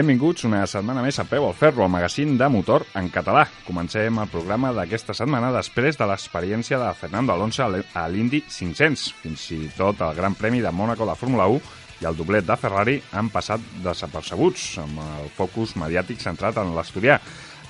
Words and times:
Benvinguts 0.00 0.46
una 0.48 0.62
setmana 0.64 1.02
més 1.04 1.18
a 1.20 1.26
Peu 1.28 1.44
al 1.44 1.52
Ferro, 1.52 1.82
el 1.84 1.90
magazín 1.92 2.38
de 2.40 2.46
motor 2.48 2.86
en 2.96 3.10
català. 3.12 3.42
Comencem 3.66 4.16
el 4.22 4.30
programa 4.32 4.70
d'aquesta 4.72 5.12
setmana 5.12 5.50
després 5.52 5.98
de 6.00 6.06
l'experiència 6.08 6.78
de 6.80 6.86
Fernando 6.96 7.34
Alonso 7.34 7.66
a 7.66 8.04
l'Indy 8.08 8.40
500. 8.48 9.02
Fins 9.20 9.42
i 9.52 9.58
tot 9.76 10.00
el 10.06 10.14
Gran 10.16 10.38
Premi 10.38 10.62
de 10.64 10.72
Mònaco 10.72 11.04
de 11.04 11.16
Fórmula 11.20 11.50
1 11.52 11.60
i 12.00 12.08
el 12.08 12.16
doblet 12.16 12.46
de 12.48 12.56
Ferrari 12.56 12.94
han 13.12 13.28
passat 13.28 13.66
desapercebuts, 13.84 14.70
amb 14.80 15.02
el 15.04 15.28
focus 15.36 15.76
mediàtic 15.76 16.24
centrat 16.24 16.62
en 16.62 16.72
l'Asturià. 16.78 17.18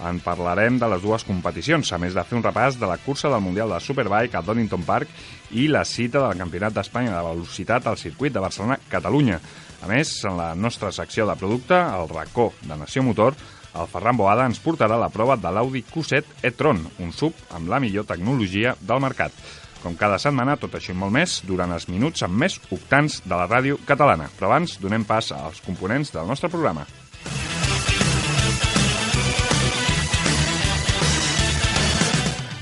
En 0.06 0.20
parlarem 0.22 0.78
de 0.78 0.86
les 0.86 1.02
dues 1.02 1.26
competicions, 1.26 1.90
a 1.90 1.98
més 1.98 2.14
de 2.14 2.22
fer 2.22 2.38
un 2.38 2.46
repàs 2.46 2.78
de 2.78 2.86
la 2.86 3.00
cursa 3.02 3.32
del 3.32 3.42
Mundial 3.42 3.74
de 3.74 3.80
Superbike 3.82 4.38
a 4.38 4.44
Donington 4.46 4.86
Park 4.86 5.10
i 5.50 5.66
la 5.66 5.82
cita 5.82 6.22
del 6.28 6.38
Campionat 6.38 6.78
d'Espanya 6.78 7.10
de 7.16 7.26
Velocitat 7.26 7.90
al 7.90 7.98
circuit 7.98 8.38
de 8.38 8.46
Barcelona-Catalunya. 8.46 9.40
A 9.80 9.88
més, 9.88 10.12
en 10.28 10.36
la 10.36 10.52
nostra 10.54 10.90
secció 10.92 11.24
de 11.28 11.36
producte, 11.40 11.74
el 11.74 12.08
racó 12.10 12.50
de 12.60 12.76
Nació 12.76 13.02
Motor, 13.02 13.36
el 13.70 13.86
Ferran 13.88 14.18
Boada 14.18 14.44
ens 14.50 14.60
portarà 14.60 14.98
la 14.98 15.08
prova 15.14 15.36
de 15.40 15.50
l'Audi 15.54 15.84
Q7 15.86 16.44
e-tron, 16.50 16.82
un 17.00 17.12
sub 17.16 17.36
amb 17.56 17.70
la 17.70 17.78
millor 17.80 18.04
tecnologia 18.08 18.74
del 18.80 19.00
mercat. 19.00 19.32
Com 19.80 19.96
cada 19.96 20.18
setmana, 20.20 20.58
tot 20.60 20.74
això 20.76 20.92
i 20.92 20.98
molt 20.98 21.14
més, 21.14 21.38
durant 21.48 21.72
els 21.72 21.88
minuts 21.88 22.26
amb 22.26 22.36
més 22.42 22.58
octans 22.74 23.22
de 23.24 23.32
la 23.32 23.46
ràdio 23.48 23.78
catalana. 23.88 24.28
Però 24.36 24.50
abans, 24.50 24.76
donem 24.82 25.06
pas 25.08 25.32
als 25.32 25.62
components 25.64 26.12
del 26.12 26.28
nostre 26.28 26.52
programa. 26.52 26.84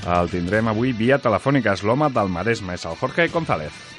El 0.09 0.31
tindrem 0.31 0.71
avui 0.71 0.93
via 0.95 1.19
telefònica, 1.21 1.75
és 1.75 1.83
l'home 1.83 2.07
del 2.15 2.31
Maresme, 2.33 2.79
és 2.79 2.85
el 2.87 2.95
Jorge 2.97 3.27
González. 3.33 3.98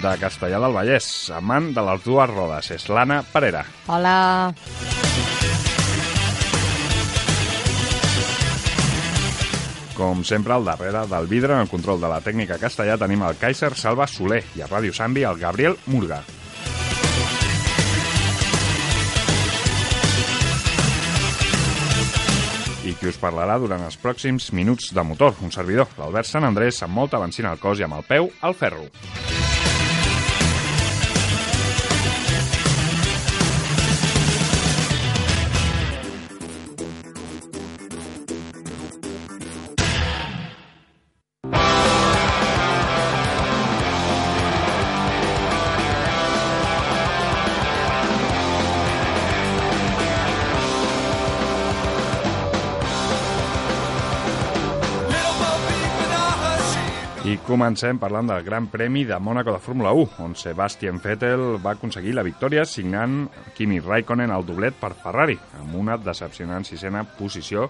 De 0.00 0.12
Castellà 0.20 0.60
del 0.62 0.72
Vallès, 0.72 1.06
amant 1.36 1.72
de 1.76 1.84
les 1.84 2.04
dues 2.04 2.30
rodes. 2.30 2.70
És 2.72 2.88
l'Anna 2.88 3.20
Parera. 3.32 3.64
Hola. 3.92 4.16
Com 9.92 10.22
sempre, 10.24 10.54
al 10.56 10.64
darrere 10.64 11.04
del 11.10 11.28
vidre, 11.28 11.54
en 11.54 11.66
el 11.66 11.72
control 11.72 12.00
de 12.00 12.08
la 12.10 12.22
tècnica 12.24 12.60
castellà, 12.62 12.96
tenim 12.98 13.26
el 13.26 13.36
Kaiser 13.38 13.74
Salva 13.76 14.08
Soler 14.08 14.40
i 14.56 14.64
a 14.64 14.70
Ràdio 14.70 14.94
Sambi 14.96 15.26
el 15.28 15.42
Gabriel 15.42 15.76
Murga. 15.86 16.22
i 22.82 22.94
qui 22.98 23.06
us 23.06 23.18
parlarà 23.20 23.58
durant 23.62 23.84
els 23.86 23.96
pròxims 24.00 24.48
minuts 24.58 24.90
de 24.94 25.04
motor, 25.06 25.36
un 25.46 25.54
servidor, 25.54 25.92
l'Albert 26.00 26.28
Sant 26.28 26.48
Andrés, 26.48 26.82
amb 26.82 26.98
molta 26.98 27.20
benzina 27.22 27.54
al 27.54 27.62
cos 27.62 27.78
i 27.78 27.86
amb 27.86 28.00
el 28.00 28.08
peu 28.08 28.32
al 28.42 28.58
ferro. 28.58 28.88
Comencem 57.62 57.94
parlant 58.02 58.26
del 58.26 58.42
Gran 58.42 58.64
Premi 58.66 59.04
de 59.06 59.14
Mònaco 59.22 59.52
de 59.54 59.60
Fórmula 59.62 59.92
1, 59.94 60.16
on 60.24 60.32
Sebastian 60.34 60.96
Vettel 60.98 61.60
va 61.62 61.76
aconseguir 61.76 62.10
la 62.16 62.24
victòria 62.26 62.64
signant 62.66 63.28
Kimi 63.54 63.78
Raikkonen 63.78 64.32
al 64.34 64.42
doblet 64.42 64.74
per 64.80 64.90
Ferrari, 64.98 65.36
amb 65.60 65.76
una 65.78 65.94
decepcionant 65.94 66.66
sisena 66.66 67.04
posició 67.06 67.68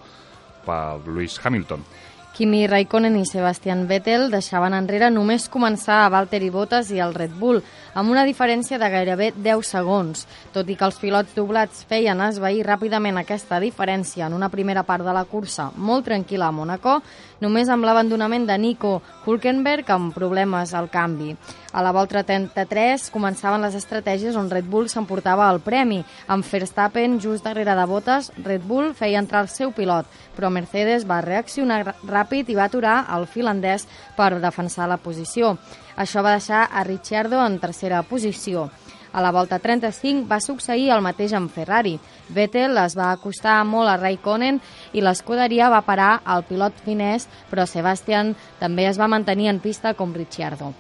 per 0.65 1.05
Lewis 1.05 1.37
Hamilton. 1.45 1.85
Kimi 2.33 2.63
Raikkonen 2.73 3.19
i 3.21 3.27
Sebastian 3.29 3.85
Vettel 3.91 4.31
deixaven 4.33 4.73
enrere 4.73 5.13
només 5.13 5.51
començar 5.53 6.07
a 6.07 6.11
Valtteri 6.15 6.49
Bottas 6.49 6.89
i 6.97 7.03
el 7.05 7.13
Red 7.13 7.37
Bull, 7.37 7.61
amb 7.95 8.11
una 8.11 8.25
diferència 8.25 8.79
de 8.81 8.89
gairebé 8.89 9.33
10 9.37 9.69
segons. 9.75 10.27
Tot 10.53 10.69
i 10.69 10.77
que 10.77 10.87
els 10.87 10.99
pilots 11.01 11.35
doblats 11.37 11.85
feien 11.89 12.21
esvair 12.25 12.65
ràpidament 12.67 13.21
aquesta 13.21 13.61
diferència 13.61 14.27
en 14.27 14.37
una 14.37 14.49
primera 14.53 14.85
part 14.89 15.05
de 15.05 15.13
la 15.13 15.25
cursa 15.29 15.71
molt 15.77 16.07
tranquil·la 16.09 16.49
a 16.49 16.57
Monaco, 16.57 17.01
només 17.43 17.69
amb 17.69 17.85
l'abandonament 17.85 18.47
de 18.47 18.57
Nico 18.59 19.01
Hulkenberg 19.27 19.91
amb 19.91 20.15
problemes 20.15 20.73
al 20.75 20.89
canvi. 20.91 21.35
A 21.73 21.81
la 21.81 21.93
volta 21.93 22.21
33 22.23 23.07
començaven 23.13 23.63
les 23.65 23.77
estratègies 23.79 24.37
on 24.37 24.51
Red 24.53 24.67
Bull 24.69 24.91
s'emportava 24.93 25.49
el 25.51 25.63
premi. 25.65 26.03
Amb 26.29 26.45
Verstappen 26.45 27.19
just 27.21 27.47
darrere 27.49 27.75
de 27.79 27.87
Bottas, 27.89 28.29
Red 28.45 28.67
Bull 28.69 28.93
feia 28.95 29.23
entrar 29.23 29.41
el 29.47 29.49
seu 29.49 29.73
pilot, 29.73 30.07
però 30.37 30.51
Mercedes 30.53 31.07
va 31.09 31.23
reaccionar 31.25 31.97
ràpid 32.05 32.53
i 32.53 32.59
va 32.59 32.69
aturar 32.69 33.07
el 33.17 33.25
finlandès 33.27 33.89
per 34.17 34.35
defensar 34.41 34.89
la 34.89 35.01
posició. 35.01 35.57
Això 35.97 36.23
va 36.23 36.37
deixar 36.39 36.67
a 36.71 36.85
Ricciardo 36.85 37.41
en 37.45 37.59
tercera 37.59 38.03
posició. 38.03 38.71
A 39.13 39.21
la 39.21 39.31
volta 39.31 39.59
35 39.61 40.25
va 40.29 40.41
succeir 40.41 40.89
el 40.95 41.03
mateix 41.05 41.35
amb 41.37 41.53
Ferrari. 41.53 41.99
Vettel 42.33 42.79
es 42.81 42.97
va 42.97 43.11
acostar 43.13 43.59
molt 43.69 43.93
a 43.93 43.99
Raikkonen 44.01 44.61
i 44.97 45.05
l'escuderia 45.05 45.69
va 45.73 45.83
parar 45.85 46.23
al 46.25 46.47
pilot 46.49 46.81
finès, 46.87 47.29
però 47.51 47.67
Sebastian 47.69 48.33
també 48.63 48.89
es 48.89 49.01
va 49.01 49.11
mantenir 49.13 49.53
en 49.53 49.61
pista 49.61 49.93
com 49.99 50.17
Ricciardo. 50.17 50.73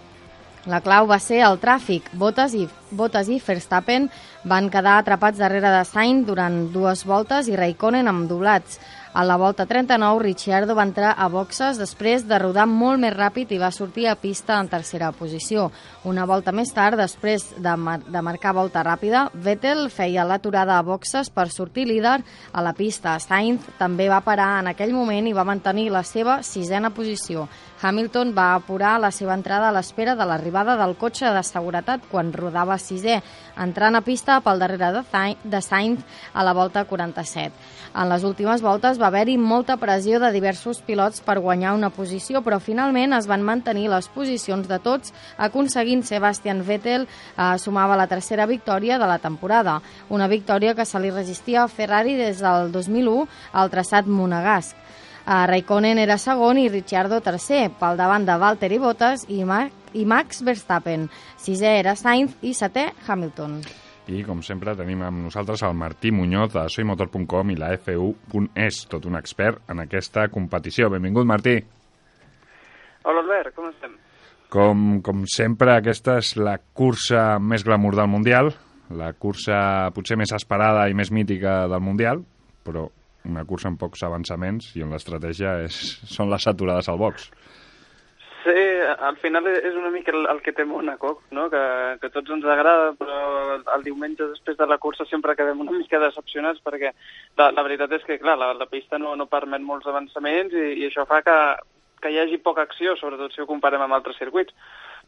La 0.71 0.79
clau 0.79 1.09
va 1.11 1.19
ser 1.19 1.41
el 1.43 1.57
tràfic. 1.59 2.07
Bottas 2.15 2.53
i, 2.55 2.69
Bottas 2.95 3.27
i 3.29 3.41
Verstappen 3.43 4.07
van 4.47 4.69
quedar 4.71 5.01
atrapats 5.01 5.41
darrere 5.43 5.73
de 5.75 5.81
Sainz 5.85 6.27
durant 6.29 6.69
dues 6.71 7.03
voltes 7.05 7.49
i 7.51 7.57
Raikkonen 7.59 8.07
amb 8.07 8.29
doblats. 8.31 8.79
A 9.15 9.25
la 9.25 9.37
volta 9.37 9.67
39, 9.67 10.23
Ricciardo 10.23 10.73
va 10.75 10.87
entrar 10.89 11.11
a 11.21 11.27
boxes 11.29 11.77
després 11.77 12.23
de 12.25 12.39
rodar 12.41 12.65
molt 12.65 12.97
més 13.03 13.13
ràpid 13.13 13.51
i 13.53 13.59
va 13.61 13.69
sortir 13.69 14.07
a 14.09 14.15
pista 14.17 14.57
en 14.57 14.71
tercera 14.73 15.11
posició. 15.13 15.67
Una 16.09 16.25
volta 16.25 16.49
més 16.57 16.73
tard, 16.73 16.97
després 16.97 17.45
de, 17.59 17.75
mar 17.77 17.99
de 18.01 18.23
marcar 18.25 18.55
volta 18.57 18.81
ràpida, 18.81 19.27
Vettel 19.35 19.91
feia 19.93 20.25
l'aturada 20.25 20.79
a 20.79 20.87
boxes 20.87 21.29
per 21.29 21.51
sortir 21.53 21.85
líder 21.91 22.23
a 22.53 22.65
la 22.65 22.73
pista. 22.73 23.19
Sainz 23.21 23.69
també 23.77 24.09
va 24.09 24.23
parar 24.25 24.63
en 24.63 24.73
aquell 24.73 24.97
moment 24.97 25.29
i 25.29 25.37
va 25.37 25.45
mantenir 25.45 25.91
la 25.93 26.07
seva 26.09 26.41
sisena 26.41 26.89
posició. 26.97 27.45
Hamilton 27.83 28.31
va 28.35 28.55
apurar 28.55 28.95
la 29.03 29.11
seva 29.11 29.35
entrada 29.35 29.69
a 29.69 29.75
l'espera 29.75 30.15
de 30.15 30.27
l'arribada 30.29 30.77
del 30.79 30.95
cotxe 31.01 31.33
de 31.35 31.43
seguretat 31.43 32.05
quan 32.11 32.31
rodava 32.33 32.79
sisè, 32.79 33.19
entrant 33.59 33.99
a 33.99 34.03
pista 34.07 34.39
pel 34.41 34.63
darrere 34.63 35.03
de 35.43 35.61
Sainz 35.61 36.05
a 36.33 36.45
la 36.47 36.55
volta 36.55 36.85
47. 36.85 37.53
En 37.93 38.09
les 38.09 38.23
últimes 38.25 38.63
voltes 38.65 38.97
va 39.01 39.11
haver-hi 39.11 39.35
molta 39.37 39.77
pressió 39.77 40.21
de 40.23 40.31
diversos 40.33 40.81
pilots 40.87 41.21
per 41.21 41.41
guanyar 41.45 41.75
una 41.77 41.91
posició, 41.93 42.41
però 42.41 42.57
finalment 42.63 43.13
es 43.13 43.27
van 43.29 43.43
mantenir 43.45 43.91
les 43.93 44.09
posicions 44.09 44.69
de 44.69 44.79
tots, 44.81 45.13
aconseguint 45.37 46.05
Sebastian 46.07 46.63
Vettel 46.65 47.05
eh, 47.05 47.59
sumava 47.59 47.99
la 48.01 48.09
tercera 48.09 48.47
victòria 48.47 48.97
de 48.99 49.11
la 49.11 49.19
temporada, 49.19 49.81
una 50.09 50.29
victòria 50.29 50.75
que 50.75 50.87
se 50.89 51.01
li 51.03 51.11
resistia 51.11 51.65
a 51.65 51.69
Ferrari 51.69 52.17
des 52.17 52.41
del 52.41 52.73
2001 52.73 53.27
al 53.53 53.75
traçat 53.75 54.09
monegasc. 54.09 54.82
Uh, 55.23 55.45
Raikkonen 55.47 56.01
era 56.03 56.17
segon 56.19 56.59
i 56.59 56.67
Ricciardo 56.67 57.21
tercer, 57.23 57.69
pel 57.79 57.99
davant 58.01 58.25
de 58.27 58.35
Valtteri 58.43 58.81
Bottas 58.83 59.23
i, 59.31 59.45
Ma 59.47 59.69
i 59.95 60.03
Max 60.09 60.43
Verstappen. 60.43 61.07
Sisè 61.39 61.77
era 61.79 61.95
Sainz 61.95 62.35
i 62.43 62.51
setè 62.59 62.89
Hamilton. 63.07 63.61
I, 64.11 64.25
com 64.27 64.41
sempre, 64.43 64.75
tenim 64.75 65.05
amb 65.07 65.23
nosaltres 65.23 65.63
el 65.63 65.77
Martí 65.79 66.11
Muñoz 66.11 66.57
de 66.57 66.65
soymotor.com 66.75 67.53
i 67.53 67.59
la 67.61 67.71
FU.es, 67.79 68.81
tot 68.91 69.07
un 69.07 69.15
expert 69.15 69.63
en 69.71 69.85
aquesta 69.85 70.27
competició. 70.33 70.91
Benvingut, 70.91 71.29
Martí. 71.29 71.61
Hola, 73.07 73.23
Albert, 73.23 73.55
com 73.55 73.69
estem? 73.71 73.95
Com, 74.53 74.83
com 75.07 75.23
sempre, 75.31 75.77
aquesta 75.77 76.19
és 76.21 76.35
la 76.37 76.57
cursa 76.75 77.39
més 77.39 77.63
glamour 77.65 77.95
del 77.97 78.11
Mundial, 78.11 78.51
la 78.93 79.13
cursa 79.15 79.89
potser 79.95 80.19
més 80.21 80.35
esperada 80.37 80.89
i 80.91 80.99
més 80.99 81.15
mítica 81.15 81.63
del 81.71 81.81
Mundial, 81.81 82.21
però 82.67 82.89
una 83.29 83.45
cursa 83.49 83.71
amb 83.71 83.81
pocs 83.81 84.03
avançaments 84.07 84.73
i 84.77 84.85
on 84.85 84.95
l'estratègia 84.95 85.57
són 85.71 86.31
les 86.33 86.47
aturades 86.51 86.89
al 86.89 87.01
box. 87.01 87.31
Sí, 88.43 88.63
al 89.07 89.17
final 89.23 89.47
és 89.47 89.75
una 89.79 89.91
mica 89.95 90.11
el, 90.11 90.25
el 90.27 90.41
que 90.43 90.51
té 90.57 90.65
Mónaco, 90.67 91.13
no? 91.31 91.45
que, 91.51 91.61
que 92.03 92.11
tots 92.11 92.33
ens 92.35 92.47
agrada, 92.51 92.91
però 92.99 93.61
el 93.77 93.85
diumenge 93.87 94.27
després 94.33 94.59
de 94.59 94.67
la 94.67 94.81
cursa 94.83 95.07
sempre 95.07 95.37
quedem 95.39 95.61
una 95.63 95.77
mica 95.77 96.01
decepcionats 96.03 96.59
perquè 96.65 96.91
la, 97.39 97.53
la 97.55 97.63
veritat 97.63 97.95
és 97.95 98.03
que, 98.09 98.19
clar, 98.19 98.35
la, 98.41 98.51
la 98.59 98.67
pista 98.67 98.99
no, 98.99 99.15
no 99.15 99.31
permet 99.31 99.63
molts 99.63 99.87
avançaments 99.87 100.57
i, 100.59 100.73
i 100.83 100.89
això 100.89 101.07
fa 101.07 101.21
que, 101.23 101.37
que 102.03 102.11
hi 102.11 102.19
hagi 102.19 102.43
poca 102.43 102.67
acció, 102.67 102.97
sobretot 102.99 103.31
si 103.31 103.45
ho 103.45 103.47
comparem 103.47 103.87
amb 103.87 103.95
altres 104.01 104.19
circuits. 104.19 104.57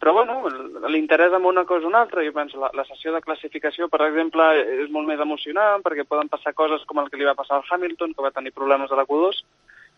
Però, 0.02 0.12
bueno, 0.12 0.48
l'interès 0.90 1.32
a 1.32 1.40
Mónaco 1.40 1.78
és 1.78 1.84
un 1.86 1.94
altre. 1.94 2.24
Jo 2.26 2.34
penso, 2.36 2.58
la, 2.60 2.70
la 2.74 2.84
sessió 2.88 3.12
de 3.14 3.22
classificació, 3.24 3.88
per 3.92 4.02
exemple, 4.08 4.46
és 4.84 4.90
molt 4.92 5.08
més 5.08 5.20
emocionant 5.22 5.84
perquè 5.84 6.06
poden 6.08 6.30
passar 6.32 6.54
coses 6.56 6.84
com 6.88 7.00
el 7.00 7.10
que 7.10 7.20
li 7.20 7.28
va 7.28 7.36
passar 7.38 7.60
al 7.60 7.68
Hamilton, 7.70 8.14
que 8.14 8.24
va 8.24 8.34
tenir 8.34 8.52
problemes 8.56 8.92
a 8.92 8.98
la 8.98 9.06
Q2, 9.08 9.42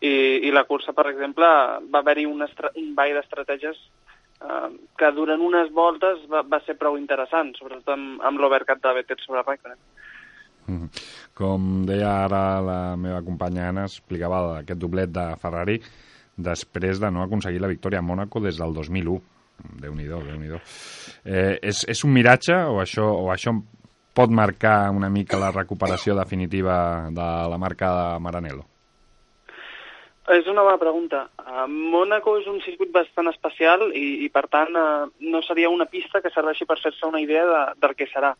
i, 0.01 0.13
i 0.47 0.53
la 0.53 0.65
cursa, 0.69 0.93
per 0.93 1.07
exemple, 1.11 1.47
va 1.89 2.03
haver-hi 2.03 2.27
un, 2.29 2.45
un 2.45 2.91
ball 2.97 3.15
d'estratègies 3.17 3.79
eh, 4.41 4.69
que 4.97 5.11
durant 5.15 5.41
unes 5.41 5.71
voltes 5.73 6.25
va, 6.31 6.43
va 6.45 6.61
ser 6.65 6.77
prou 6.77 6.99
interessant, 6.99 7.53
sobretot 7.57 7.95
amb, 7.95 8.21
amb 8.21 8.41
l'overcat 8.43 8.83
de 8.83 8.93
Vettel 8.99 9.23
sobre 9.23 9.45
Raikkonen. 9.45 9.79
Mm-hmm. 10.67 11.07
Com 11.37 11.85
deia 11.87 12.11
ara 12.25 12.43
la 12.61 12.81
meva 12.99 13.21
companya 13.23 13.69
Anna, 13.71 13.87
explicava 13.87 14.59
aquest 14.59 14.81
doblet 14.81 15.13
de 15.15 15.29
Ferrari 15.41 15.79
després 16.37 16.99
de 17.01 17.09
no 17.09 17.23
aconseguir 17.23 17.61
la 17.63 17.71
victòria 17.71 18.03
a 18.03 18.05
Mònaco 18.05 18.41
des 18.43 18.59
del 18.59 18.75
2001. 18.75 19.36
Déu-n'hi-do, 19.57 20.21
déu 20.25 20.37
nhi 20.37 20.51
eh, 20.53 21.57
és, 21.61 21.83
és 21.89 22.03
un 22.05 22.13
miratge 22.13 22.55
o 22.69 22.79
això, 22.81 23.05
o 23.05 23.31
això 23.33 23.53
pot 24.17 24.33
marcar 24.33 24.89
una 24.89 25.09
mica 25.09 25.37
la 25.37 25.51
recuperació 25.51 26.15
definitiva 26.17 27.09
de 27.13 27.29
la 27.51 27.57
marca 27.61 27.91
de 27.93 28.07
Maranello? 28.25 28.65
És 30.33 30.47
una 30.51 30.63
bona 30.65 30.79
pregunta. 30.81 31.21
Uh, 31.39 31.67
Mónaco 31.71 32.33
és 32.41 32.47
un 32.51 32.57
circuit 32.65 32.89
bastant 32.91 33.29
especial 33.31 33.85
i, 33.95 34.25
i 34.25 34.29
per 34.33 34.47
tant, 34.51 34.73
uh, 34.75 35.05
no 35.31 35.41
seria 35.45 35.69
una 35.71 35.87
pista 35.87 36.19
que 36.23 36.33
serveixi 36.33 36.67
per 36.67 36.79
fer-se 36.81 37.07
una 37.07 37.21
idea 37.23 37.45
de, 37.47 37.61
del 37.85 37.93
que 37.95 38.09
serà. 38.11 38.33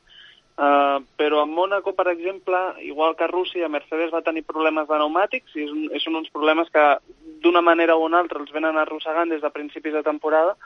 Uh, 0.58 1.06
però 1.16 1.44
a 1.44 1.48
Mónaco, 1.48 1.94
per 1.96 2.10
exemple, 2.12 2.60
igual 2.84 3.16
que 3.16 3.24
a 3.24 3.32
Rússia, 3.32 3.70
Mercedes 3.70 4.12
va 4.12 4.24
tenir 4.26 4.44
problemes 4.44 4.90
de 4.90 4.98
pneumàtics 4.98 5.56
i 5.56 5.64
és, 5.64 5.72
un, 5.72 5.88
és 5.96 6.10
uns 6.12 6.34
problemes 6.34 6.74
que 6.74 6.88
d'una 7.46 7.62
manera 7.62 7.96
o 7.96 8.04
una 8.04 8.20
altra 8.20 8.42
els 8.42 8.52
venen 8.52 8.82
arrossegant 8.82 9.32
des 9.32 9.46
de 9.46 9.54
principis 9.54 9.96
de 9.96 10.04
temporada 10.04 10.58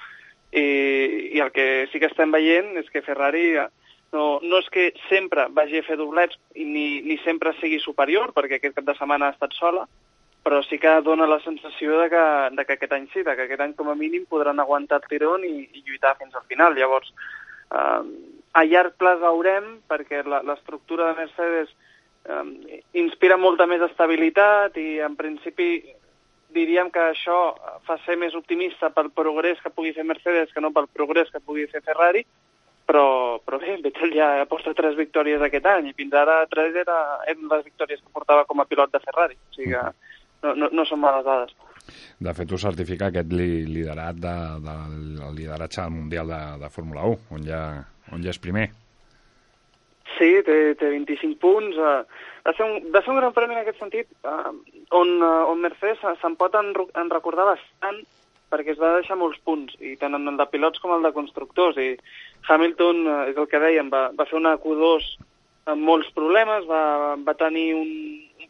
i, 0.52 1.32
i 1.36 1.40
el 1.40 1.52
que 1.56 1.88
sí 1.92 2.00
que 2.00 2.10
estem 2.12 2.32
veient 2.32 2.76
és 2.82 2.90
que 2.92 3.04
Ferrari 3.06 3.56
no, 4.12 4.40
no 4.44 4.60
és 4.60 4.70
que 4.72 4.92
sempre 5.08 5.48
vagi 5.56 5.80
a 5.80 5.88
fer 5.88 5.98
doblets 6.00 6.38
ni, 6.56 7.02
ni 7.06 7.18
sempre 7.24 7.56
sigui 7.60 7.80
superior, 7.80 8.34
perquè 8.36 8.60
aquest 8.60 8.76
cap 8.76 8.88
de 8.88 8.96
setmana 8.98 9.30
ha 9.30 9.36
estat 9.36 9.56
sola, 9.56 9.86
però 10.44 10.62
sí 10.66 10.80
que 10.82 10.94
dona 11.06 11.30
la 11.30 11.40
sensació 11.46 12.00
de 12.02 12.10
que, 12.12 12.26
de 12.58 12.66
que 12.66 12.76
aquest 12.76 12.98
any 12.98 13.08
sí, 13.14 13.24
de 13.24 13.36
que 13.38 13.46
aquest 13.48 13.64
any 13.64 13.76
com 13.78 13.92
a 13.92 13.96
mínim 13.96 14.26
podran 14.30 14.60
aguantar 14.60 15.02
el 15.02 15.08
tirón 15.08 15.46
i, 15.48 15.54
i 15.72 15.84
lluitar 15.86 16.18
fins 16.20 16.36
al 16.36 16.44
final. 16.50 16.76
Llavors, 16.76 17.14
eh, 17.72 18.02
a 18.52 18.66
llarg 18.68 18.98
pla 19.00 19.16
veurem, 19.22 19.78
perquè 19.88 20.26
l'estructura 20.26 21.12
de 21.12 21.20
Mercedes 21.22 21.72
eh, 22.26 22.82
inspira 23.00 23.38
molta 23.38 23.70
més 23.70 23.86
estabilitat 23.86 24.76
i 24.82 25.00
en 25.06 25.16
principi 25.16 25.78
diríem 26.54 26.92
que 26.94 27.02
això 27.12 27.40
fa 27.88 27.98
ser 28.06 28.18
més 28.20 28.36
optimista 28.38 28.92
pel 28.94 29.12
progrés 29.16 29.60
que 29.64 29.74
pugui 29.74 29.94
fer 29.96 30.06
Mercedes 30.08 30.54
que 30.54 30.64
no 30.64 30.74
pel 30.76 30.90
progrés 30.92 31.32
que 31.32 31.44
pugui 31.44 31.68
fer 31.72 31.84
Ferrari, 31.86 32.26
però, 32.92 33.40
però 33.46 33.60
bé, 33.62 33.78
Vettel 33.84 34.14
ja 34.16 34.30
porta 34.50 34.74
tres 34.76 34.98
victòries 35.00 35.42
aquest 35.46 35.68
any 35.70 35.92
i 35.92 35.98
fins 35.98 36.16
ara 36.18 36.42
tres 36.52 36.76
era, 36.84 36.98
eren 37.30 37.48
les 37.52 37.64
victòries 37.68 38.02
que 38.02 38.14
portava 38.14 38.46
com 38.50 38.60
a 38.60 38.68
pilot 38.68 38.92
de 38.92 39.04
Ferrari. 39.04 39.38
O 39.38 39.56
sigui 39.56 39.76
que 39.76 39.84
no, 40.44 40.56
no, 40.56 40.72
no 40.74 40.88
són 40.90 41.00
males 41.04 41.26
dades. 41.28 41.56
De 42.22 42.34
fet, 42.38 42.52
ho 42.52 42.60
certifica 42.62 43.10
aquest 43.10 43.32
li, 43.34 43.64
liderat 43.70 44.20
de, 44.22 44.36
de, 44.66 44.76
del 45.18 45.40
lideratge 45.40 45.88
Mundial 45.94 46.30
de, 46.34 46.42
de 46.62 46.70
Fórmula 46.74 47.08
1, 47.10 47.26
on 47.38 47.48
ja, 47.48 47.62
on 48.12 48.24
ja 48.26 48.34
és 48.34 48.42
primer. 48.42 48.68
Sí, 50.18 50.32
té, 50.46 50.58
té 50.80 50.90
25 50.94 51.38
punts. 51.42 51.78
Uh, 51.78 52.02
va, 52.46 52.56
ser 52.58 52.68
un, 52.68 52.90
va 52.94 53.04
ser 53.04 53.14
un 53.14 53.22
gran 53.22 53.36
premi 53.36 53.58
en 53.58 53.62
aquest 53.64 53.80
sentit, 53.82 54.10
uh, 54.28 54.52
on, 54.98 55.14
uh, 55.20 55.46
on 55.52 55.62
Mercedes 55.64 56.02
se'n 56.22 56.36
pot 56.40 56.56
en, 56.60 56.74
en 56.76 57.14
recordar 57.14 57.48
bastant 57.54 58.02
perquè 58.52 58.74
es 58.74 58.80
va 58.82 58.98
deixar 58.98 59.16
molts 59.16 59.40
punts, 59.48 59.78
i 59.80 59.94
tant 59.96 60.12
en 60.18 60.28
el 60.28 60.36
de 60.36 60.46
pilots 60.52 60.82
com 60.84 60.92
el 60.92 61.06
de 61.06 61.14
constructors, 61.16 61.78
i 61.80 61.94
Hamilton, 62.52 63.06
és 63.32 63.38
el 63.40 63.48
que 63.48 63.62
dèiem, 63.64 63.88
va, 63.94 64.10
va 64.12 64.26
fer 64.28 64.36
una 64.42 64.58
Q2 64.60 65.06
amb 65.72 65.88
molts 65.88 66.10
problemes, 66.12 66.66
va, 66.68 66.82
va 67.24 67.38
tenir 67.40 67.70
un, 67.78 67.94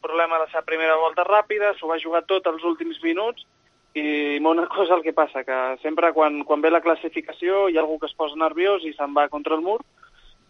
problema 0.02 0.36
de 0.36 0.46
la 0.46 0.52
seva 0.52 0.66
primera 0.66 0.98
volta 0.98 1.24
ràpida, 1.28 1.76
s'ho 1.78 1.90
va 1.92 2.02
jugar 2.02 2.24
tot 2.28 2.48
els 2.50 2.64
últims 2.68 3.00
minuts, 3.04 3.46
i 3.94 4.40
una 4.40 4.66
cosa 4.72 4.96
el 4.96 5.04
que 5.06 5.14
passa, 5.14 5.44
que 5.44 5.58
sempre 5.84 6.12
quan, 6.16 6.42
quan 6.48 6.62
ve 6.64 6.72
la 6.72 6.82
classificació 6.84 7.68
hi 7.68 7.78
ha 7.78 7.84
algú 7.84 8.00
que 8.00 8.08
es 8.10 8.18
posa 8.18 8.40
nerviós 8.40 8.86
i 8.88 8.94
se'n 8.96 9.14
va 9.18 9.30
contra 9.30 9.56
el 9.56 9.64
mur, 9.66 9.82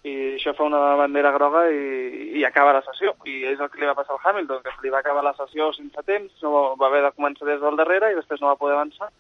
i 0.04 0.14
això 0.36 0.54
fa 0.58 0.66
una 0.66 0.96
bandera 0.98 1.32
groga 1.36 1.68
i, 1.70 2.40
i 2.40 2.46
acaba 2.48 2.74
la 2.74 2.84
sessió. 2.86 3.14
I 3.30 3.44
és 3.52 3.60
el 3.62 3.70
que 3.70 3.82
li 3.82 3.90
va 3.90 3.98
passar 3.98 4.16
al 4.16 4.24
Hamilton, 4.24 4.64
que 4.66 4.74
li 4.84 4.94
va 4.94 5.02
acabar 5.04 5.24
la 5.26 5.36
sessió 5.38 5.70
sense 5.76 6.06
temps, 6.08 6.32
no 6.42 6.76
va 6.80 6.88
haver 6.90 7.04
de 7.06 7.14
començar 7.18 7.46
des 7.50 7.62
del 7.62 7.78
darrere 7.78 8.12
i 8.12 8.18
després 8.18 8.42
no 8.42 8.50
va 8.50 8.58
poder 8.60 8.78
avançar, 8.80 9.12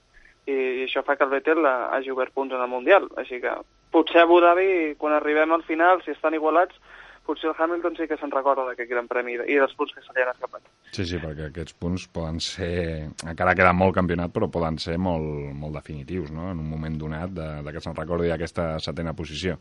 i, 0.48 0.56
i 0.56 0.88
això 0.88 1.04
fa 1.06 1.16
que 1.18 1.28
el 1.28 1.34
Vettel 1.36 1.68
hagi 1.68 2.14
obert 2.14 2.34
punts 2.34 2.56
en 2.56 2.64
el 2.64 2.72
Mundial. 2.72 3.06
Així 3.22 3.42
que 3.44 3.54
potser 3.94 4.24
a 4.24 4.26
Abu 4.26 4.40
Dhabi, 4.42 4.72
quan 4.98 5.14
arribem 5.14 5.54
al 5.54 5.66
final, 5.68 6.02
si 6.02 6.16
estan 6.16 6.34
igualats, 6.34 6.80
potser 7.28 7.52
el 7.52 7.60
Hamilton 7.60 8.00
sí 8.00 8.08
que 8.10 8.18
se'n 8.18 8.34
recorda 8.34 8.66
d'aquest 8.66 8.90
gran 8.90 9.06
premi 9.08 9.36
i 9.38 9.60
dels 9.60 9.76
punts 9.78 9.94
que 9.94 10.02
se 10.02 10.16
li 10.16 10.24
han 10.24 10.32
escapat. 10.34 10.66
Sí, 10.90 11.06
sí, 11.06 11.20
perquè 11.22 11.52
aquests 11.52 11.78
punts 11.78 12.08
poden 12.10 12.42
ser, 12.42 13.12
encara 13.22 13.54
queda 13.56 13.76
molt 13.78 13.94
campionat, 13.96 14.34
però 14.34 14.50
poden 14.50 14.82
ser 14.82 14.98
molt, 14.98 15.52
molt 15.54 15.78
definitius, 15.78 16.34
no?, 16.34 16.50
en 16.52 16.64
un 16.64 16.74
moment 16.74 16.98
donat 16.98 17.38
de, 17.38 17.52
de 17.62 17.76
que 17.76 17.84
se'n 17.86 17.96
recordi 17.96 18.34
aquesta 18.34 18.74
setena 18.82 19.14
posició. 19.14 19.60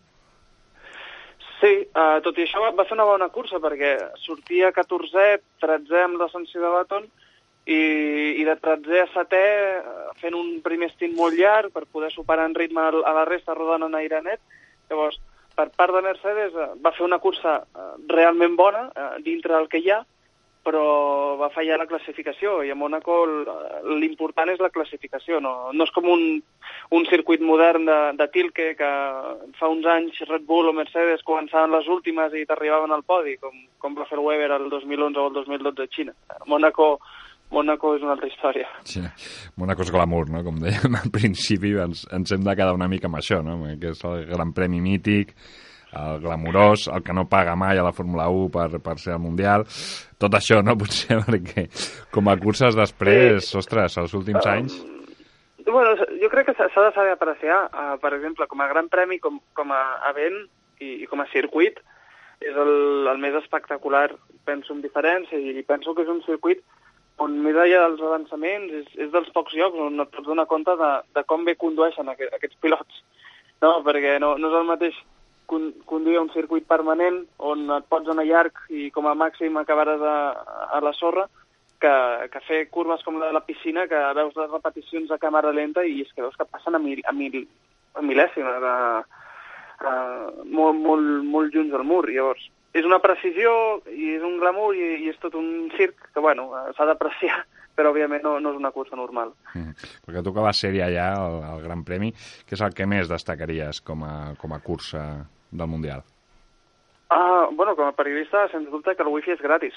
Sí, 1.60 1.72
uh, 1.92 2.20
tot 2.24 2.38
i 2.40 2.46
això 2.46 2.62
va, 2.64 2.84
ser 2.88 2.96
una 2.96 3.04
bona 3.04 3.28
cursa 3.28 3.60
perquè 3.60 3.92
sortia 4.22 4.70
14è, 4.72 5.40
13è 5.60 6.04
amb 6.06 6.20
l'ascensió 6.20 6.62
de 6.62 6.70
Baton 6.72 7.08
i, 7.68 7.80
i 8.40 8.46
de 8.48 8.54
13è 8.56 9.02
a 9.02 9.08
7è 9.12 9.42
fent 10.22 10.36
un 10.36 10.60
primer 10.64 10.88
stint 10.94 11.12
molt 11.18 11.36
llarg 11.36 11.74
per 11.74 11.84
poder 11.84 12.08
superar 12.14 12.48
en 12.48 12.56
ritme 12.56 12.86
a 12.86 13.12
la 13.12 13.26
resta 13.28 13.56
rodant 13.56 13.84
en 13.84 13.98
aire 13.98 14.22
net. 14.24 14.40
Llavors, 14.88 15.20
per 15.54 15.68
part 15.76 15.94
de 15.94 16.02
Mercedes 16.06 16.56
eh, 16.56 16.70
va 16.80 16.94
fer 16.96 17.04
una 17.06 17.20
cursa 17.20 17.58
eh, 17.60 17.90
realment 18.08 18.56
bona 18.56 18.86
eh, 18.88 19.10
dintre 19.26 19.54
del 19.54 19.68
que 19.68 19.82
hi 19.84 19.92
ha, 19.92 20.00
però 20.66 21.36
va 21.40 21.48
fallar 21.54 21.78
la 21.80 21.88
classificació 21.88 22.58
i 22.66 22.70
a 22.72 22.76
Mónaco 22.76 23.22
l'important 23.96 24.50
és 24.52 24.60
la 24.60 24.72
classificació, 24.74 25.40
no, 25.40 25.70
no 25.72 25.86
és 25.86 25.92
com 25.94 26.08
un, 26.12 26.24
un 26.96 27.06
circuit 27.08 27.40
modern 27.40 27.88
de, 27.88 27.98
de 28.18 28.26
Tilke 28.34 28.74
que 28.78 28.90
fa 29.58 29.70
uns 29.72 29.88
anys 29.88 30.20
Red 30.28 30.44
Bull 30.48 30.68
o 30.68 30.76
Mercedes 30.76 31.24
començaven 31.26 31.72
les 31.72 31.88
últimes 31.88 32.36
i 32.36 32.44
t'arribaven 32.48 32.92
al 32.92 33.06
podi, 33.08 33.38
com, 33.40 33.56
com 33.80 33.96
va 33.96 34.08
fer 34.10 34.20
Weber 34.20 34.52
el 34.58 34.68
2011 34.72 35.18
o 35.22 35.26
el 35.30 35.40
2012 35.40 35.88
a 35.88 35.92
Xina. 35.96 36.16
A 36.36 36.44
Mónaco 36.46 36.92
Mónaco 37.50 37.96
és 37.96 38.04
una 38.04 38.12
altra 38.14 38.28
història. 38.30 38.68
Sí, 38.86 39.00
Mónaco 39.58 39.82
és 39.82 39.90
glamour, 39.90 40.28
no? 40.30 40.44
Com 40.46 40.60
dèiem 40.62 40.94
al 41.00 41.10
principi, 41.10 41.72
ens, 41.82 42.04
ens 42.14 42.30
hem 42.30 42.44
de 42.46 42.54
quedar 42.54 42.76
una 42.76 42.86
mica 42.90 43.10
amb 43.10 43.18
això, 43.18 43.40
no? 43.42 43.58
Que 43.80 43.90
és 43.90 44.04
el 44.06 44.22
gran 44.28 44.52
premi 44.54 44.78
mític, 44.84 45.34
el 45.96 46.20
glamurós, 46.22 46.86
el 46.88 47.02
que 47.02 47.14
no 47.16 47.28
paga 47.28 47.56
mai 47.58 47.78
a 47.78 47.84
la 47.86 47.92
Fórmula 47.92 48.28
1 48.30 48.50
per, 48.54 48.80
per 48.84 48.96
ser 49.02 49.14
al 49.16 49.22
Mundial, 49.24 49.66
tot 50.20 50.34
això, 50.38 50.60
no? 50.62 50.76
Potser 50.80 51.20
perquè 51.26 51.66
com 52.14 52.30
a 52.30 52.36
curses 52.40 52.78
després, 52.78 53.50
sí. 53.50 53.58
ostres, 53.58 53.98
els 54.02 54.14
últims 54.14 54.44
um, 54.44 54.52
anys... 54.54 54.80
Bueno, 55.70 55.92
jo 56.18 56.30
crec 56.32 56.48
que 56.48 56.56
s'ha 56.56 56.66
de 56.82 56.90
saber 56.96 57.12
apreciar, 57.14 57.62
uh, 57.70 57.94
per 58.02 58.14
exemple, 58.16 58.46
com 58.50 58.62
a 58.62 58.68
gran 58.70 58.88
premi, 58.90 59.20
com, 59.22 59.38
com 59.54 59.70
a 59.74 59.82
event 60.10 60.40
i, 60.80 61.02
i 61.04 61.08
com 61.10 61.20
a 61.22 61.28
circuit, 61.30 61.78
és 62.40 62.56
el, 62.56 63.06
el 63.12 63.20
més 63.20 63.36
espectacular, 63.38 64.08
penso, 64.48 64.72
en 64.74 64.80
diferència, 64.82 65.38
i 65.38 65.62
penso 65.68 65.94
que 65.94 66.06
és 66.06 66.10
un 66.10 66.22
circuit 66.26 66.62
on 67.20 67.36
més 67.44 67.52
enllà 67.52 67.82
dels 67.84 68.00
avançaments 68.00 68.72
és, 68.80 68.86
és 69.04 69.10
dels 69.12 69.28
pocs 69.36 69.52
llocs 69.58 69.78
on 69.84 70.00
et 70.00 70.12
pots 70.14 70.26
donar 70.26 70.48
compte 70.48 70.72
de, 70.80 70.90
de 71.16 71.24
com 71.28 71.44
bé 71.44 71.54
condueixen 71.60 72.08
aquest, 72.08 72.32
aquests 72.36 72.56
pilots. 72.64 73.02
No, 73.60 73.74
perquè 73.84 74.16
no, 74.22 74.32
no 74.40 74.48
és 74.48 74.56
el 74.56 74.68
mateix 74.70 74.96
conduir 75.50 76.20
un 76.20 76.30
circuit 76.34 76.66
permanent 76.68 77.22
on 77.38 77.66
et 77.76 77.86
pots 77.90 78.08
anar 78.12 78.26
llarg 78.28 78.64
i 78.70 78.88
com 78.94 79.08
a 79.10 79.16
màxim 79.18 79.58
acabaràs 79.58 80.02
a, 80.06 80.16
a 80.76 80.80
la 80.84 80.92
sorra 80.96 81.26
que, 81.80 82.28
que 82.30 82.42
fer 82.46 82.60
curves 82.70 83.02
com 83.02 83.18
la 83.18 83.30
de 83.30 83.36
la 83.38 83.44
piscina 83.46 83.88
que 83.90 83.98
veus 84.18 84.36
les 84.36 84.52
repeticions 84.52 85.10
a 85.10 85.18
càmera 85.18 85.52
lenta 85.56 85.84
i 85.86 86.02
és 86.04 86.12
que 86.12 86.22
veus 86.22 86.36
que 86.38 86.46
passen 86.46 86.76
a, 86.76 86.82
mil, 86.82 87.00
a, 87.08 87.14
mil, 87.16 87.40
a 87.96 88.04
mil·lèsimes, 88.04 88.66
a, 88.70 88.76
a, 89.80 89.94
molt, 90.44 90.76
molt, 90.76 91.24
molt 91.26 91.56
junts 91.56 91.74
al 91.74 91.86
mur. 91.88 92.04
Llavors, 92.12 92.44
és 92.76 92.86
una 92.86 93.00
precisió 93.02 93.52
i 93.90 94.12
és 94.18 94.26
un 94.26 94.36
glamour 94.42 94.76
i, 94.76 94.92
i 95.06 95.10
és 95.10 95.18
tot 95.22 95.34
un 95.40 95.70
circ 95.76 96.10
que, 96.12 96.20
bueno, 96.20 96.50
s'ha 96.76 96.86
d'apreciar, 96.86 97.40
però 97.76 97.94
òbviament 97.94 98.22
no, 98.26 98.36
no 98.44 98.52
és 98.52 98.60
una 98.60 98.74
cursa 98.76 98.98
normal. 99.00 99.32
Mm. 99.56 99.74
Perquè 100.06 100.22
tu 100.22 100.36
que 100.36 100.46
vas 100.46 100.60
ser 100.60 100.74
allà 100.84 101.10
al, 101.16 101.64
Gran 101.64 101.84
Premi, 101.88 102.12
què 102.44 102.58
és 102.58 102.64
el 102.66 102.76
que 102.76 102.86
més 102.86 103.10
destacaries 103.10 103.82
com 103.82 104.04
a, 104.06 104.14
com 104.38 104.52
a 104.54 104.62
cursa 104.62 105.04
del 105.50 105.68
Mundial? 105.68 106.02
Ah, 107.12 107.48
bueno, 107.50 107.74
com 107.74 107.88
a 107.88 107.92
periodista, 107.92 108.46
sens 108.52 108.70
dubte 108.70 108.94
que 108.94 109.02
el 109.02 109.08
wifi 109.10 109.32
és 109.34 109.40
gratis. 109.42 109.74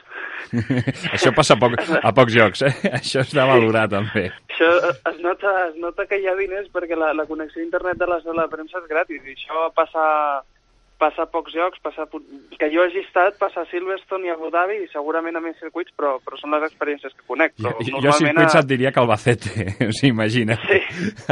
Això 1.15 1.32
passa 1.34 1.56
a, 1.56 1.62
poc, 1.63 1.80
a 1.82 2.12
pocs 2.13 2.36
jocs, 2.36 2.62
eh? 2.62 2.74
Això 3.00 3.24
és 3.24 3.32
de 3.34 3.46
valorar, 3.50 3.88
també. 3.89 4.27
Això 4.53 4.70
es 4.94 5.18
nota, 5.24 5.53
es 5.72 5.80
nota 5.82 6.06
que 6.06 6.20
hi 6.22 6.27
ha 6.30 6.36
diners 6.38 6.70
perquè 6.75 6.94
la, 6.94 7.10
la 7.18 7.25
connexió 7.25 7.63
a 7.63 7.65
internet 7.65 7.98
de 7.98 8.10
la 8.12 8.20
sala 8.22 8.46
de 8.46 8.53
premsa 8.53 8.77
és 8.84 8.86
gratis 8.92 9.25
i 9.25 9.34
això 9.34 9.65
passa, 9.74 10.03
passa 11.01 11.25
a 11.25 11.32
pocs 11.34 11.56
jocs, 11.58 11.82
passa, 11.82 12.06
que 12.06 12.70
jo 12.70 12.86
hagi 12.86 13.01
estat, 13.01 13.39
passa 13.42 13.63
a 13.63 13.70
Silverstone 13.72 14.30
i 14.30 14.34
a 14.34 14.38
Abu 14.38 14.51
Dhabi 14.53 14.84
i 14.84 14.92
segurament 14.94 15.39
a 15.39 15.42
més 15.42 15.58
circuits, 15.58 15.89
però, 15.98 16.20
però 16.22 16.38
són 16.38 16.53
les 16.53 16.68
experiències 16.70 17.18
que 17.18 17.25
conec. 17.25 17.58
Però 17.58 17.74
jo, 17.80 17.98
jo 17.98 18.13
a 18.13 18.20
circuits 18.20 18.53
a... 18.53 18.62
et 18.62 18.70
diria 18.70 18.94
que 18.94 19.01
Albacete, 19.01 19.65
si 19.98 20.13
imagina. 20.13 20.60
Sí. 20.68 20.84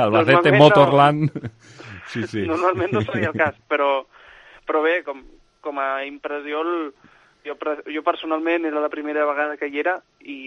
Albacete, 0.01 0.57
Motorland... 0.57 1.29
No... 1.29 1.53
Sí, 2.11 2.25
sí. 2.27 2.41
Normalment 2.43 2.91
no 2.91 3.05
seria 3.05 3.29
el 3.29 3.37
cas, 3.37 3.55
però, 3.71 4.01
però 4.71 4.83
bé, 4.85 5.01
com, 5.03 5.19
com 5.61 5.79
a 5.83 6.05
impressió, 6.07 6.63
el, 6.63 6.93
jo, 7.43 7.57
jo 7.91 8.03
personalment 8.07 8.65
era 8.69 8.79
la 8.79 8.91
primera 8.93 9.25
vegada 9.27 9.57
que 9.59 9.67
hi 9.67 9.81
era 9.83 9.97
i, 10.23 10.39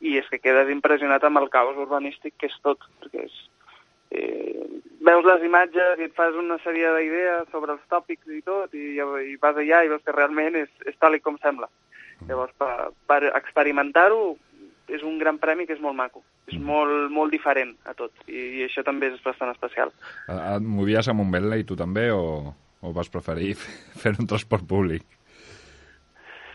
i 0.00 0.16
és 0.20 0.28
que 0.32 0.40
quedes 0.40 0.72
impressionat 0.72 1.24
amb 1.28 1.42
el 1.42 1.50
caos 1.52 1.76
urbanístic 1.76 2.38
que 2.40 2.48
és 2.48 2.56
tot, 2.64 2.80
perquè 3.02 3.26
és, 3.26 3.40
eh, 4.16 4.68
veus 5.04 5.26
les 5.28 5.44
imatges 5.48 6.00
i 6.00 6.08
et 6.08 6.14
fas 6.16 6.38
una 6.38 6.56
sèrie 6.64 6.94
d'idees 6.96 7.50
sobre 7.52 7.76
els 7.76 7.84
tòpics 7.92 8.30
i 8.32 8.40
tot, 8.46 8.72
i, 8.72 8.96
i 8.96 9.36
vas 9.42 9.58
allà 9.58 9.82
i 9.82 9.92
veus 9.92 10.04
que 10.06 10.16
realment 10.16 10.56
és, 10.62 10.72
és 10.86 10.96
tal 11.02 11.18
com 11.20 11.36
sembla. 11.42 11.68
Llavors, 12.28 12.54
per, 12.54 12.92
per 13.10 13.20
experimentar-ho, 13.34 14.36
és 14.92 15.02
un 15.02 15.16
gran 15.18 15.38
premi 15.42 15.66
que 15.66 15.74
és 15.74 15.82
molt 15.82 15.96
maco. 15.98 16.22
És 16.46 16.54
mm. 16.54 16.66
molt, 16.66 17.10
molt 17.14 17.34
diferent 17.34 17.72
a 17.88 17.94
tot, 17.98 18.14
i, 18.28 18.60
i 18.60 18.64
això 18.66 18.84
també 18.86 19.10
és 19.10 19.22
bastant 19.24 19.50
especial. 19.50 19.90
Et 20.28 20.66
movies 20.66 21.08
amb 21.10 21.24
un 21.24 21.32
Bentley, 21.34 21.66
tu 21.66 21.78
també, 21.78 22.10
o...? 22.14 22.52
O 22.82 22.92
vas 22.92 23.10
preferir 23.10 23.54
fer 24.02 24.14
un 24.18 24.28
transport 24.28 24.66
públic? 24.68 25.06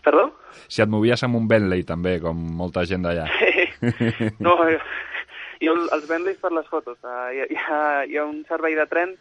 Perdó? 0.04 0.28
Si 0.68 0.82
et 0.84 0.90
movies 0.90 1.22
amb 1.24 1.36
un 1.40 1.48
Bentley 1.48 1.84
també, 1.88 2.18
com 2.22 2.36
molta 2.60 2.84
gent 2.88 3.04
d'allà. 3.06 3.26
Sí. 3.38 3.66
No, 4.44 4.56
jo, 4.66 4.78
jo 5.62 5.74
els 5.94 6.06
Bentleys 6.08 6.38
per 6.42 6.52
les 6.54 6.68
fotos. 6.70 6.98
Uh, 7.04 7.28
hi, 7.34 7.44
hi, 7.54 7.58
ha, 7.68 7.80
hi 8.08 8.18
ha 8.18 8.24
un 8.26 8.40
servei 8.48 8.76
de 8.78 8.86
tren 8.90 9.14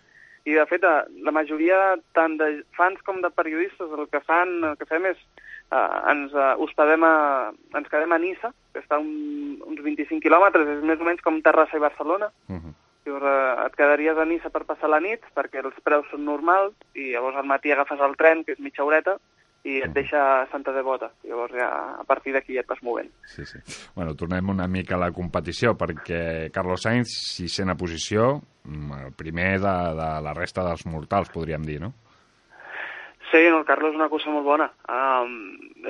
i 0.48 0.56
de 0.56 0.64
fet 0.70 0.86
uh, 0.88 1.04
la 1.26 1.34
majoria 1.36 1.98
tant 2.18 2.38
de 2.40 2.48
fans 2.78 3.04
com 3.06 3.20
de 3.24 3.32
periodistes 3.36 3.94
el 3.94 4.08
que 4.12 4.24
fan, 4.24 4.58
el 4.72 4.80
que 4.80 4.88
fem 4.90 5.06
és 5.12 5.20
uh, 5.20 6.10
ens 6.14 6.34
uh, 6.36 6.56
hospedem 6.64 7.04
a, 7.06 7.14
ens 7.78 7.92
quedem 7.92 8.16
a 8.16 8.20
Nissa, 8.24 8.54
que 8.74 8.84
està 8.84 9.00
un, 9.04 9.60
uns 9.68 9.84
25 9.84 10.24
quilòmetres, 10.24 10.78
és 10.78 10.84
més 10.88 11.04
o 11.04 11.08
menys 11.08 11.24
com 11.26 11.42
Terrassa 11.44 11.80
i 11.80 11.84
Barcelona, 11.84 12.32
uh 12.48 12.60
-huh 12.60 12.76
Eh, 13.08 13.66
et 13.66 13.76
quedaries 13.80 14.20
a 14.20 14.26
Nissa 14.28 14.52
per 14.54 14.66
passar 14.68 14.92
la 14.92 15.02
nit, 15.04 15.24
perquè 15.36 15.64
els 15.64 15.80
preus 15.86 16.08
són 16.12 16.26
normals, 16.28 16.76
i 16.96 17.14
llavors 17.14 17.40
al 17.40 17.48
matí 17.48 17.72
agafes 17.72 18.02
el 18.04 18.16
tren, 18.20 18.44
que 18.44 18.58
és 18.58 18.64
mitja 18.64 18.84
horeta, 18.84 19.18
i 19.68 19.82
et 19.84 19.92
deixa 19.92 20.20
a 20.22 20.48
Santa 20.52 20.72
Devota. 20.76 21.10
Llavors 21.28 21.56
ja 21.58 21.68
a 22.00 22.04
partir 22.08 22.34
d'aquí 22.36 22.56
ja 22.56 22.64
et 22.64 22.70
vas 22.70 22.82
movent. 22.84 23.10
Sí, 23.28 23.46
sí. 23.46 23.60
Bueno, 23.96 24.16
tornem 24.16 24.50
una 24.54 24.68
mica 24.72 24.96
a 24.96 25.02
la 25.02 25.12
competició, 25.12 25.74
perquè 25.80 26.50
Carlos 26.56 26.86
Sainz, 26.86 27.12
sisena 27.36 27.76
posició, 27.76 28.38
mm, 28.64 29.00
el 29.08 29.16
primer 29.18 29.58
de, 29.60 29.78
de 30.00 30.12
la 30.24 30.36
resta 30.38 30.64
dels 30.68 30.86
mortals, 30.88 31.34
podríem 31.34 31.66
dir, 31.68 31.82
no? 31.84 31.94
Sí, 33.28 33.42
no, 33.50 33.60
el 33.60 33.66
Carlos 33.68 33.92
és 33.92 34.00
una 34.00 34.08
cosa 34.08 34.32
molt 34.32 34.46
bona. 34.48 34.70
Um, 34.88 35.34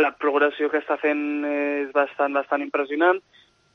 la 0.02 0.10
progressió 0.18 0.72
que 0.72 0.80
està 0.82 0.98
fent 0.98 1.46
és 1.46 1.92
bastant, 1.94 2.34
bastant 2.34 2.64
impressionant. 2.66 3.22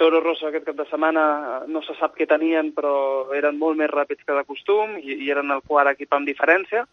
Toro 0.01 0.21
Rosso 0.21 0.49
aquest 0.49 0.67
cap 0.67 0.79
de 0.79 0.87
setmana 0.91 1.25
eh, 1.39 1.57
no 1.69 1.83
se 1.87 1.97
sap 1.99 2.17
què 2.19 2.27
tenien, 2.29 2.73
però 2.77 3.33
eren 3.39 3.59
molt 3.61 3.79
més 3.79 3.91
ràpids 3.93 4.25
que 4.27 4.37
de 4.37 4.45
costum 4.49 4.97
i, 5.01 5.19
i 5.25 5.31
eren 5.31 5.53
el 5.55 5.65
quart 5.67 5.93
equip 5.95 6.15
amb 6.17 6.29
diferència. 6.29 6.87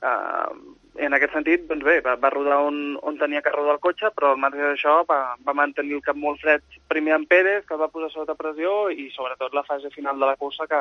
Uh, 0.00 0.76
en 0.96 1.12
aquest 1.12 1.34
sentit, 1.36 1.66
doncs 1.68 1.84
bé, 1.84 1.98
va, 2.00 2.14
va 2.16 2.30
rodar 2.32 2.62
on, 2.64 2.96
on 3.06 3.18
tenia 3.20 3.42
que 3.44 3.52
rodar 3.52 3.74
el 3.76 3.82
cotxe, 3.84 4.08
però 4.16 4.32
al 4.32 4.40
marge 4.40 4.62
d'això 4.62 5.02
va, 5.08 5.36
va 5.44 5.54
mantenir 5.56 5.98
el 5.98 6.04
cap 6.04 6.16
molt 6.16 6.40
fred 6.40 6.64
primer 6.88 7.14
en 7.18 7.26
Pérez, 7.28 7.66
que 7.66 7.76
el 7.76 7.82
va 7.82 7.90
posar 7.92 8.08
sota 8.14 8.36
pressió, 8.38 8.88
i 8.88 9.10
sobretot 9.12 9.54
la 9.54 9.64
fase 9.66 9.92
final 9.92 10.18
de 10.18 10.30
la 10.30 10.38
cursa 10.40 10.66
que, 10.70 10.80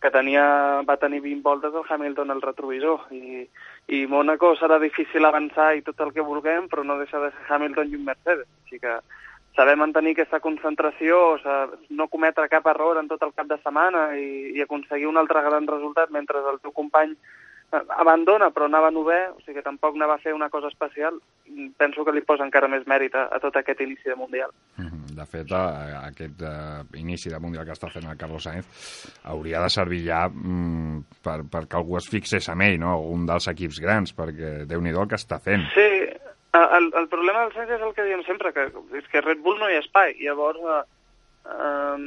que 0.00 0.12
tenia, 0.12 0.44
va 0.88 0.98
tenir 1.00 1.22
20 1.24 1.42
voltes 1.44 1.74
el 1.74 1.88
Hamilton 1.88 2.36
al 2.36 2.44
retrovisor. 2.44 3.08
I, 3.16 3.46
i 3.96 4.04
Mónaco 4.12 4.52
serà 4.60 4.78
difícil 4.82 5.24
avançar 5.24 5.72
i 5.76 5.84
tot 5.86 6.00
el 6.04 6.12
que 6.16 6.24
vulguem, 6.24 6.68
però 6.68 6.84
no 6.84 7.00
deixa 7.00 7.20
de 7.24 7.32
ser 7.32 7.48
Hamilton 7.48 7.90
i 7.90 7.98
un 8.00 8.06
Mercedes. 8.12 8.48
Així 8.64 8.80
que 8.80 9.00
saber 9.56 9.76
mantenir 9.76 10.14
aquesta 10.14 10.40
concentració, 10.40 11.36
no 11.90 12.08
cometre 12.08 12.48
cap 12.52 12.66
error 12.70 13.00
en 13.00 13.10
tot 13.10 13.22
el 13.26 13.34
cap 13.34 13.48
de 13.50 13.58
setmana 13.60 14.10
i, 14.18 14.54
i 14.56 14.62
aconseguir 14.62 15.08
un 15.10 15.18
altre 15.20 15.42
gran 15.46 15.66
resultat 15.68 16.12
mentre 16.14 16.42
el 16.52 16.60
teu 16.62 16.72
company 16.76 17.16
eh, 17.16 17.82
abandona 17.98 18.50
però 18.54 18.68
anava 18.70 18.92
novè, 18.94 19.20
o 19.34 19.40
sigui 19.42 19.58
que 19.58 19.66
tampoc 19.66 19.98
anava 19.98 20.16
a 20.16 20.22
fer 20.22 20.34
una 20.36 20.50
cosa 20.50 20.70
especial, 20.70 21.18
penso 21.78 22.04
que 22.06 22.14
li 22.14 22.22
posa 22.26 22.46
encara 22.46 22.70
més 22.70 22.86
mèrit 22.86 23.14
a, 23.18 23.26
a 23.34 23.40
tot 23.42 23.58
aquest 23.58 23.82
inici 23.82 24.08
de 24.08 24.18
Mundial. 24.18 24.54
Mhm. 24.78 25.16
De 25.18 25.26
fet, 25.26 25.50
a, 25.52 25.64
aquest 26.06 26.40
uh, 26.46 26.84
inici 26.96 27.28
de 27.28 27.40
Mundial 27.42 27.66
que 27.66 27.74
està 27.74 27.90
fent 27.92 28.06
el 28.08 28.16
Carlos 28.16 28.46
Sainz 28.46 28.70
hauria 29.28 29.60
de 29.60 29.72
servir 29.74 30.04
ja 30.06 30.22
mm, 30.30 31.20
per, 31.26 31.40
perquè 31.50 31.76
algú 31.76 31.98
es 31.98 32.08
fixés 32.08 32.48
en 32.54 32.62
ell, 32.64 32.78
no? 32.80 33.00
un 33.10 33.26
dels 33.28 33.50
equips 33.50 33.82
grans, 33.82 34.14
perquè 34.16 34.60
déu 34.70 34.80
nhi 34.80 34.94
el 34.94 35.10
que 35.10 35.18
està 35.18 35.42
fent. 35.42 35.66
Sí, 35.74 35.90
el, 36.52 36.92
el 36.96 37.08
problema 37.08 37.44
del 37.44 37.52
Sainz 37.54 37.74
és 37.76 37.82
el 37.82 37.94
que 37.94 38.06
diem 38.06 38.22
sempre, 38.26 38.52
que 38.52 38.68
és 38.98 39.10
que 39.12 39.22
Red 39.22 39.42
Bull 39.44 39.58
no 39.60 39.68
hi 39.70 39.78
ha 39.78 39.84
espai. 39.84 40.16
Llavors, 40.20 40.60
eh, 40.60 40.82
eh, 41.56 41.98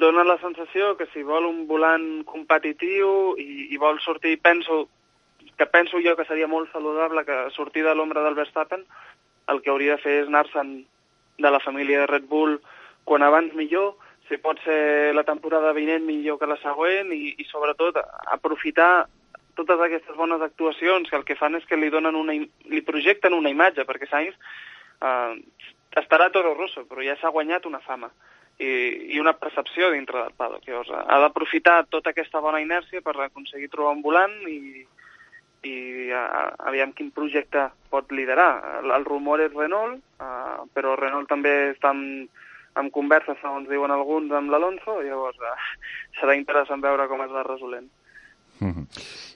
dona 0.00 0.24
la 0.24 0.38
sensació 0.40 0.94
que 0.96 1.08
si 1.12 1.24
vol 1.24 1.48
un 1.48 1.66
volant 1.68 2.24
competitiu 2.28 3.34
i, 3.40 3.68
i 3.74 3.80
vol 3.80 4.00
sortir, 4.04 4.38
penso 4.40 4.86
que 5.58 5.66
penso 5.66 5.98
jo 6.04 6.14
que 6.16 6.26
seria 6.28 6.46
molt 6.46 6.70
saludable 6.72 7.24
que 7.26 7.38
sortir 7.50 7.82
de 7.84 7.94
l'ombra 7.94 8.22
del 8.22 8.36
Verstappen, 8.38 8.84
el 9.48 9.62
que 9.62 9.70
hauria 9.70 9.96
de 9.96 10.02
fer 10.02 10.18
és 10.22 10.28
anar-se'n 10.28 10.74
de 11.38 11.50
la 11.50 11.60
família 11.60 12.04
de 12.04 12.10
Red 12.10 12.28
Bull 12.30 12.58
quan 13.08 13.24
abans 13.24 13.54
millor, 13.56 13.96
si 14.28 14.36
pot 14.36 14.60
ser 14.62 15.14
la 15.16 15.24
temporada 15.24 15.72
vinent 15.72 16.04
millor 16.04 16.38
que 16.38 16.46
la 16.46 16.58
següent 16.60 17.10
i, 17.16 17.34
i 17.40 17.46
sobretot 17.48 17.96
aprofitar 18.28 19.08
totes 19.58 19.82
aquestes 19.82 20.16
bones 20.16 20.42
actuacions 20.44 21.10
que 21.10 21.18
el 21.18 21.26
que 21.26 21.36
fan 21.38 21.58
és 21.58 21.66
que 21.66 21.78
li 21.78 21.90
donen 21.90 22.16
una, 22.16 22.34
li 22.38 22.82
projecten 22.86 23.36
una 23.36 23.50
imatge, 23.52 23.84
perquè 23.88 24.08
Sainz 24.08 24.38
eh, 25.02 25.34
estarà 25.98 26.28
a 26.28 26.34
Toro 26.34 26.54
Rosso, 26.54 26.86
però 26.86 27.02
ja 27.04 27.18
s'ha 27.18 27.34
guanyat 27.34 27.66
una 27.66 27.82
fama 27.84 28.10
i, 28.58 29.14
i 29.14 29.18
una 29.18 29.34
percepció 29.38 29.90
dintre 29.90 30.22
del 30.22 30.34
paddock. 30.36 30.66
Llavors, 30.66 30.90
ha 30.94 31.18
d'aprofitar 31.22 31.84
tota 31.90 32.12
aquesta 32.14 32.42
bona 32.44 32.62
inèrcia 32.62 33.02
per 33.04 33.16
aconseguir 33.16 33.70
trobar 33.72 33.94
un 33.96 34.02
volant 34.02 34.34
i, 34.50 34.84
i 35.66 35.76
uh, 36.10 36.50
aviam 36.70 36.92
quin 36.94 37.12
projecte 37.14 37.68
pot 37.90 38.10
liderar. 38.12 38.50
El, 38.82 38.92
el 38.94 39.06
rumor 39.06 39.42
és 39.44 39.54
Renault, 39.54 40.02
uh, 40.22 40.66
però 40.74 40.96
Renault 40.98 41.30
també 41.30 41.54
està 41.72 41.94
en, 41.94 42.26
en 42.78 42.90
conversa, 42.94 43.38
segons 43.42 43.70
diuen 43.70 43.94
alguns, 43.94 44.34
amb 44.34 44.50
l'Alonso, 44.54 45.00
llavors 45.06 45.38
uh, 45.42 45.54
serà 46.20 46.36
interessant 46.38 46.84
veure 46.84 47.08
com 47.10 47.22
es 47.26 47.34
va 47.34 47.46
resolent. 47.46 47.88
-hmm. 48.66 48.84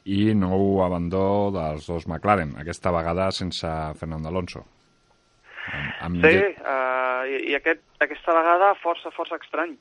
I 0.05 0.35
nou 0.35 0.83
abandó 0.85 1.50
dels 1.55 1.87
dos 1.87 2.07
McLaren, 2.07 2.57
aquesta 2.59 2.91
vegada 2.91 3.31
sense 3.31 3.69
Fernando 3.99 4.29
Alonso. 4.29 4.64
Amb... 6.00 6.25
Sí, 6.25 6.37
uh, 6.59 7.23
i, 7.31 7.50
i 7.50 7.55
aquest, 7.55 7.83
aquesta 8.00 8.35
vegada 8.35 8.75
força, 8.83 9.11
força 9.11 9.37
estrany. 9.37 9.76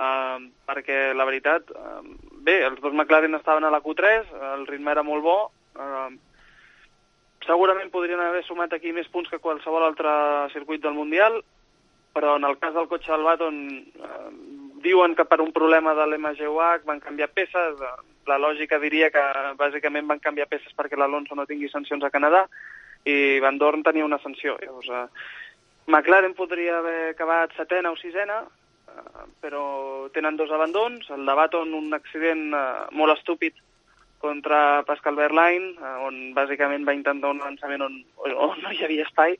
Uh, 0.00 0.48
perquè 0.64 1.12
la 1.12 1.26
veritat, 1.26 1.70
uh, 1.74 2.00
bé, 2.46 2.64
els 2.64 2.80
dos 2.80 2.94
McLaren 2.94 3.34
estaven 3.34 3.64
a 3.64 3.70
la 3.70 3.82
Q3, 3.82 4.30
el 4.54 4.66
ritme 4.66 4.92
era 4.92 5.02
molt 5.02 5.22
bo, 5.22 5.38
uh, 5.76 6.10
segurament 7.46 7.90
podrien 7.90 8.20
haver 8.20 8.42
sumat 8.46 8.72
aquí 8.76 8.92
més 8.92 9.08
punts 9.08 9.30
que 9.30 9.42
qualsevol 9.42 9.84
altre 9.84 10.12
circuit 10.52 10.82
del 10.82 10.96
Mundial, 10.96 11.40
però 12.14 12.36
en 12.36 12.44
el 12.44 12.58
cas 12.58 12.74
del 12.74 12.88
cotxe 12.90 13.12
del 13.12 13.26
Baton 13.26 13.58
eh, 13.78 14.30
diuen 14.84 15.14
que 15.14 15.26
per 15.28 15.40
un 15.40 15.52
problema 15.56 15.94
de 15.94 16.06
l'MGUH 16.06 16.86
van 16.88 17.00
canviar 17.00 17.30
peces, 17.34 17.80
la 18.26 18.38
lògica 18.38 18.78
diria 18.78 19.10
que 19.10 19.22
bàsicament 19.58 20.06
van 20.06 20.20
canviar 20.20 20.48
peces 20.48 20.74
perquè 20.76 20.98
l'Alonso 20.98 21.34
no 21.34 21.46
tingui 21.46 21.70
sancions 21.70 22.04
a 22.04 22.10
Canadà 22.10 22.46
i 23.04 23.38
Van 23.40 23.58
Dorn 23.58 23.82
tenia 23.82 24.04
una 24.04 24.20
sanció. 24.20 24.58
Llavors, 24.60 24.88
eh, 24.88 25.06
McLaren 25.86 26.34
podria 26.34 26.78
haver 26.78 27.10
acabat 27.10 27.54
setena 27.56 27.90
o 27.90 27.96
sisena, 27.96 28.42
eh, 28.42 29.24
però 29.40 30.10
tenen 30.12 30.36
dos 30.36 30.50
abandons, 30.50 31.08
el 31.10 31.24
de 31.26 31.34
Baton 31.34 31.74
un 31.74 31.94
accident 31.94 32.52
eh, 32.54 32.86
molt 32.92 33.18
estúpid 33.18 33.54
contra 34.20 34.82
Pascal 34.84 35.16
Verlaine, 35.16 35.72
eh, 35.80 35.96
on 36.04 36.34
bàsicament 36.36 36.84
va 36.86 36.94
intentar 36.94 37.32
un 37.32 37.40
lançament 37.40 37.82
on, 37.82 37.96
on 38.26 38.60
no 38.60 38.72
hi 38.72 38.84
havia 38.84 39.08
espai, 39.08 39.38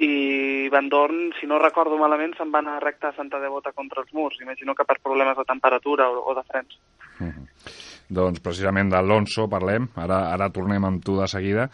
i 0.00 0.68
Van 0.72 0.88
Dorn, 0.88 1.30
si 1.38 1.46
no 1.46 1.58
recordo 1.60 1.98
malament, 2.00 2.32
se'n 2.36 2.50
va 2.50 2.62
anar 2.64 2.78
recte 2.82 3.10
a 3.10 3.12
Santa 3.12 3.38
Devota 3.38 3.72
contra 3.76 4.00
els 4.00 4.14
murs. 4.16 4.38
Imagino 4.40 4.74
que 4.74 4.86
per 4.88 4.96
problemes 4.98 5.36
de 5.36 5.44
temperatura 5.44 6.08
o, 6.08 6.22
o 6.24 6.34
de 6.34 6.42
frens. 6.48 6.78
Mm 7.18 7.28
-hmm. 7.28 7.89
Doncs 8.10 8.42
precisament 8.42 8.90
d'Alonso 8.90 9.46
parlem, 9.50 9.86
ara, 10.02 10.24
ara 10.34 10.50
tornem 10.50 10.84
amb 10.86 11.04
tu 11.06 11.14
de 11.20 11.28
seguida, 11.30 11.68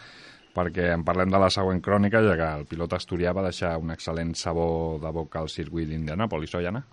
perquè 0.57 0.91
en 0.93 1.05
parlem 1.05 1.33
de 1.33 1.39
la 1.41 1.49
següent 1.53 1.81
crònica, 1.85 2.21
ja 2.25 2.35
que 2.37 2.49
el 2.61 2.65
pilot 2.69 2.93
asturià 2.97 3.33
va 3.33 3.45
deixar 3.45 3.75
un 3.81 3.93
excel·lent 3.93 4.35
sabor 4.37 4.99
de 5.01 5.13
boca 5.13 5.41
al 5.41 5.49
circuit 5.53 5.89
d'Indianapolis, 5.89 6.53
oi, 6.59 6.69
Anna? 6.69 6.83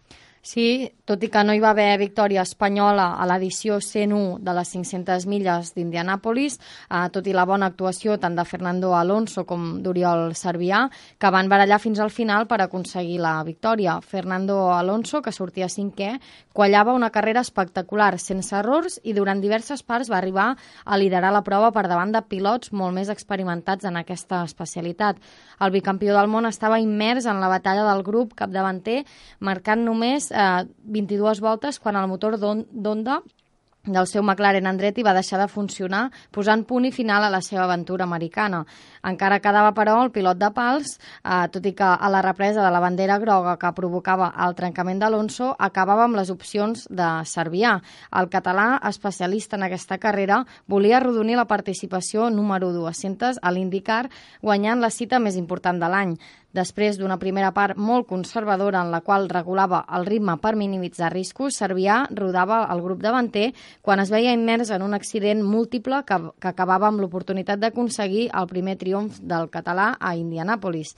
Sí, 0.45 0.93
tot 1.09 1.23
i 1.25 1.31
que 1.33 1.41
no 1.41 1.55
hi 1.57 1.61
va 1.63 1.71
haver 1.73 1.97
victòria 1.97 2.43
espanyola 2.45 3.07
a 3.17 3.25
l'edició 3.25 3.79
101 3.81 4.43
de 4.45 4.53
les 4.53 4.73
500 4.75 5.25
milles 5.25 5.71
d'Indianàpolis, 5.73 6.59
eh, 6.59 7.07
tot 7.15 7.25
i 7.25 7.33
la 7.33 7.47
bona 7.49 7.71
actuació 7.73 8.19
tant 8.21 8.37
de 8.37 8.45
Fernando 8.45 8.91
Alonso 8.93 9.47
com 9.49 9.81
d'Oriol 9.81 10.35
Servià, 10.37 10.83
que 11.17 11.31
van 11.33 11.49
barallar 11.49 11.79
fins 11.81 11.99
al 11.99 12.13
final 12.13 12.45
per 12.47 12.61
aconseguir 12.61 13.23
la 13.25 13.39
victòria. 13.43 13.95
Fernando 14.03 14.59
Alonso, 14.75 15.23
que 15.23 15.33
sortia 15.33 15.71
cinquè, 15.73 16.19
quallava 16.53 16.93
una 16.93 17.09
carrera 17.09 17.41
espectacular, 17.41 18.19
sense 18.19 18.53
errors, 18.55 19.01
i 19.03 19.17
durant 19.17 19.41
diverses 19.41 19.83
parts 19.83 20.13
va 20.13 20.19
arribar 20.21 20.51
a 20.85 20.99
liderar 21.01 21.33
la 21.33 21.43
prova 21.43 21.73
per 21.73 21.87
davant 21.89 22.13
de 22.13 22.21
pilots 22.21 22.71
molt 22.73 22.93
més 22.93 23.09
experimentats 23.09 23.89
en 23.89 23.97
aquesta 23.97 24.45
especialitat. 24.45 25.17
El 25.65 25.73
bicampió 25.73 26.13
del 26.13 26.29
món 26.29 26.45
estava 26.45 26.83
immers 26.85 27.25
en 27.25 27.41
la 27.41 27.49
batalla 27.49 27.89
del 27.89 28.05
grup 28.05 28.37
capdavanter, 28.37 29.07
marcant 29.41 29.89
només 29.89 30.34
eh, 30.35 30.67
22 30.99 31.41
voltes 31.41 31.79
quan 31.79 31.97
el 31.97 32.11
motor 32.11 32.39
d'Honda 32.43 33.23
del 33.85 34.07
seu 34.09 34.23
McLaren 34.23 34.67
Andretti 34.67 35.03
va 35.05 35.13
deixar 35.13 35.39
de 35.41 35.49
funcionar, 35.49 36.09
posant 36.33 36.65
punt 36.65 36.87
i 36.89 36.93
final 36.93 37.25
a 37.25 37.31
la 37.33 37.43
seva 37.45 37.65
aventura 37.67 38.07
americana. 38.09 38.63
Encara 39.05 39.41
quedava, 39.45 39.75
però, 39.77 39.99
el 40.03 40.11
pilot 40.11 40.39
de 40.41 40.51
pals, 40.57 40.95
eh, 41.23 41.45
tot 41.53 41.67
i 41.67 41.75
que 41.77 41.85
a 41.85 42.09
la 42.09 42.23
represa 42.25 42.63
de 42.65 42.71
la 42.73 42.81
bandera 42.81 43.19
groga 43.19 43.59
que 43.59 43.73
provocava 43.77 44.33
el 44.47 44.55
trencament 44.55 45.03
d'Alonso 45.03 45.55
acabava 45.59 46.05
amb 46.05 46.17
les 46.17 46.31
opcions 46.31 46.87
de 46.89 47.11
Servià. 47.29 47.81
El 48.11 48.31
català, 48.31 48.81
especialista 48.89 49.57
en 49.57 49.65
aquesta 49.65 49.99
carrera, 49.99 50.45
volia 50.67 50.97
arrodonir 50.97 51.37
la 51.37 51.45
participació 51.45 52.31
número 52.31 52.73
200 52.73 53.39
a 53.43 53.53
l'IndyCar, 53.53 54.09
guanyant 54.41 54.81
la 54.81 54.91
cita 54.91 55.19
més 55.19 55.37
important 55.37 55.79
de 55.79 55.89
l'any. 55.89 56.17
Després 56.55 57.01
d'una 57.01 57.19
primera 57.19 57.51
part 57.51 57.75
molt 57.75 58.07
conservadora 58.07 58.85
en 58.85 58.93
la 58.95 59.01
qual 59.03 59.27
regulava 59.33 59.81
el 59.99 60.07
ritme 60.07 60.37
per 60.39 60.55
minimitzar 60.55 61.11
riscos, 61.11 61.59
Servià 61.59 62.05
rodava 62.15 62.61
el 62.71 62.83
grup 62.85 63.03
davanter 63.03 63.49
quan 63.83 63.99
es 63.99 64.13
veia 64.15 64.33
immers 64.37 64.71
en 64.71 64.87
un 64.87 64.95
accident 64.95 65.43
múltiple 65.43 66.05
que, 66.07 66.21
que 66.39 66.53
acabava 66.53 66.87
amb 66.87 67.03
l'oportunitat 67.03 67.59
d'aconseguir 67.59 68.29
el 68.31 68.47
primer 68.47 68.79
triomf 68.79 69.19
del 69.19 69.51
català 69.51 69.97
a 69.99 70.15
Indianàpolis 70.15 70.95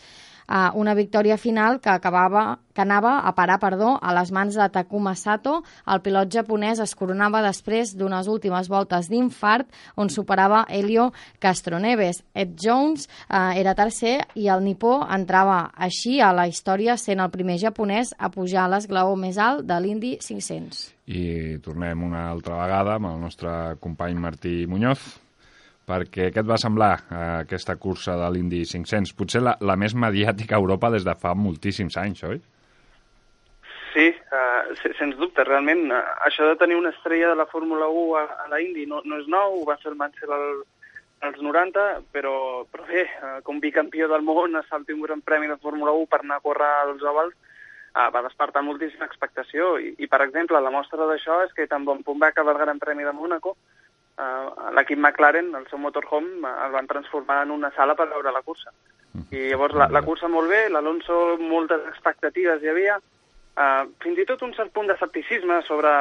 eh, 0.49 0.71
una 0.75 0.95
victòria 0.95 1.37
final 1.37 1.81
que 1.81 1.91
acabava 1.91 2.59
que 2.77 2.83
anava 2.85 3.21
a 3.25 3.33
parar 3.35 3.57
perdó, 3.59 3.97
a 4.03 4.13
les 4.15 4.31
mans 4.31 4.55
de 4.55 4.69
Takuma 4.69 5.15
Sato. 5.17 5.63
El 5.89 6.03
pilot 6.05 6.29
japonès 6.31 6.83
es 6.85 6.93
coronava 6.95 7.41
després 7.43 7.95
d'unes 7.97 8.29
últimes 8.29 8.69
voltes 8.69 9.09
d'infart 9.09 9.73
on 9.97 10.13
superava 10.13 10.67
Helio 10.69 11.09
Castroneves. 11.41 12.21
Ed 12.37 12.55
Jones 12.61 13.09
eh, 13.09 13.57
era 13.63 13.75
tercer 13.75 14.19
i 14.37 14.51
el 14.53 14.63
nipó 14.69 15.01
entrava 15.09 15.71
així 15.73 16.21
a 16.21 16.35
la 16.37 16.47
història 16.53 16.99
sent 17.01 17.25
el 17.25 17.33
primer 17.33 17.57
japonès 17.63 18.13
a 18.19 18.31
pujar 18.31 18.67
a 18.67 18.71
l'esglaó 18.77 19.17
més 19.17 19.41
alt 19.41 19.65
de 19.65 19.81
l'Indy 19.81 20.17
500. 20.21 20.85
I 21.07 21.57
tornem 21.65 22.03
una 22.03 22.29
altra 22.29 22.59
vegada 22.61 22.99
amb 22.99 23.09
el 23.09 23.21
nostre 23.23 23.77
company 23.81 24.19
Martí 24.19 24.67
Muñoz, 24.67 25.01
perquè 25.87 26.33
què 26.35 26.43
et 26.43 26.49
va 26.49 26.59
semblar 26.59 26.93
eh, 26.99 27.23
aquesta 27.45 27.77
cursa 27.79 28.17
de 28.19 28.29
l'Indy 28.35 28.65
500? 28.67 29.15
Potser 29.19 29.43
la, 29.45 29.57
la 29.63 29.79
més 29.79 29.95
mediàtica 29.95 30.57
a 30.57 30.63
Europa 30.63 30.91
des 30.95 31.07
de 31.07 31.15
fa 31.19 31.35
moltíssims 31.39 31.97
anys, 32.03 32.25
oi? 32.27 32.41
Sí, 33.97 34.11
uh, 34.13 34.93
sens 34.99 35.17
dubte, 35.17 35.45
realment. 35.47 35.87
Uh, 35.89 36.03
això 36.27 36.51
de 36.51 36.59
tenir 36.61 36.77
una 36.77 36.91
estrella 36.93 37.31
de 37.31 37.39
la 37.39 37.47
Fórmula 37.49 37.87
1 37.89 38.17
a, 38.19 38.25
a 38.45 38.49
la 38.53 38.61
Indy 38.61 38.85
no, 38.91 39.01
no 39.09 39.23
és 39.23 39.31
nou, 39.33 39.63
ho 39.63 39.65
va 39.69 39.79
fer 39.81 39.89
el 39.93 39.97
Mansell 39.97 40.35
al, 40.37 40.59
als 41.25 41.39
90, 41.41 41.87
però, 42.13 42.35
però 42.69 42.85
bé, 42.91 43.07
uh, 43.23 43.39
com 43.47 43.63
bicampió 43.63 44.11
del 44.11 44.27
món, 44.27 44.59
a 44.59 44.67
salti 44.69 44.93
un 44.93 45.01
gran 45.07 45.23
premi 45.25 45.49
de 45.49 45.57
Fórmula 45.63 45.95
1 45.97 46.11
per 46.13 46.21
anar 46.21 46.43
a 46.43 46.45
córrer 46.45 46.69
als 46.83 47.07
ovals, 47.09 47.39
uh, 47.95 48.11
va 48.13 48.27
despertar 48.27 48.67
moltíssima 48.67 49.09
expectació. 49.09 49.77
I, 49.81 49.95
I, 49.97 50.11
per 50.13 50.21
exemple, 50.27 50.61
la 50.61 50.75
mostra 50.75 51.09
d'això 51.09 51.41
és 51.47 51.57
que 51.57 51.71
tan 51.71 51.89
bon 51.89 52.05
punt 52.05 52.21
va 52.21 52.35
acabar 52.35 52.59
el 52.59 52.65
Gran 52.67 52.83
Premi 52.83 53.07
de 53.07 53.17
Mónaco, 53.17 53.57
uh, 54.19 54.71
l'equip 54.77 54.99
McLaren, 54.99 55.53
el 55.59 55.67
seu 55.71 55.81
motorhome, 55.83 56.49
el 56.65 56.73
van 56.75 56.89
transformar 56.91 57.43
en 57.45 57.53
una 57.55 57.73
sala 57.77 57.97
per 57.99 58.09
veure 58.13 58.33
la 58.33 58.43
cursa. 58.43 58.73
I 59.33 59.51
llavors 59.51 59.75
la, 59.75 59.89
la 59.93 60.03
cursa 60.05 60.29
molt 60.29 60.51
bé, 60.53 60.67
l'Alonso 60.69 61.37
moltes 61.41 61.87
expectatives 61.91 62.63
hi 62.63 62.73
havia, 62.73 62.99
uh, 62.99 63.85
fins 64.03 64.19
i 64.21 64.27
tot 64.29 64.43
un 64.47 64.53
cert 64.57 64.75
punt 64.75 64.91
d'escepticisme 64.91 65.63
sobre, 65.69 65.95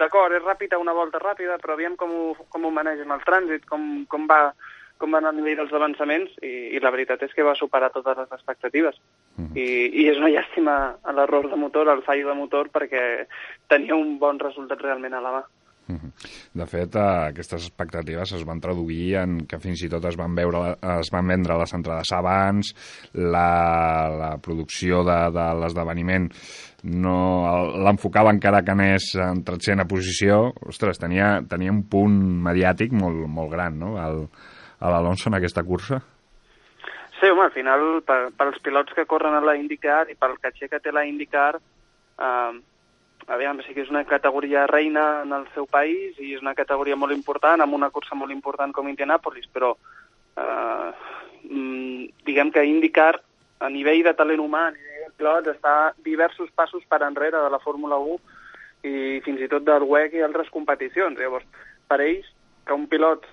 d'acord, 0.00 0.34
és 0.34 0.46
ràpida 0.46 0.80
una 0.82 0.96
volta 0.96 1.22
ràpida, 1.22 1.60
però 1.62 1.76
aviam 1.76 1.96
com 1.96 2.14
ho, 2.14 2.24
com 2.48 2.66
ho 2.66 2.74
manegen 2.74 3.14
el 3.14 3.24
trànsit, 3.26 3.68
com, 3.70 3.88
com 4.10 4.26
va 4.30 4.42
com 4.98 5.14
van 5.14 5.28
a 5.28 5.32
nivell 5.32 5.60
dels 5.60 5.72
avançaments 5.78 6.32
i, 6.42 6.74
i 6.74 6.80
la 6.82 6.90
veritat 6.90 7.22
és 7.22 7.34
que 7.34 7.46
va 7.46 7.54
superar 7.54 7.92
totes 7.94 8.18
les 8.18 8.32
expectatives. 8.34 8.98
Uh 9.38 9.44
-huh. 9.44 9.52
I, 9.54 9.66
I 10.02 10.08
és 10.10 10.18
una 10.18 10.32
llàstima 10.34 10.74
l'error 11.14 11.48
de 11.50 11.56
motor, 11.56 11.88
el 11.88 12.02
fallo 12.02 12.28
de 12.28 12.34
motor, 12.34 12.68
perquè 12.74 13.26
tenia 13.68 13.94
un 13.94 14.18
bon 14.18 14.38
resultat 14.38 14.80
realment 14.80 15.14
a 15.14 15.20
la 15.20 15.32
mà. 15.36 15.42
De 15.88 16.66
fet, 16.68 16.96
eh, 16.96 17.32
aquestes 17.32 17.68
expectatives 17.70 18.34
es 18.36 18.44
van 18.44 18.60
traduir 18.60 19.16
en 19.22 19.38
que 19.48 19.60
fins 19.62 19.82
i 19.86 19.88
tot 19.88 20.04
es 20.10 20.18
van, 20.20 20.34
veure, 20.36 20.74
es 20.98 21.12
van 21.14 21.30
vendre 21.32 21.56
les 21.60 21.72
entrades 21.78 22.12
abans, 22.12 22.74
la, 23.16 23.48
la 24.12 24.32
producció 24.44 25.00
de, 25.08 25.18
de 25.32 25.46
l'esdeveniment 25.62 26.28
no 26.84 27.16
l'enfocava 27.82 28.30
encara 28.34 28.62
que 28.62 28.74
anés 28.74 29.08
en 29.18 29.42
tretzena 29.46 29.88
posició. 29.88 30.52
Ostres, 30.68 31.00
tenia, 31.00 31.38
tenia 31.48 31.72
un 31.74 31.82
punt 31.90 32.20
mediàtic 32.44 32.94
molt, 32.94 33.24
molt 33.26 33.50
gran, 33.54 33.80
no?, 33.80 33.96
l'Alonso 34.78 35.26
en 35.26 35.34
aquesta 35.34 35.64
cursa. 35.66 35.98
Sí, 37.18 37.26
home, 37.26 37.48
al 37.48 37.50
final, 37.50 37.80
per, 38.06 38.28
pels 38.38 38.60
pilots 38.62 38.94
que 38.94 39.08
corren 39.10 39.34
a 39.34 39.42
la 39.42 39.56
IndyCar 39.58 40.04
i 40.12 40.14
pel 40.14 40.36
caché 40.38 40.68
que 40.70 40.78
té 40.78 40.92
la 40.94 41.02
IndyCar, 41.08 41.56
eh, 41.58 42.60
aviam, 43.28 43.60
sí 43.62 43.74
que 43.76 43.84
és 43.84 43.92
una 43.92 44.04
categoria 44.08 44.66
reina 44.66 45.22
en 45.22 45.34
el 45.36 45.46
seu 45.54 45.66
país 45.68 46.16
i 46.18 46.32
és 46.34 46.42
una 46.42 46.56
categoria 46.56 46.96
molt 46.96 47.14
important, 47.14 47.60
amb 47.60 47.76
una 47.76 47.90
cursa 47.94 48.16
molt 48.16 48.32
important 48.32 48.72
com 48.72 48.88
Indianapolis, 48.88 49.48
però 49.52 49.74
eh, 49.76 50.90
mm, 51.44 52.08
diguem 52.24 52.52
que 52.52 52.64
IndyCar, 52.64 53.14
a 53.60 53.68
nivell 53.74 54.04
de 54.06 54.14
talent 54.14 54.40
humà, 54.40 54.68
a 54.68 54.74
nivell 54.74 55.06
de 55.06 55.14
pilots, 55.18 55.52
està 55.52 55.76
diversos 56.06 56.50
passos 56.54 56.84
per 56.88 57.02
enrere 57.02 57.40
de 57.42 57.50
la 57.50 57.60
Fórmula 57.60 57.98
1 57.98 58.18
i 58.88 59.20
fins 59.24 59.40
i 59.42 59.48
tot 59.50 59.64
del 59.66 59.82
WEC 59.82 60.14
i 60.14 60.22
altres 60.22 60.50
competicions. 60.54 61.18
Llavors, 61.18 61.46
per 61.90 61.98
ells, 62.04 62.28
que 62.68 62.76
un 62.76 62.86
pilot 62.86 63.24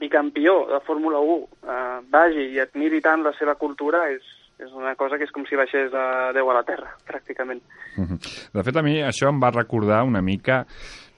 bicampió 0.00 0.64
de 0.72 0.80
Fórmula 0.80 1.20
1 1.20 1.38
eh, 1.38 2.00
vagi 2.10 2.48
i 2.54 2.60
admiri 2.60 3.00
tant 3.04 3.22
la 3.22 3.34
seva 3.38 3.54
cultura 3.60 4.08
és, 4.10 4.24
és 4.58 4.72
una 4.74 4.94
cosa 4.98 5.16
que 5.18 5.26
és 5.28 5.34
com 5.34 5.44
si 5.46 5.58
baixés 5.58 5.92
a 5.94 6.30
Déu 6.34 6.50
a 6.50 6.56
la 6.58 6.64
Terra, 6.66 6.90
pràcticament. 7.06 7.60
Mhm. 7.96 8.18
De 8.54 8.64
fet, 8.66 8.76
a 8.76 8.82
mi 8.82 8.98
això 9.02 9.28
em 9.30 9.40
va 9.40 9.54
recordar 9.54 10.02
una 10.04 10.22
mica, 10.22 10.64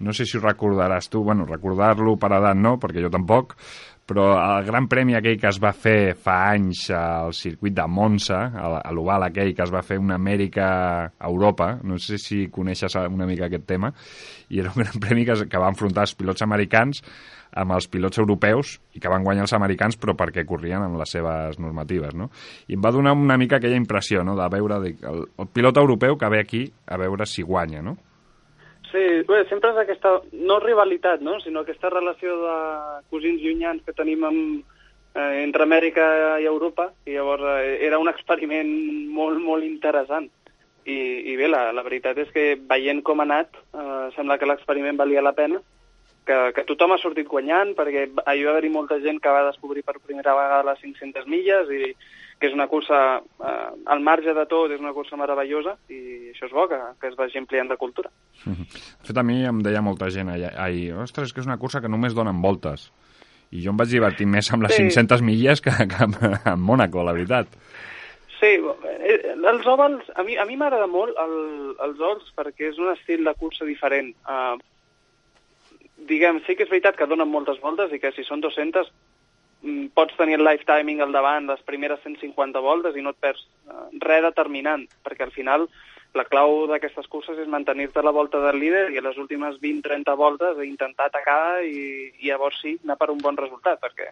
no 0.01 0.13
sé 0.13 0.27
si 0.27 0.37
ho 0.37 0.41
recordaràs 0.41 1.09
tu, 1.09 1.23
bueno, 1.25 1.47
recordar-lo 1.47 2.17
per 2.17 2.33
edat 2.37 2.57
no, 2.57 2.77
perquè 2.79 3.01
jo 3.01 3.11
tampoc, 3.11 3.57
però 4.11 4.33
el 4.59 4.65
gran 4.67 4.89
premi 4.91 5.15
aquell 5.15 5.39
que 5.39 5.49
es 5.49 5.61
va 5.63 5.71
fer 5.73 6.17
fa 6.19 6.51
anys 6.51 6.89
al 6.91 7.33
circuit 7.33 7.77
de 7.77 7.87
Monza, 7.87 8.41
a 8.59 8.91
l'oval 8.93 9.29
aquell 9.29 9.55
que 9.55 9.63
es 9.63 9.71
va 9.71 9.85
fer 9.87 10.01
una 10.03 10.17
Amèrica 10.19 10.67
a 11.07 11.29
Europa, 11.29 11.77
no 11.87 11.99
sé 11.99 12.19
si 12.19 12.49
coneixes 12.51 12.97
una 13.07 13.29
mica 13.29 13.47
aquest 13.47 13.69
tema, 13.71 13.93
i 14.51 14.59
era 14.61 14.73
un 14.75 14.83
gran 14.83 14.99
premi 15.05 15.25
que, 15.25 15.47
que 15.47 15.63
va 15.63 15.71
enfrontar 15.71 16.09
els 16.09 16.17
pilots 16.19 16.43
americans 16.43 17.05
amb 17.53 17.75
els 17.75 17.89
pilots 17.91 18.21
europeus 18.23 18.77
i 18.95 19.01
que 19.03 19.11
van 19.11 19.25
guanyar 19.27 19.47
els 19.47 19.55
americans 19.57 19.99
però 20.01 20.15
perquè 20.19 20.45
corrien 20.47 20.83
amb 20.85 20.99
les 21.01 21.11
seves 21.17 21.59
normatives, 21.59 22.15
no? 22.15 22.31
I 22.69 22.79
em 22.79 22.85
va 22.85 22.95
donar 22.95 23.17
una 23.19 23.39
mica 23.41 23.59
aquella 23.59 23.79
impressió, 23.79 24.23
no?, 24.25 24.37
de 24.39 24.49
veure 24.53 24.79
el, 24.85 25.25
el 25.27 25.51
pilot 25.53 25.83
europeu 25.83 26.19
que 26.19 26.31
ve 26.31 26.41
aquí 26.41 26.65
a 26.87 26.99
veure 27.01 27.27
si 27.27 27.43
guanya, 27.43 27.83
no? 27.83 27.97
Sí, 28.91 29.03
bé, 29.27 29.45
sempre 29.47 29.71
és 29.71 29.79
aquesta, 29.85 30.17
no 30.35 30.59
rivalitat, 30.63 31.23
no?, 31.23 31.39
sinó 31.43 31.63
aquesta 31.63 31.91
relació 31.93 32.37
de 32.43 32.57
cosins 33.11 33.43
llunyans 33.43 33.83
que 33.87 33.95
tenim 33.95 34.25
amb, 34.27 34.79
eh, 35.15 35.43
entre 35.45 35.67
Amèrica 35.67 36.39
i 36.43 36.47
Europa, 36.51 36.91
i 37.07 37.15
llavors 37.15 37.47
eh, 37.61 37.79
era 37.87 37.99
un 38.03 38.11
experiment 38.11 38.71
molt, 39.15 39.39
molt 39.43 39.67
interessant. 39.67 40.31
I, 40.89 40.97
i 41.31 41.37
bé, 41.37 41.47
la, 41.53 41.69
la 41.77 41.85
veritat 41.87 42.19
és 42.19 42.31
que 42.35 42.55
veient 42.67 43.03
com 43.07 43.21
ha 43.21 43.29
anat, 43.29 43.55
eh, 43.75 44.09
sembla 44.17 44.39
que 44.41 44.49
l'experiment 44.49 44.99
valia 44.99 45.23
la 45.23 45.37
pena, 45.39 45.61
que, 46.27 46.39
que 46.57 46.65
tothom 46.69 46.95
ha 46.95 47.01
sortit 47.03 47.29
guanyant, 47.29 47.75
perquè 47.79 48.07
hi 48.07 48.15
va 48.15 48.55
haver-hi 48.55 48.73
molta 48.73 49.01
gent 49.03 49.21
que 49.23 49.33
va 49.35 49.47
descobrir 49.49 49.85
per 49.87 49.99
primera 49.99 50.35
vegada 50.37 50.73
les 50.73 50.83
500 50.83 51.29
milles 51.31 51.71
i 51.75 51.93
que 52.41 52.49
és 52.49 52.57
una 52.57 52.67
cursa, 52.73 53.21
eh, 53.21 53.69
al 53.93 54.01
marge 54.01 54.33
de 54.33 54.47
tot, 54.49 54.73
és 54.73 54.81
una 54.81 54.95
cursa 54.97 55.19
meravellosa 55.21 55.77
i 55.93 56.31
això 56.31 56.49
és 56.49 56.55
bo, 56.57 56.65
que, 56.71 56.79
que 57.01 57.11
es 57.11 57.19
vagi 57.19 57.39
ampliant 57.39 57.69
de 57.69 57.77
cultura. 57.77 58.09
De 58.47 58.55
fet, 58.65 59.17
a 59.21 59.25
mi 59.27 59.43
em 59.45 59.61
deia 59.65 59.85
molta 59.85 60.09
gent 60.11 60.33
ahir, 60.33 60.95
ostres, 61.05 61.35
que 61.35 61.45
és 61.45 61.51
una 61.51 61.59
cursa 61.61 61.83
que 61.85 61.93
només 61.93 62.17
donen 62.17 62.41
voltes. 62.41 62.89
I 63.51 63.61
jo 63.65 63.75
em 63.75 63.79
vaig 63.81 63.93
divertir 63.93 64.29
més 64.31 64.49
amb 64.55 64.65
les 64.65 64.77
sí. 64.79 64.87
500 64.89 65.25
milles 65.27 65.61
que, 65.61 65.75
que 65.91 66.03
amb, 66.07 66.17
amb 66.55 66.65
Mónaco, 66.65 67.05
la 67.05 67.13
veritat. 67.17 67.53
Sí, 68.41 68.55
eh, 68.57 69.19
els 69.37 69.67
ovals, 69.69 70.09
a 70.17 70.25
mi, 70.25 70.39
a 70.41 70.47
mi 70.49 70.57
m'agrada 70.57 70.89
molt 70.89 71.19
el, 71.21 71.37
els 71.77 72.01
ovals 72.01 72.31
perquè 72.39 72.71
és 72.71 72.81
un 72.81 72.89
estil 72.95 73.27
de 73.27 73.37
cursa 73.37 73.69
diferent. 73.69 74.15
Uh, 74.25 74.57
diguem, 76.09 76.41
sí 76.47 76.57
que 76.57 76.67
és 76.67 76.73
veritat 76.73 76.97
que 76.97 77.09
donen 77.11 77.31
moltes 77.31 77.61
voltes 77.61 77.93
i 77.93 78.01
que 78.03 78.13
si 78.17 78.25
són 78.27 78.43
200 78.45 78.91
mm, 79.63 79.93
pots 79.97 80.17
tenir 80.19 80.39
el 80.39 80.47
life 80.47 80.67
timing 80.69 81.03
al 81.05 81.13
davant, 81.13 81.49
les 81.51 81.63
primeres 81.69 82.03
150 82.07 82.65
voltes 82.65 82.97
i 82.97 83.05
no 83.05 83.15
et 83.15 83.21
perds 83.21 83.47
uh, 83.69 83.89
res 84.05 84.25
determinant, 84.27 84.87
perquè 85.05 85.27
al 85.27 85.35
final 85.37 85.69
la 86.15 86.27
clau 86.27 86.67
d'aquestes 86.67 87.07
curses 87.07 87.39
és 87.39 87.51
mantenir-te 87.51 88.03
la 88.03 88.11
volta 88.15 88.41
del 88.43 88.59
líder 88.59 88.89
i 88.91 88.99
a 88.99 89.05
les 89.05 89.19
últimes 89.23 89.61
20-30 89.63 90.17
voltes 90.19 90.63
intentar 90.67 91.07
atacar 91.07 91.63
i, 91.63 92.11
i 92.19 92.31
llavors 92.31 92.59
sí, 92.63 92.75
anar 92.83 92.99
per 92.99 93.13
un 93.13 93.21
bon 93.23 93.39
resultat, 93.39 93.79
perquè 93.83 94.11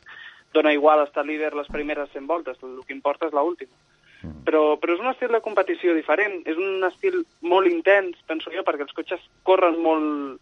dona 0.55 0.73
igual 0.73 1.03
estar 1.03 1.27
líder 1.27 1.55
les 1.55 1.67
primeres 1.69 2.11
100 2.15 2.27
voltes, 2.27 2.61
el 2.63 2.79
que 2.87 2.95
importa 2.95 3.27
és 3.27 3.35
l'última. 3.35 3.75
Mm. 4.23 4.45
Però, 4.47 4.63
però 4.81 4.95
és 4.95 5.03
un 5.03 5.11
estil 5.11 5.35
de 5.35 5.43
competició 5.43 5.95
diferent, 5.95 6.41
és 6.49 6.59
un 6.59 6.87
estil 6.87 7.21
molt 7.43 7.71
intens, 7.71 8.19
penso 8.31 8.55
jo, 8.55 8.65
perquè 8.67 8.87
els 8.87 8.95
cotxes 8.97 9.27
corren 9.47 9.79
molt, 9.83 10.39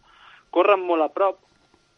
corren 0.57 0.83
molt 0.88 1.05
a 1.05 1.12
prop, 1.12 1.38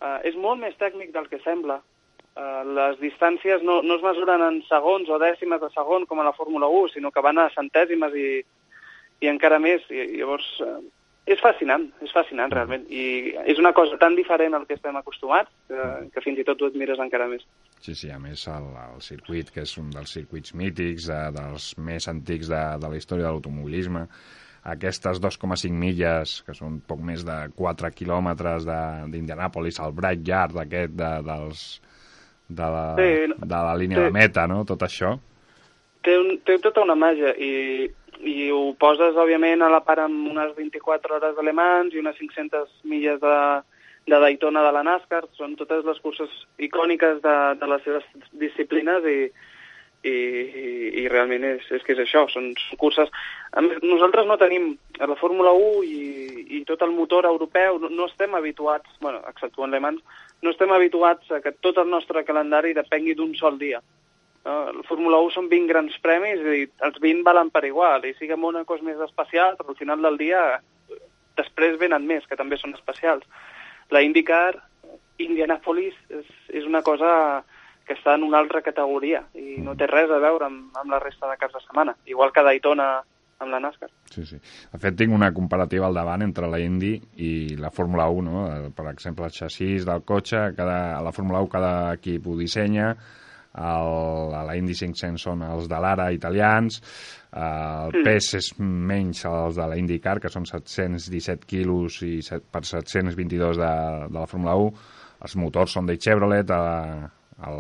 uh, 0.03 0.19
és 0.27 0.37
molt 0.37 0.61
més 0.61 0.77
tècnic 0.83 1.15
del 1.15 1.31
que 1.31 1.41
sembla, 1.45 1.79
uh, 1.79 2.61
les 2.67 3.01
distàncies 3.03 3.63
no, 3.63 3.81
no 3.87 3.99
es 3.99 4.05
mesuren 4.05 4.43
en 4.51 4.61
segons 4.69 5.09
o 5.09 5.23
dècimes 5.23 5.63
de 5.63 5.71
segon 5.75 6.07
com 6.11 6.21
a 6.21 6.27
la 6.27 6.37
Fórmula 6.37 6.71
1, 6.83 6.95
sinó 6.97 7.15
que 7.15 7.25
van 7.25 7.39
a 7.39 7.51
centèsimes 7.55 8.15
i, 8.19 8.31
i 9.23 9.31
encara 9.31 9.59
més. 9.63 9.85
I, 9.91 10.05
llavors, 10.19 10.47
eh, 10.65 10.79
és 11.29 11.41
fascinant, 11.45 11.85
és 12.05 12.13
fascinant 12.15 12.53
realment. 12.55 12.87
I 12.89 13.35
és 13.53 13.61
una 13.61 13.75
cosa 13.77 13.99
tan 14.01 14.17
diferent 14.17 14.57
al 14.57 14.65
que 14.69 14.79
estem 14.79 14.97
acostumats 14.97 15.53
que, 15.69 15.89
que 16.15 16.25
fins 16.25 16.41
i 16.41 16.47
tot 16.49 16.61
tu 16.61 16.69
et 16.71 16.79
mires 16.79 17.01
encara 17.05 17.29
més. 17.29 17.45
Sí, 17.85 17.95
sí, 17.95 18.11
a 18.15 18.19
més 18.23 18.47
el, 18.49 18.69
el 18.87 19.03
circuit, 19.05 19.53
que 19.55 19.67
és 19.67 19.75
un 19.81 19.91
dels 19.95 20.15
circuits 20.17 20.55
mítics, 20.57 21.11
eh, 21.13 21.23
dels 21.37 21.73
més 21.91 22.09
antics 22.11 22.51
de, 22.53 22.63
de 22.81 22.93
la 22.93 23.01
història 23.01 23.29
de 23.29 23.33
l'automobilisme, 23.33 24.07
aquestes 24.71 25.21
2,5 25.23 25.73
milles, 25.75 26.39
que 26.47 26.57
són 26.57 26.81
poc 26.89 27.03
més 27.05 27.25
de 27.27 27.37
4 27.59 27.93
quilòmetres 27.97 28.67
d'Indianàpolis, 28.69 29.81
el 29.85 29.95
Bright 29.97 30.27
Yard 30.27 30.59
aquest 30.65 30.97
de, 30.99 31.13
dels, 31.27 31.65
de, 32.49 32.69
la, 32.75 32.85
sí, 32.99 33.39
de 33.39 33.63
la 33.69 33.77
línia 33.81 34.03
sí. 34.03 34.05
de 34.09 34.15
meta, 34.19 34.47
no? 34.51 34.65
tot 34.69 34.85
això. 34.87 35.17
Té, 36.07 36.15
un, 36.15 36.37
té 36.47 36.59
tota 36.63 36.85
una 36.87 36.97
màgia 36.99 37.35
i 37.35 37.89
i 38.19 38.49
ho 38.51 38.73
poses, 38.79 39.15
òbviament, 39.15 39.63
a 39.63 39.71
la 39.71 39.81
part 39.87 40.03
amb 40.03 40.31
unes 40.33 40.55
24 40.57 41.19
hores 41.19 41.37
d'alemans 41.37 41.95
i 41.95 42.01
unes 42.01 42.17
500 42.19 42.73
milles 42.91 43.21
de, 43.23 43.37
de 44.11 44.19
Daytona 44.25 44.65
de 44.67 44.73
la 44.75 44.83
NASCAR. 44.87 45.23
Són 45.39 45.55
totes 45.59 45.85
les 45.87 46.01
curses 46.03 46.33
icòniques 46.59 47.21
de, 47.23 47.37
de 47.61 47.69
les 47.71 47.85
seves 47.87 48.09
disciplines 48.43 49.07
i, 49.07 49.19
i, 50.03 50.11
i, 50.11 50.69
i 51.03 51.05
realment 51.11 51.45
és, 51.45 51.65
és 51.75 51.85
que 51.85 51.95
és 51.97 52.03
això, 52.05 52.27
són, 52.33 52.53
són 52.61 52.81
curses... 52.81 53.11
A 53.53 53.63
més, 53.65 53.81
nosaltres 53.83 54.29
no 54.29 54.39
tenim, 54.39 54.71
a 55.01 55.09
la 55.11 55.17
Fórmula 55.19 55.53
1 55.57 55.85
i, 55.89 56.45
i 56.59 56.63
tot 56.69 56.83
el 56.87 56.95
motor 56.95 57.27
europeu, 57.27 57.81
no, 57.83 57.91
no 57.91 58.07
estem 58.07 58.35
habituats, 58.39 58.99
bueno, 59.03 59.23
exceptuant 59.31 59.73
Le 59.75 59.81
Mans, 59.83 60.03
no 60.43 60.55
estem 60.55 60.73
habituats 60.73 61.33
a 61.35 61.41
que 61.43 61.55
tot 61.59 61.81
el 61.83 61.91
nostre 61.91 62.23
calendari 62.25 62.77
depengui 62.77 63.17
d'un 63.19 63.35
sol 63.39 63.59
dia. 63.59 63.83
Uh, 64.47 64.71
la 64.79 64.85
Fórmula 64.87 65.19
1 65.27 65.35
són 65.35 65.51
20 65.51 65.69
grans 65.69 65.99
premis 66.05 66.41
i 66.47 66.63
els 66.87 67.03
20 67.03 67.27
valen 67.27 67.51
per 67.51 67.65
igual. 67.67 68.07
I 68.07 68.15
sí 68.17 68.31
que 68.31 68.39
Mónaco 68.39 68.79
és 68.79 68.87
més 68.87 69.01
especial, 69.05 69.59
però 69.59 69.75
al 69.75 69.81
final 69.81 70.05
del 70.05 70.19
dia 70.21 70.43
després 71.39 71.79
venen 71.79 72.07
més, 72.07 72.27
que 72.27 72.39
també 72.39 72.57
són 72.59 72.75
especials. 72.79 73.27
La 73.91 74.03
IndyCar, 74.05 74.55
Indianapolis, 75.19 75.97
és, 76.15 76.31
és 76.61 76.67
una 76.69 76.85
cosa 76.87 77.11
que 77.89 77.97
està 77.97 78.15
en 78.19 78.27
una 78.27 78.39
altra 78.43 78.61
categoria 78.63 79.25
i 79.35 79.59
no 79.65 79.75
té 79.79 79.89
res 79.89 80.11
a 80.13 80.21
veure 80.23 80.47
amb, 80.47 80.77
amb 80.77 80.93
la 80.93 81.01
resta 81.01 81.31
de 81.31 81.39
caps 81.41 81.57
de 81.57 81.63
setmana, 81.65 81.97
igual 82.07 82.35
que 82.37 82.45
Daytona 82.45 82.89
amb 83.39 83.53
la 83.53 83.61
NASCAR. 83.63 83.91
Sí, 84.11 84.25
sí. 84.27 84.39
De 84.73 84.81
fet, 84.83 84.97
tinc 84.99 85.15
una 85.15 85.31
comparativa 85.35 85.87
al 85.87 85.97
davant 85.97 86.25
entre 86.27 86.49
la 86.51 86.59
Indy 86.61 86.97
i 87.25 87.31
la 87.61 87.71
Fórmula 87.71 88.09
1, 88.11 88.33
no? 88.35 88.73
Per 88.75 88.89
exemple, 88.91 89.29
el 89.29 89.35
xassís 89.35 89.87
del 89.87 90.03
cotxe, 90.07 90.49
cada, 90.59 90.99
a 90.99 91.03
la 91.07 91.15
Fórmula 91.15 91.43
1 91.47 91.53
cada 91.53 91.73
equip 91.95 92.27
ho 92.27 92.37
dissenya, 92.39 92.91
el, 93.59 94.35
a 94.35 94.43
la 94.47 94.57
Indy 94.59 94.75
500 94.77 95.23
són 95.31 95.45
els 95.47 95.69
de 95.71 95.81
l'Ara 95.83 96.11
italians, 96.15 96.81
eh, 97.31 97.41
el 97.41 97.95
mm. 97.95 98.05
pes 98.07 98.33
és 98.39 98.51
menys 98.59 99.25
els 99.31 99.59
de 99.59 99.69
la 99.71 99.79
IndyCar, 99.81 100.19
que 100.23 100.33
són 100.35 100.47
717 100.49 101.47
quilos 101.49 102.03
i 102.07 102.19
set, 102.27 102.47
per 102.53 102.65
722 102.67 103.63
de, 103.63 103.75
de 104.11 104.19
la 104.19 104.27
Fórmula 104.31 104.59
1, 104.67 104.89
els 105.27 105.39
motors 105.39 105.79
són 105.79 105.89
de 105.89 105.99
Chevrolet, 105.99 106.51
a, 106.55 107.09
a, 107.39 107.53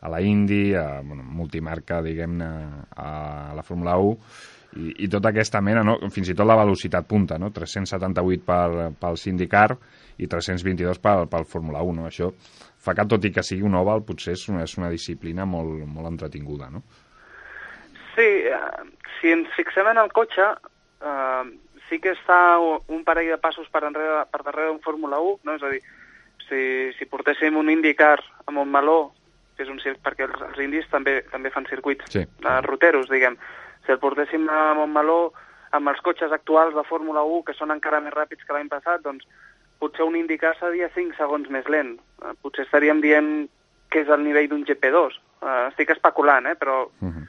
a 0.00 0.12
la 0.12 0.22
Indy, 0.22 0.74
a, 0.74 1.00
bueno, 1.04 1.24
multimarca, 1.24 2.00
diguem-ne, 2.04 2.48
a 2.96 3.10
la 3.56 3.66
Fórmula 3.66 3.98
1, 3.98 4.16
i, 4.76 4.92
i 5.04 5.08
tota 5.10 5.30
aquesta 5.30 5.60
mena, 5.64 5.82
no? 5.86 5.96
fins 6.14 6.30
i 6.30 6.36
tot 6.38 6.46
la 6.46 6.58
velocitat 6.60 7.06
punta, 7.10 7.38
no? 7.42 7.50
378 7.54 8.44
per, 8.46 8.90
pel 9.00 9.18
IndyCar 9.32 9.68
i 10.22 10.28
322 10.30 11.00
pel, 11.02 11.26
pel 11.30 11.46
Fórmula 11.48 11.82
1. 11.82 11.96
No? 11.98 12.06
Això 12.10 12.30
fa 12.80 12.94
que, 12.94 13.06
tot 13.10 13.24
i 13.26 13.32
que 13.34 13.44
sigui 13.46 13.66
un 13.66 13.78
oval, 13.80 14.04
potser 14.06 14.36
és 14.38 14.46
una, 14.52 14.64
és 14.68 14.76
una 14.78 14.90
disciplina 14.92 15.46
molt, 15.48 15.82
molt 15.90 16.12
entretinguda, 16.12 16.70
no? 16.70 16.84
Sí, 18.14 18.28
uh, 18.50 18.86
si 19.18 19.34
ens 19.34 19.50
fixem 19.56 19.90
en 19.90 20.00
el 20.02 20.10
cotxe, 20.14 20.46
uh, 21.06 21.50
sí 21.88 21.98
que 22.02 22.14
està 22.14 22.38
un 22.60 23.02
parell 23.06 23.32
de 23.34 23.40
passos 23.42 23.68
per, 23.72 23.84
enrere, 23.88 24.24
per 24.30 24.44
darrere 24.46 24.70
d'un 24.70 24.82
Fórmula 24.84 25.20
1, 25.24 25.40
no? 25.46 25.58
És 25.58 25.66
a 25.66 25.72
dir, 25.72 25.82
si, 26.50 26.90
si 26.98 27.06
portéssim 27.08 27.56
un 27.56 27.70
IndyCar 27.70 28.18
a 28.44 28.52
Montmeló, 28.52 29.12
que 29.56 29.64
és 29.64 29.70
un 29.70 29.80
perquè 29.80 30.26
els, 30.26 30.40
els 30.50 30.58
indis 30.64 30.88
també 30.90 31.20
també 31.30 31.52
fan 31.54 31.68
circuits 31.70 32.10
sí. 32.12 32.24
uh, 32.44 32.58
roteros, 32.66 33.08
diguem. 33.12 33.38
Si 33.86 33.94
el 33.94 34.00
portéssim 34.02 34.48
a 34.50 34.74
Montmeló 34.76 35.32
amb 35.76 35.88
els 35.88 36.00
cotxes 36.02 36.32
actuals 36.32 36.74
de 36.74 36.84
Fórmula 36.88 37.22
1, 37.22 37.44
que 37.46 37.56
són 37.56 37.70
encara 37.70 38.02
més 38.02 38.14
ràpids 38.16 38.44
que 38.44 38.56
l'any 38.56 38.68
passat, 38.68 39.04
doncs 39.04 39.26
potser 39.80 40.04
un 40.04 40.16
indicar 40.18 40.52
seria 40.58 40.90
5 40.92 41.16
segons 41.16 41.48
més 41.48 41.68
lent. 41.68 41.98
Uh, 42.20 42.34
potser 42.42 42.66
estaríem 42.66 43.00
dient 43.04 43.48
que 43.90 44.04
és 44.04 44.08
el 44.08 44.24
nivell 44.24 44.48
d'un 44.50 44.64
GP2. 44.66 45.18
Uh, 45.40 45.48
eh, 45.48 45.66
estic 45.70 45.90
especulant, 45.94 46.46
eh, 46.46 46.56
però 46.56 46.84
uh 46.86 47.08
-huh. 47.08 47.26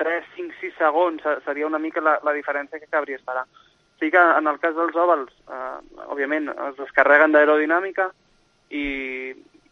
3, 0.00 0.24
5, 0.36 0.54
6 0.60 0.74
segons 0.78 1.22
seria 1.44 1.66
una 1.66 1.78
mica 1.78 2.00
la, 2.00 2.18
la 2.22 2.32
diferència 2.32 2.80
que 2.80 2.86
cabria 2.90 3.16
esperar. 3.16 3.44
Sí 3.98 4.10
que 4.10 4.16
en 4.18 4.46
el 4.46 4.58
cas 4.58 4.74
dels 4.74 4.96
òvals, 4.96 5.32
uh, 5.48 5.80
òbviament, 6.08 6.48
es 6.48 6.76
descarreguen 6.76 7.32
d'aerodinàmica 7.32 8.10
i, 8.70 8.86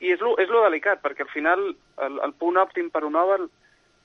i 0.00 0.12
és 0.12 0.20
lo, 0.20 0.34
és 0.42 0.50
lo 0.50 0.62
delicat, 0.66 1.00
perquè 1.02 1.24
al 1.24 1.32
final 1.32 1.64
el, 1.70 2.20
el 2.24 2.34
punt 2.38 2.58
òptim 2.60 2.90
per 2.90 3.04
un 3.06 3.16
òval 3.18 3.48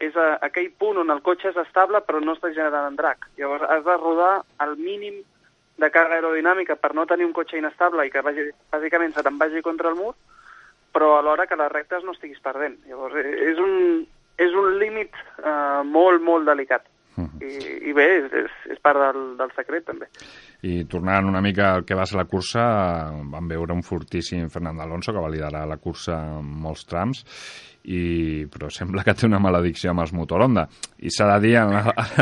és 0.04 0.16
a, 0.18 0.38
aquell 0.46 0.72
punt 0.80 1.00
on 1.02 1.14
el 1.14 1.22
cotxe 1.26 1.52
és 1.52 1.60
estable 1.62 2.02
però 2.06 2.22
no 2.22 2.36
està 2.38 2.54
generant 2.54 2.90
en 2.92 2.98
drac. 3.00 3.28
Llavors 3.38 3.66
has 3.70 3.86
de 3.86 3.98
rodar 3.98 4.34
al 4.64 4.78
mínim 4.78 5.22
de 5.82 5.90
càrrega 5.90 6.22
aerodinàmica 6.22 6.78
per 6.78 6.94
no 6.94 7.08
tenir 7.10 7.26
un 7.26 7.34
cotxe 7.34 7.58
inestable 7.58 8.06
i 8.06 8.12
que 8.14 8.22
vagi, 8.26 8.50
bàsicament 8.72 9.16
se 9.16 9.24
te'n 9.26 9.40
vagi 9.42 9.64
contra 9.66 9.90
el 9.90 9.98
mur, 9.98 10.14
però 10.94 11.18
alhora 11.18 11.48
que 11.50 11.58
les 11.58 11.72
rectes 11.72 12.04
no 12.06 12.14
estiguis 12.14 12.42
perdent. 12.44 12.78
Llavors, 12.90 13.18
eh, 13.18 13.34
és 13.50 13.62
un, 13.62 14.04
és 14.38 14.54
un 14.54 14.78
límit 14.82 15.16
eh, 15.42 15.82
molt, 15.90 16.22
molt 16.22 16.46
delicat. 16.50 16.86
Uh 17.16 17.26
-huh. 17.26 17.44
I, 17.46 17.90
I 17.90 17.94
bé, 17.94 18.08
és, 18.18 18.32
és, 18.34 18.52
és 18.72 18.80
part 18.82 18.98
del, 18.98 19.38
del 19.38 19.52
secret, 19.56 19.86
també. 19.86 20.08
I 20.62 20.86
tornant 20.86 21.26
una 21.26 21.42
mica 21.42 21.74
al 21.74 21.86
que 21.86 21.96
va 21.96 22.06
ser 22.06 22.18
la 22.18 22.26
cursa, 22.26 23.12
vam 23.12 23.48
veure 23.48 23.74
un 23.74 23.84
fortíssim 23.84 24.50
Fernando 24.50 24.82
Alonso, 24.82 25.14
que 25.14 25.22
va 25.22 25.30
liderar 25.30 25.68
la 25.68 25.78
cursa 25.78 26.18
en 26.40 26.46
molts 26.46 26.86
trams, 26.86 27.26
i, 27.84 28.46
però 28.48 28.70
sembla 28.72 29.04
que 29.04 29.14
té 29.14 29.26
una 29.28 29.40
maledicció 29.40 29.92
amb 29.92 30.00
els 30.02 30.14
motor 30.14 30.42
Honda. 30.42 30.68
I 31.00 31.10
s'ha 31.12 31.28
de 31.34 31.48
dir 31.48 31.56
en, 31.58 31.74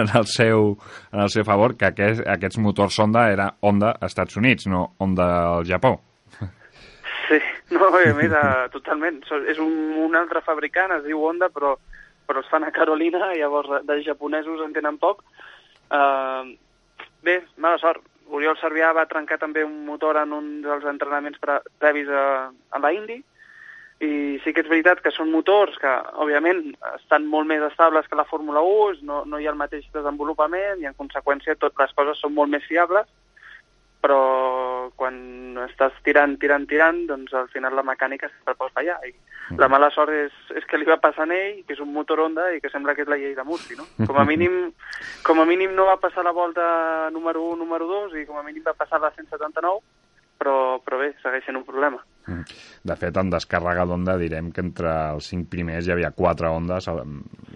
en, 0.02 0.10
el 0.18 0.26
seu, 0.26 0.78
en 1.14 1.20
el 1.22 1.30
seu 1.30 1.44
favor 1.44 1.78
que 1.78 1.86
aquest, 1.86 2.26
aquests 2.28 2.58
motors 2.58 3.00
Honda 3.00 3.30
era 3.32 3.54
Honda 3.62 3.96
Estats 4.02 4.38
Units, 4.38 4.68
no 4.68 4.96
Honda 4.98 5.56
al 5.58 5.66
Japó. 5.66 6.02
Sí, 7.30 7.38
no, 7.72 7.88
mira, 8.18 8.68
totalment. 8.74 9.22
És 9.48 9.60
un, 9.60 9.94
un 10.04 10.16
altre 10.16 10.42
fabricant, 10.42 10.92
es 10.98 11.06
diu 11.06 11.22
Honda, 11.24 11.48
però, 11.54 11.78
però 12.28 12.44
es 12.44 12.50
fan 12.52 12.64
a 12.64 12.72
Carolina, 12.76 13.32
i 13.34 13.42
llavors 13.42 13.84
de 13.88 14.00
japonesos 14.06 14.62
en 14.66 14.74
tenen 14.74 14.98
poc. 15.02 15.24
Uh, 15.92 16.54
bé, 17.26 17.42
mala 17.58 17.82
sort. 17.82 18.04
Oriol 18.32 18.56
Servià 18.62 18.94
va 18.96 19.10
trencar 19.12 19.42
també 19.42 19.66
un 19.68 19.82
motor 19.86 20.16
en 20.22 20.32
un 20.32 20.48
dels 20.64 20.86
entrenaments 20.88 21.42
previs 21.44 22.08
a, 22.08 22.24
a 22.72 22.80
la 22.80 22.94
Indy, 22.96 23.18
i 24.02 24.40
sí 24.42 24.50
que 24.50 24.64
és 24.64 24.70
veritat 24.70 25.02
que 25.06 25.12
són 25.14 25.30
motors 25.30 25.76
que, 25.78 25.90
òbviament, 26.24 26.72
estan 26.96 27.28
molt 27.30 27.46
més 27.50 27.62
estables 27.68 28.08
que 28.10 28.18
la 28.18 28.26
Fórmula 28.26 28.64
1, 28.66 29.04
no, 29.06 29.20
no 29.30 29.38
hi 29.38 29.46
ha 29.46 29.52
el 29.54 29.60
mateix 29.60 29.86
desenvolupament 29.94 30.82
i, 30.82 30.88
en 30.90 30.98
conseqüència, 30.98 31.58
totes 31.60 31.78
les 31.84 31.94
coses 32.00 32.24
són 32.24 32.34
molt 32.34 32.50
més 32.50 32.66
fiables, 32.66 33.06
però 34.02 34.22
quan 34.98 35.20
estàs 35.68 35.94
tirant, 36.08 36.34
tirant, 36.42 36.66
tirant, 36.72 37.04
doncs 37.12 37.36
al 37.38 37.52
final 37.54 37.78
la 37.78 37.86
mecànica 37.86 38.32
sempre 38.32 38.58
pot 38.58 38.74
fallar. 38.74 38.98
I. 39.06 39.14
la 39.60 39.70
mala 39.72 39.90
sort 39.96 40.14
és, 40.14 40.36
és 40.56 40.68
que 40.70 40.80
li 40.80 40.88
va 40.88 41.00
passar 41.02 41.26
a 41.28 41.36
ell, 41.36 41.62
que 41.66 41.76
és 41.76 41.82
un 41.84 41.92
motor 41.94 42.22
Honda 42.24 42.50
i 42.56 42.62
que 42.62 42.70
sembla 42.72 42.96
que 42.96 43.06
és 43.06 43.10
la 43.12 43.18
llei 43.20 43.34
de 43.38 43.46
Murphy, 43.48 43.78
no? 43.80 43.88
Com 44.06 44.20
a 44.22 44.26
mínim, 44.28 44.72
com 45.26 45.42
a 45.42 45.48
mínim 45.50 45.76
no 45.76 45.88
va 45.90 45.98
passar 46.02 46.24
la 46.28 46.36
volta 46.36 47.10
número 47.12 47.44
1, 47.54 47.60
número 47.64 47.90
2 47.90 48.20
i 48.22 48.26
com 48.30 48.40
a 48.40 48.46
mínim 48.46 48.64
va 48.68 48.78
passar 48.78 49.02
la 49.02 49.12
179, 49.16 49.82
però, 50.42 50.56
però 50.86 51.02
bé, 51.02 51.12
segueix 51.22 51.46
sent 51.46 51.60
un 51.60 51.68
problema. 51.68 52.02
De 52.86 52.96
fet, 52.98 53.18
en 53.18 53.30
descàrrega 53.34 53.86
d'onda 53.90 54.16
direm 54.22 54.52
que 54.54 54.64
entre 54.64 54.92
els 55.16 55.28
cinc 55.34 55.50
primers 55.52 55.88
hi 55.88 55.94
havia 55.94 56.14
quatre 56.18 56.50
ondes 56.54 56.88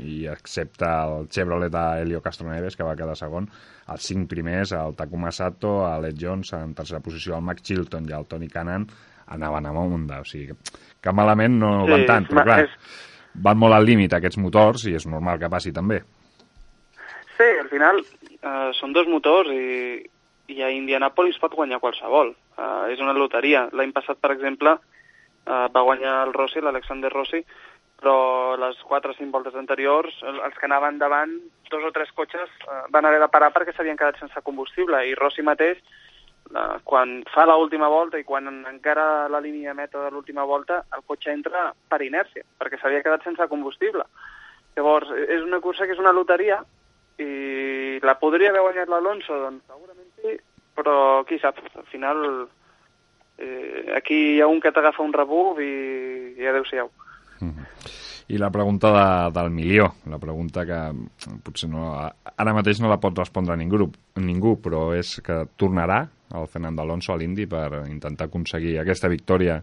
i 0.01 0.25
excepte 0.29 0.89
el 0.89 1.29
Chevrolet 1.33 1.73
a 1.77 1.85
Helio 2.01 2.21
Castroneves, 2.25 2.77
que 2.77 2.85
va 2.87 2.97
quedar 2.97 3.17
segon, 3.17 3.49
els 3.93 4.07
cinc 4.09 4.29
primers, 4.29 4.73
el 4.77 4.97
Takuma 4.97 5.31
Sato, 5.31 5.77
l'Ed 6.01 6.17
Jones 6.21 6.53
en 6.57 6.73
tercera 6.77 7.01
posició, 7.05 7.37
el 7.37 7.45
Max 7.45 7.65
Chilton 7.65 8.09
i 8.09 8.17
el 8.17 8.25
Tony 8.29 8.49
Canan 8.49 8.89
anaven 9.33 9.69
amb 9.69 9.81
onda, 9.81 10.21
o 10.21 10.27
sigui 10.27 10.55
que 11.01 11.13
malament 11.13 11.59
no 11.61 11.71
sí, 11.85 11.91
van 11.93 12.05
tant, 12.09 12.27
però 12.29 12.45
clar, 12.47 12.59
és... 12.65 13.01
van 13.45 13.59
molt 13.61 13.77
al 13.77 13.85
límit 13.85 14.13
aquests 14.13 14.39
motors 14.41 14.87
i 14.89 14.95
és 14.97 15.05
normal 15.09 15.39
que 15.41 15.51
passi 15.51 15.73
també. 15.75 16.01
Sí, 17.35 17.47
al 17.59 17.69
final 17.69 18.01
uh, 18.01 18.71
són 18.79 18.95
dos 18.95 19.09
motors 19.11 19.51
i, 19.51 19.99
i 20.55 20.61
a 20.63 20.71
Indianapolis 20.71 21.37
pot 21.41 21.53
guanyar 21.57 21.81
qualsevol. 21.83 22.33
Uh, 22.55 22.87
és 22.93 23.01
una 23.03 23.15
loteria. 23.17 23.65
L'any 23.75 23.91
passat, 23.95 24.21
per 24.23 24.31
exemple, 24.31 24.77
uh, 24.79 25.65
va 25.73 25.83
guanyar 25.83 26.21
el 26.25 26.33
Rossi, 26.33 26.63
l'Alexander 26.63 27.11
Rossi, 27.11 27.43
però 27.99 28.55
les 28.59 28.79
4 28.87 29.11
o 29.11 29.17
5 29.17 29.31
voltes 29.33 29.55
anteriors, 29.59 30.15
els 30.23 30.57
que 30.59 30.67
anaven 30.67 30.97
davant, 31.01 31.35
dos 31.71 31.83
o 31.83 31.91
tres 31.91 32.11
cotxes 32.15 32.49
uh, 32.65 32.85
van 32.93 33.07
haver 33.07 33.19
de 33.23 33.29
parar 33.33 33.51
perquè 33.55 33.75
s'havien 33.75 33.99
quedat 33.99 34.19
sense 34.21 34.41
combustible 34.47 35.03
i 35.09 35.15
Rossi 35.19 35.43
mateix, 35.43 35.81
uh, 36.51 36.77
quan 36.83 37.23
fa 37.33 37.45
l 37.45 37.55
última 37.57 37.87
volta 37.87 38.17
i 38.19 38.23
quan 38.23 38.47
encara 38.47 39.27
la 39.29 39.39
línia 39.39 39.73
meta 39.73 40.03
de 40.03 40.11
l'última 40.11 40.43
volta, 40.43 40.83
el 40.95 41.03
cotxe 41.05 41.31
entra 41.31 41.71
per 41.89 42.01
inèrcia, 42.01 42.43
perquè 42.59 42.79
s'havia 42.79 43.03
quedat 43.03 43.23
sense 43.23 43.47
combustible. 43.47 44.05
Llavors, 44.75 45.11
és 45.29 45.41
una 45.41 45.61
cursa 45.63 45.85
que 45.85 45.95
és 45.95 46.01
una 46.01 46.11
loteria 46.11 46.59
i 47.17 47.99
la 48.03 48.17
podria 48.19 48.49
haver 48.51 48.61
guanyat 48.61 48.91
l'Alonso, 48.91 49.39
doncs 49.39 49.63
segurament 49.71 50.11
sí, 50.19 50.35
però 50.75 51.23
qui 51.23 51.39
sap, 51.39 51.61
al 51.79 51.87
final 51.87 52.47
eh, 53.37 53.93
aquí 53.95 54.35
hi 54.35 54.41
ha 54.41 54.47
un 54.51 54.59
que 54.59 54.73
t'agafa 54.75 55.03
un 55.03 55.13
rebuf 55.15 55.61
i, 55.63 56.35
i 56.35 56.47
adeu-siau. 56.47 56.91
Mm 57.39 57.51
-hmm. 57.51 57.65
I 58.27 58.39
la 58.41 58.49
pregunta 58.49 58.89
de, 58.89 59.31
del 59.39 59.51
milió, 59.53 59.91
la 60.09 60.17
pregunta 60.17 60.63
que 60.65 60.79
potser 61.45 61.69
no, 61.69 61.91
ara 61.93 62.53
mateix 62.57 62.79
no 62.81 62.89
la 62.89 62.97
pot 62.97 63.17
respondre 63.21 63.53
ningú, 63.59 63.85
ningú 64.17 64.55
però 64.63 64.87
és 64.97 65.19
que 65.21 65.43
tornarà 65.61 65.99
el 66.33 66.47
Fernando 66.49 66.81
Alonso 66.81 67.13
a 67.13 67.19
l'Indy 67.21 67.45
per 67.45 67.83
intentar 67.85 68.25
aconseguir 68.25 68.79
aquesta 68.81 69.11
victòria 69.11 69.59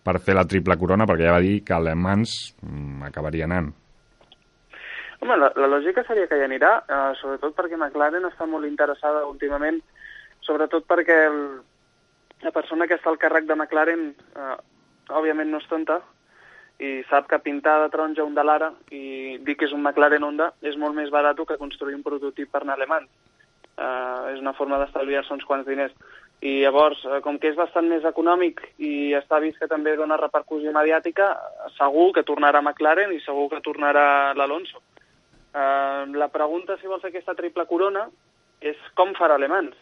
per 0.00 0.16
fer 0.24 0.32
la 0.38 0.46
triple 0.48 0.78
corona, 0.80 1.04
perquè 1.04 1.26
ja 1.28 1.34
va 1.36 1.42
dir 1.44 1.58
que 1.60 1.76
Le 1.76 1.92
Mans 1.94 2.32
mm, 2.64 3.02
acabaria 3.10 3.44
anant. 3.44 3.68
Home, 5.20 5.36
la, 5.36 5.50
la 5.60 5.68
lògica 5.68 6.00
seria 6.08 6.24
que 6.30 6.38
hi 6.40 6.46
anirà, 6.46 6.70
eh, 6.88 7.10
sobretot 7.20 7.52
perquè 7.58 7.76
McLaren 7.76 8.24
està 8.30 8.46
molt 8.48 8.64
interessada 8.64 9.26
últimament, 9.28 9.82
sobretot 10.46 10.88
perquè 10.88 11.18
el, 11.26 11.42
la 12.46 12.54
persona 12.56 12.88
que 12.88 12.96
està 12.96 13.12
al 13.12 13.20
càrrec 13.20 13.44
de 13.44 13.58
McLaren, 13.58 14.08
eh, 14.16 14.56
òbviament 15.20 15.52
no 15.52 15.60
és 15.60 15.68
tonta, 15.68 16.00
i 16.80 16.90
sap 17.10 17.26
que 17.28 17.38
pintar 17.44 17.76
de 17.82 17.90
taronja 17.92 18.24
un 18.24 18.34
de 18.34 18.44
l'ara 18.44 18.70
i 18.90 19.36
dir 19.44 19.56
que 19.56 19.66
és 19.68 19.74
un 19.76 19.82
McLaren 19.82 20.24
Honda 20.24 20.50
és 20.64 20.78
molt 20.80 20.96
més 20.96 21.10
barat 21.12 21.36
que 21.48 21.58
construir 21.60 21.94
un 21.94 22.06
prototip 22.06 22.48
per 22.50 22.62
anar 22.62 22.78
alemany. 22.78 23.04
Uh, 23.80 24.32
és 24.32 24.40
una 24.40 24.52
forma 24.56 24.78
d'estalviar-se 24.80 25.32
uns 25.32 25.44
quants 25.48 25.66
diners. 25.68 25.92
I 26.40 26.62
llavors, 26.64 27.02
uh, 27.04 27.20
com 27.24 27.38
que 27.40 27.50
és 27.52 27.56
bastant 27.56 27.88
més 27.88 28.04
econòmic 28.08 28.62
i 28.78 29.12
està 29.16 29.40
vist 29.44 29.60
que 29.60 29.68
també 29.68 29.94
dona 29.96 30.18
repercussió 30.20 30.72
mediàtica, 30.72 31.30
segur 31.76 32.10
que 32.16 32.24
tornarà 32.28 32.64
McLaren 32.64 33.12
i 33.12 33.20
segur 33.24 33.48
que 33.52 33.62
tornarà 33.64 34.32
l'Alonso. 34.36 34.80
Uh, 35.52 36.08
la 36.16 36.28
pregunta, 36.32 36.78
si 36.80 36.88
vols, 36.88 37.04
aquesta 37.04 37.36
triple 37.36 37.68
corona 37.68 38.08
és 38.60 38.76
com 38.96 39.12
farà 39.16 39.36
Alemans. 39.36 39.76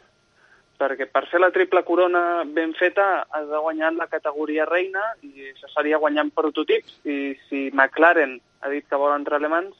Perquè 0.78 1.08
per 1.10 1.24
fer 1.26 1.40
la 1.42 1.50
triple 1.50 1.82
corona 1.82 2.44
ben 2.46 2.72
feta 2.78 3.08
has 3.34 3.48
de 3.50 3.62
guanyar 3.64 3.92
la 3.96 4.06
categoria 4.06 4.66
reina 4.68 5.02
i 5.26 5.50
això 5.50 5.70
seria 5.72 5.98
guanyant 5.98 6.30
prototips. 6.34 7.00
I 7.04 7.34
si 7.48 7.64
McLaren 7.72 8.36
ha 8.62 8.70
dit 8.70 8.86
que 8.86 9.00
vol 9.00 9.16
entrar 9.16 9.40
Alemans, 9.40 9.74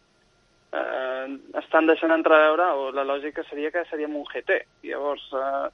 eh, 0.73 1.27
estan 1.63 1.87
deixant 1.87 2.15
entreveure, 2.15 2.73
o 2.75 2.91
la 2.95 3.07
lògica 3.07 3.47
seria 3.47 3.71
que 3.71 3.87
seríem 3.91 4.17
un 4.19 4.27
GT. 4.33 4.59
Llavors, 4.91 5.25
eh, 5.39 5.71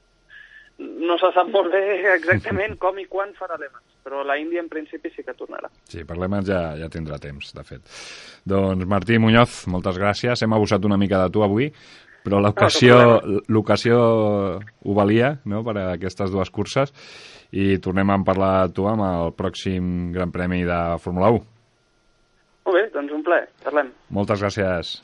no 1.09 1.17
se 1.17 1.33
sap 1.33 1.49
molt 1.49 1.73
bé 1.73 1.83
exactament 2.13 2.77
com 2.85 3.01
i 3.01 3.09
quan 3.09 3.33
farà 3.39 3.57
Alemans 3.57 3.95
però 4.05 4.21
la 4.21 4.37
Índia 4.37 4.61
en 4.61 4.69
principi 4.69 5.09
sí 5.09 5.23
que 5.25 5.33
tornarà. 5.33 5.71
Sí, 5.89 6.03
per 6.05 6.19
l'Emans 6.21 6.45
ja, 6.45 6.59
ja 6.77 6.89
tindrà 6.93 7.17
temps, 7.17 7.49
de 7.57 7.63
fet. 7.65 7.95
Doncs 8.45 8.85
Martí 8.85 9.17
Muñoz, 9.17 9.63
moltes 9.73 9.97
gràcies. 9.97 10.43
Hem 10.45 10.53
abusat 10.53 10.85
una 10.85 10.99
mica 11.01 11.23
de 11.23 11.33
tu 11.33 11.41
avui, 11.41 11.71
però 12.25 12.41
l'ocasió 12.41 12.97
l'ocasió 13.47 13.97
ho 14.59 14.97
valia 14.97 15.35
no, 15.45 15.61
per 15.65 15.77
a 15.77 15.87
aquestes 15.93 16.33
dues 16.33 16.49
curses 16.49 16.93
i 17.55 17.77
tornem 17.79 18.09
a 18.11 18.19
parlar 18.25 18.53
tu 18.75 18.89
amb 18.89 19.05
el 19.05 19.35
pròxim 19.37 20.11
Gran 20.15 20.33
Premi 20.33 20.63
de 20.67 20.79
Fórmula 21.03 21.31
1. 21.37 21.43
Molt 22.65 22.79
bé, 22.79 22.87
doncs 22.95 23.13
un 23.13 23.21
plaer. 23.25 23.45
Parlem. 23.63 23.93
Moltes 24.09 24.41
gràcies. 24.41 24.97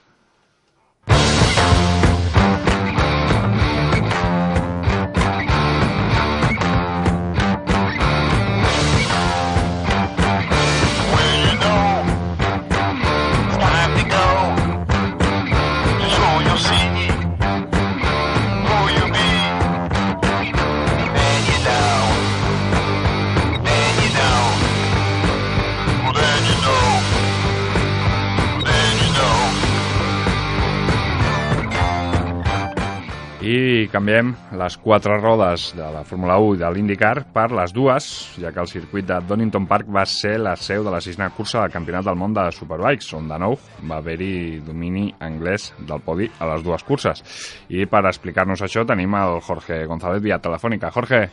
I 33.52 33.90
canviem 33.92 34.30
les 34.56 34.76
quatre 34.80 35.18
rodes 35.20 35.72
de 35.76 35.88
la 35.92 36.06
Fórmula 36.08 36.38
1 36.40 36.54
i 36.56 36.60
de 36.62 36.68
l'IndyCar 36.72 37.26
per 37.36 37.50
les 37.52 37.74
dues, 37.76 38.06
ja 38.40 38.52
que 38.54 38.62
el 38.64 38.70
circuit 38.70 39.08
de 39.10 39.18
Donington 39.28 39.66
Park 39.68 39.90
va 39.92 40.06
ser 40.08 40.38
la 40.40 40.54
seu 40.56 40.86
de 40.86 40.94
la 40.94 41.02
sisena 41.04 41.28
cursa 41.36 41.60
del 41.60 41.74
Campionat 41.74 42.06
del 42.08 42.20
Món 42.22 42.36
de 42.38 42.46
Superbikes, 42.56 43.10
on 43.18 43.28
de 43.28 43.42
nou 43.42 43.58
va 43.90 43.98
haver-hi 43.98 44.62
domini 44.64 45.10
anglès 45.20 45.72
del 45.80 46.00
podi 46.06 46.30
a 46.40 46.48
les 46.54 46.64
dues 46.64 46.86
curses. 46.88 47.26
I 47.68 47.90
per 47.92 48.06
explicar-nos 48.08 48.64
això 48.64 48.86
tenim 48.88 49.20
el 49.20 49.42
Jorge 49.44 49.84
González 49.90 50.24
via 50.24 50.40
telefònica. 50.40 50.94
Jorge, 50.96 51.26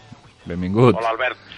benvingut. 0.49 0.99
Hola, 0.99 1.15
Albert. 1.15 1.58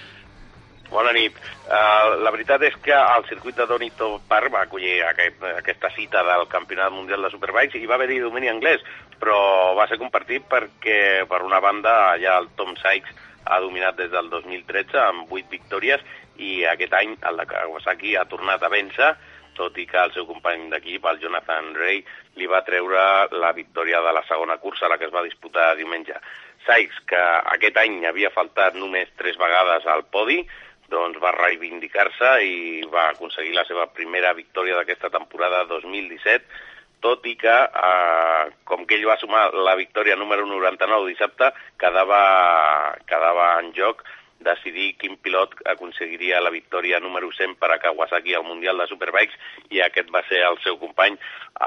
Bona 0.90 1.12
nit. 1.14 1.36
Uh, 1.70 2.18
la 2.18 2.32
veritat 2.34 2.64
és 2.66 2.74
que 2.82 2.94
el 2.94 3.26
circuit 3.28 3.54
de 3.54 3.66
Donington 3.70 4.16
Park 4.28 4.50
va 4.50 4.64
acollir 4.66 4.96
aquest, 5.06 5.38
aquesta 5.60 5.90
cita 5.94 6.24
del 6.26 6.48
Campionat 6.50 6.90
Mundial 6.90 7.22
de 7.22 7.30
Superbikes 7.30 7.78
i 7.78 7.86
va 7.86 7.94
haver-hi 7.94 8.18
domini 8.24 8.50
anglès, 8.50 8.82
però 9.22 9.38
va 9.78 9.86
ser 9.86 10.00
compartit 10.02 10.48
perquè, 10.50 11.28
per 11.30 11.44
una 11.46 11.60
banda, 11.62 12.16
ja 12.18 12.34
el 12.42 12.50
Tom 12.58 12.74
Sykes 12.80 13.14
ha 13.46 13.60
dominat 13.62 14.00
des 14.00 14.10
del 14.10 14.32
2013 14.32 14.98
amb 15.04 15.30
8 15.30 15.54
victòries 15.54 16.02
i 16.42 16.64
aquest 16.66 16.96
any 16.98 17.14
el 17.28 17.38
de 17.38 17.46
Kawasaki 17.52 18.16
ha 18.18 18.26
tornat 18.26 18.66
a 18.66 18.70
vèncer, 18.72 19.12
tot 19.54 19.78
i 19.78 19.86
que 19.86 20.00
el 20.02 20.10
seu 20.16 20.26
company 20.26 20.66
d'equip, 20.72 21.06
el 21.06 21.20
Jonathan 21.22 21.70
Ray, 21.78 22.02
li 22.40 22.48
va 22.50 22.64
treure 22.66 23.28
la 23.30 23.52
victòria 23.54 24.00
de 24.02 24.14
la 24.16 24.24
segona 24.26 24.58
cursa, 24.58 24.88
la 24.88 24.98
que 24.98 25.06
es 25.06 25.14
va 25.14 25.22
disputar 25.26 25.76
diumenge. 25.78 26.18
Sykes, 26.66 26.98
que 27.12 27.20
aquest 27.54 27.78
any 27.80 28.02
havia 28.08 28.32
faltat 28.34 28.74
només 28.74 29.12
tres 29.20 29.38
vegades 29.40 29.86
al 29.86 30.04
podi, 30.10 30.40
doncs 30.90 31.20
va 31.22 31.32
reivindicar-se 31.36 32.32
i 32.46 32.82
va 32.92 33.08
aconseguir 33.12 33.54
la 33.56 33.64
seva 33.68 33.86
primera 33.94 34.34
victòria 34.34 34.76
d'aquesta 34.78 35.10
temporada 35.14 35.64
2017, 35.70 36.44
tot 37.00 37.24
i 37.26 37.34
que, 37.40 37.56
eh, 37.82 38.44
com 38.68 38.84
que 38.86 38.98
ell 38.98 39.08
va 39.08 39.18
sumar 39.20 39.50
la 39.54 39.76
victòria 39.78 40.16
número 40.20 40.44
99 40.46 41.08
dissabte, 41.08 41.52
quedava, 41.80 42.96
quedava 43.08 43.52
en 43.60 43.72
joc 43.76 44.04
decidir 44.40 44.94
quin 45.00 45.18
pilot 45.20 45.54
aconseguiria 45.68 46.40
la 46.40 46.52
victòria 46.52 47.00
número 47.00 47.28
100 47.32 47.56
per 47.60 47.70
a 47.72 47.78
Kawasaki 47.78 48.34
al 48.34 48.44
Mundial 48.44 48.80
de 48.80 48.88
Superbikes 48.88 49.36
i 49.70 49.82
aquest 49.84 50.08
va 50.12 50.24
ser 50.28 50.40
el 50.48 50.58
seu 50.64 50.78
company, 50.80 51.18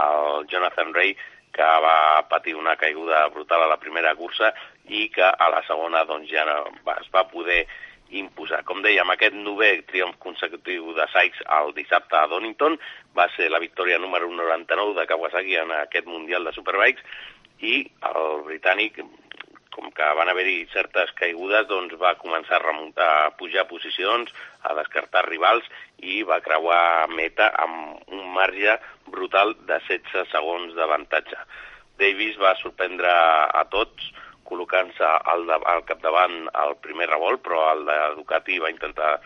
el 0.01 0.47
Jonathan 0.49 0.93
Ray, 0.93 1.15
que 1.53 1.69
va 1.85 2.25
patir 2.29 2.55
una 2.57 2.75
caiguda 2.75 3.27
brutal 3.29 3.63
a 3.63 3.69
la 3.69 3.77
primera 3.77 4.15
cursa 4.17 4.51
i 4.89 5.07
que 5.13 5.23
a 5.23 5.49
la 5.53 5.61
segona 5.67 6.01
doncs, 6.09 6.29
ja 6.31 6.45
no, 6.49 6.63
es 6.97 7.09
va 7.13 7.27
poder 7.29 7.61
imposar. 8.19 8.61
Com 8.67 8.81
dèiem, 8.85 9.09
aquest 9.13 9.35
novè 9.37 9.71
triomf 9.89 10.19
consecutiu 10.23 10.93
de 10.97 11.07
Sykes 11.13 11.43
el 11.57 11.73
dissabte 11.77 12.17
a 12.19 12.27
Donington 12.31 12.77
va 13.17 13.27
ser 13.35 13.49
la 13.51 13.61
victòria 13.63 13.99
número 14.01 14.29
99 14.31 14.95
de 14.99 15.07
Kawasaki 15.09 15.57
en 15.61 15.73
aquest 15.79 16.09
Mundial 16.09 16.45
de 16.47 16.53
Superbikes 16.55 17.03
i 17.63 17.75
el 18.09 18.43
britànic, 18.47 18.99
com 19.73 19.89
que 19.95 20.07
van 20.17 20.29
haver-hi 20.29 20.67
certes 20.73 21.13
caigudes, 21.17 21.67
doncs 21.69 21.95
va 22.01 22.13
començar 22.21 22.59
a, 22.59 22.63
remuntar, 22.65 23.09
a 23.25 23.31
pujar 23.39 23.65
posicions, 23.69 24.29
a 24.61 24.75
descartar 24.77 25.25
rivals 25.29 25.65
i 26.03 26.21
va 26.27 26.41
creuar 26.45 27.09
meta 27.09 27.49
amb 27.63 28.11
un 28.13 28.27
marge 28.35 28.77
brutal 29.07 29.55
de 29.67 29.79
16 29.87 30.29
segons 30.33 30.75
d'avantatge. 30.77 31.39
Davis 32.01 32.37
va 32.41 32.55
sorprendre 32.61 33.09
a 33.09 33.63
tots 33.71 34.11
col·locant-se 34.47 35.09
al, 35.33 35.47
al 35.49 35.83
capdavant 35.87 36.47
al 36.53 36.77
primer 36.83 37.09
revolt, 37.09 37.43
però 37.45 37.65
el 37.73 37.85
de 37.89 37.97
Ducati 38.19 38.59
va 38.63 38.71
intentar 38.73 39.17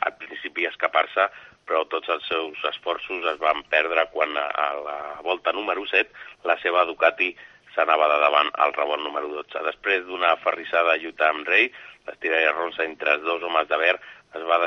al 0.00 0.16
principi 0.20 0.66
escapar-se, 0.68 1.28
però 1.66 1.84
tots 1.90 2.10
els 2.10 2.26
seus 2.26 2.58
esforços 2.70 3.26
es 3.32 3.38
van 3.42 3.62
perdre 3.70 4.06
quan 4.14 4.34
a 4.40 4.68
la 4.82 4.98
volta 5.22 5.52
número 5.52 5.84
7 5.86 6.48
la 6.48 6.56
seva 6.62 6.86
Ducati 6.88 7.30
s'anava 7.74 8.08
de 8.10 8.16
davant 8.22 8.50
al 8.64 8.72
revolt 8.74 9.04
número 9.04 9.28
12. 9.30 9.62
Després 9.66 10.06
d'una 10.06 10.34
ferrissada 10.44 10.96
lluita 10.98 11.28
amb 11.30 11.46
Rei, 11.46 11.68
l'estiralla 12.08 12.56
ronsa 12.56 12.82
entre 12.86 13.14
els 13.16 13.22
dos 13.26 13.44
homes 13.46 13.68
de 13.70 13.78
verd 13.78 14.08
es 14.38 14.46
va, 14.46 14.58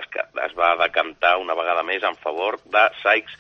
es 0.45 0.55
va 0.59 0.75
decantar 0.79 1.37
una 1.41 1.55
vegada 1.59 1.83
més 1.87 2.03
en 2.07 2.15
favor 2.23 2.59
de 2.71 2.85
Sykes, 3.01 3.35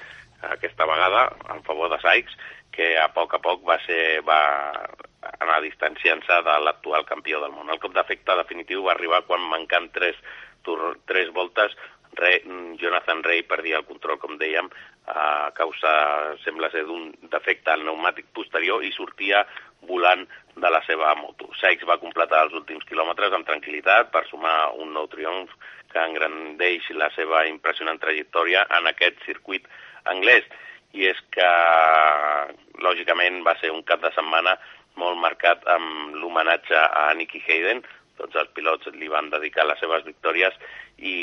aquesta 0.51 0.87
vegada 0.87 1.29
en 1.55 1.63
favor 1.63 1.91
de 1.91 1.99
Sykes, 2.03 2.35
que 2.75 2.93
a 2.99 3.07
poc 3.15 3.35
a 3.37 3.41
poc 3.43 3.63
va 3.67 3.79
ser 3.85 4.21
va 4.27 4.41
anar 5.39 5.61
distanciant-se 5.63 6.39
de 6.45 6.59
l'actual 6.65 7.05
campió 7.09 7.41
del 7.41 7.51
món. 7.55 7.69
El 7.69 7.81
cop 7.83 7.93
d'efecte 7.95 8.37
definitiu 8.39 8.85
va 8.87 8.93
arribar 8.95 9.23
quan 9.27 9.43
mancant 9.51 9.91
tres, 9.95 10.19
tres 11.07 11.33
voltes 11.35 11.75
Re, 12.15 12.43
Jonathan 12.77 13.23
Ray 13.23 13.43
perdia 13.43 13.79
el 13.79 13.85
control, 13.89 14.19
com 14.21 14.37
dèiem, 14.37 14.69
a 15.09 15.51
causa, 15.57 15.91
sembla 16.43 16.69
ser, 16.71 16.85
d'un 16.87 17.09
defecte 17.31 17.73
al 17.73 17.81
pneumàtic 17.83 18.29
posterior 18.37 18.83
i 18.85 18.91
sortia 18.93 19.43
volant 19.89 20.23
de 20.55 20.69
la 20.71 20.81
seva 20.87 21.13
moto. 21.19 21.49
Sykes 21.59 21.87
va 21.89 21.99
completar 22.01 22.43
els 22.45 22.53
últims 22.59 22.85
quilòmetres 22.89 23.33
amb 23.33 23.47
tranquil·litat 23.49 24.11
per 24.13 24.23
sumar 24.29 24.73
un 24.79 24.93
nou 24.95 25.09
triomf 25.11 25.51
que 25.91 26.05
engrandeix 26.05 26.91
la 26.97 27.09
seva 27.17 27.43
impressionant 27.49 27.99
trajectòria 28.01 28.67
en 28.77 28.87
aquest 28.93 29.19
circuit 29.25 29.67
anglès. 30.13 30.45
I 30.93 31.09
és 31.09 31.19
que, 31.33 31.49
lògicament, 32.85 33.41
va 33.41 33.57
ser 33.57 33.73
un 33.73 33.81
cap 33.81 34.01
de 34.03 34.13
setmana 34.13 34.53
molt 34.99 35.19
marcat 35.19 35.65
amb 35.69 36.15
l'homenatge 36.19 36.77
a 36.77 37.09
Nicky 37.17 37.41
Hayden, 37.47 37.83
tots 38.17 38.37
els 38.37 38.51
pilots 38.53 38.91
li 38.93 39.09
van 39.09 39.31
dedicar 39.33 39.65
les 39.65 39.79
seves 39.81 40.05
victòries 40.05 40.55
i 41.01 41.15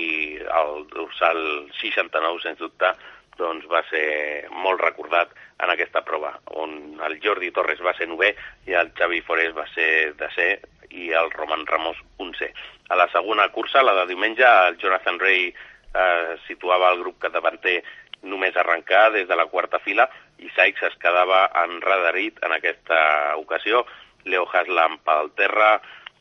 el 0.43 0.87
dorsal 0.91 1.41
69, 1.79 2.43
sens 2.43 2.59
dubte, 2.59 2.91
doncs 3.39 3.65
va 3.71 3.81
ser 3.89 4.49
molt 4.65 4.83
recordat 4.83 5.33
en 5.63 5.73
aquesta 5.73 6.03
prova, 6.05 6.35
on 6.61 7.01
el 7.07 7.17
Jordi 7.25 7.53
Torres 7.57 7.81
va 7.85 7.95
ser 7.97 8.09
novè 8.11 8.35
i 8.69 8.77
el 8.77 8.93
Xavi 8.99 9.23
Forés 9.25 9.55
va 9.57 9.67
ser 9.75 10.13
de 10.19 10.29
ser 10.35 10.51
i 10.91 11.13
el 11.15 11.31
Roman 11.31 11.65
Ramos 11.67 11.97
un 12.19 12.35
C. 12.35 12.51
A 12.91 12.97
la 12.99 13.07
segona 13.13 13.49
cursa, 13.55 13.85
la 13.87 13.95
de 14.01 14.09
diumenge, 14.11 14.45
el 14.45 14.77
Jonathan 14.83 15.21
Ray 15.23 15.47
eh, 15.49 16.37
situava 16.49 16.91
el 16.91 16.99
grup 17.05 17.29
davanter 17.31 17.79
només 18.23 18.57
arrencar 18.57 19.11
des 19.15 19.29
de 19.29 19.37
la 19.39 19.47
quarta 19.47 19.79
fila 19.81 20.09
i 20.41 20.51
Sykes 20.57 20.89
es 20.91 20.99
quedava 21.03 21.45
enradarit 21.63 22.39
en 22.47 22.55
aquesta 22.57 23.01
ocasió. 23.41 23.85
Leo 24.25 24.47
Haslam 24.49 24.99
pel 25.07 25.33
terra, 25.37 25.75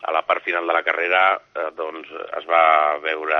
a 0.07 0.11
la 0.15 0.23
part 0.23 0.43
final 0.43 0.67
de 0.67 0.73
la 0.75 0.83
carrera 0.83 1.21
eh, 1.35 1.69
doncs 1.75 2.11
es 2.39 2.45
va 2.47 2.97
veure 3.03 3.39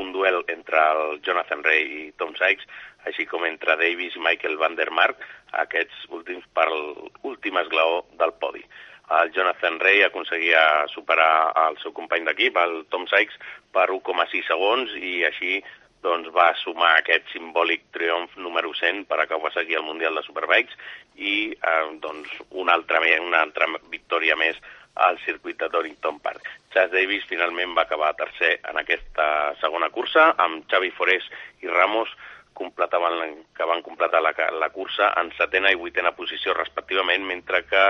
un 0.00 0.12
duel 0.12 0.44
entre 0.48 0.78
el 0.92 1.20
Jonathan 1.26 1.64
Ray 1.66 1.82
i 2.00 2.04
Tom 2.16 2.32
Sykes, 2.38 2.68
així 3.08 3.26
com 3.26 3.44
entre 3.48 3.76
Davis 3.80 4.16
i 4.16 4.22
Michael 4.22 4.56
Van 4.60 4.76
der 4.78 4.90
Mark, 4.94 5.18
aquests 5.64 6.06
últims 6.14 6.46
per 6.54 6.68
l'últim 6.70 7.58
esglaó 7.60 8.04
del 8.20 8.32
podi. 8.40 8.62
El 9.10 9.32
Jonathan 9.34 9.80
Ray 9.82 10.04
aconseguia 10.06 10.86
superar 10.92 11.50
el 11.66 11.78
seu 11.82 11.92
company 11.92 12.22
d'equip, 12.28 12.56
el 12.62 12.84
Tom 12.94 13.08
Sykes, 13.10 13.40
per 13.74 13.88
1,6 13.90 14.46
segons 14.46 14.94
i 14.94 15.24
així 15.26 15.58
doncs, 16.02 16.30
va 16.34 16.50
sumar 16.62 16.94
aquest 16.96 17.28
simbòlic 17.32 17.86
triomf 17.94 18.36
número 18.40 18.72
100 18.74 19.04
per 19.10 19.20
acabar 19.20 19.52
seguir 19.52 19.78
el 19.80 19.86
Mundial 19.86 20.16
de 20.16 20.24
Superbikes 20.26 20.76
i 21.16 21.52
eh, 21.52 21.86
doncs, 22.02 22.32
una, 22.50 22.74
altra, 22.74 23.02
una 23.20 23.42
altra 23.44 23.68
victòria 23.92 24.36
més 24.36 24.60
al 24.94 25.18
circuit 25.24 25.58
de 25.60 25.68
Dorrington 25.68 26.18
Park. 26.20 26.48
Chas 26.74 26.90
Davis 26.92 27.24
finalment 27.28 27.74
va 27.76 27.86
acabar 27.86 28.12
tercer 28.18 28.58
en 28.68 28.80
aquesta 28.80 29.54
segona 29.60 29.90
cursa, 29.90 30.32
amb 30.38 30.66
Xavi 30.70 30.90
Forés 30.96 31.26
i 31.62 31.70
Ramos 31.70 32.12
completaven, 32.60 33.44
que 33.56 33.64
van 33.64 33.82
completar 33.82 34.20
la, 34.22 34.34
la 34.58 34.70
cursa 34.74 35.12
en 35.20 35.30
setena 35.38 35.70
i 35.72 35.78
vuitena 35.80 36.12
posició 36.16 36.54
respectivament, 36.56 37.24
mentre 37.24 37.62
que 37.64 37.84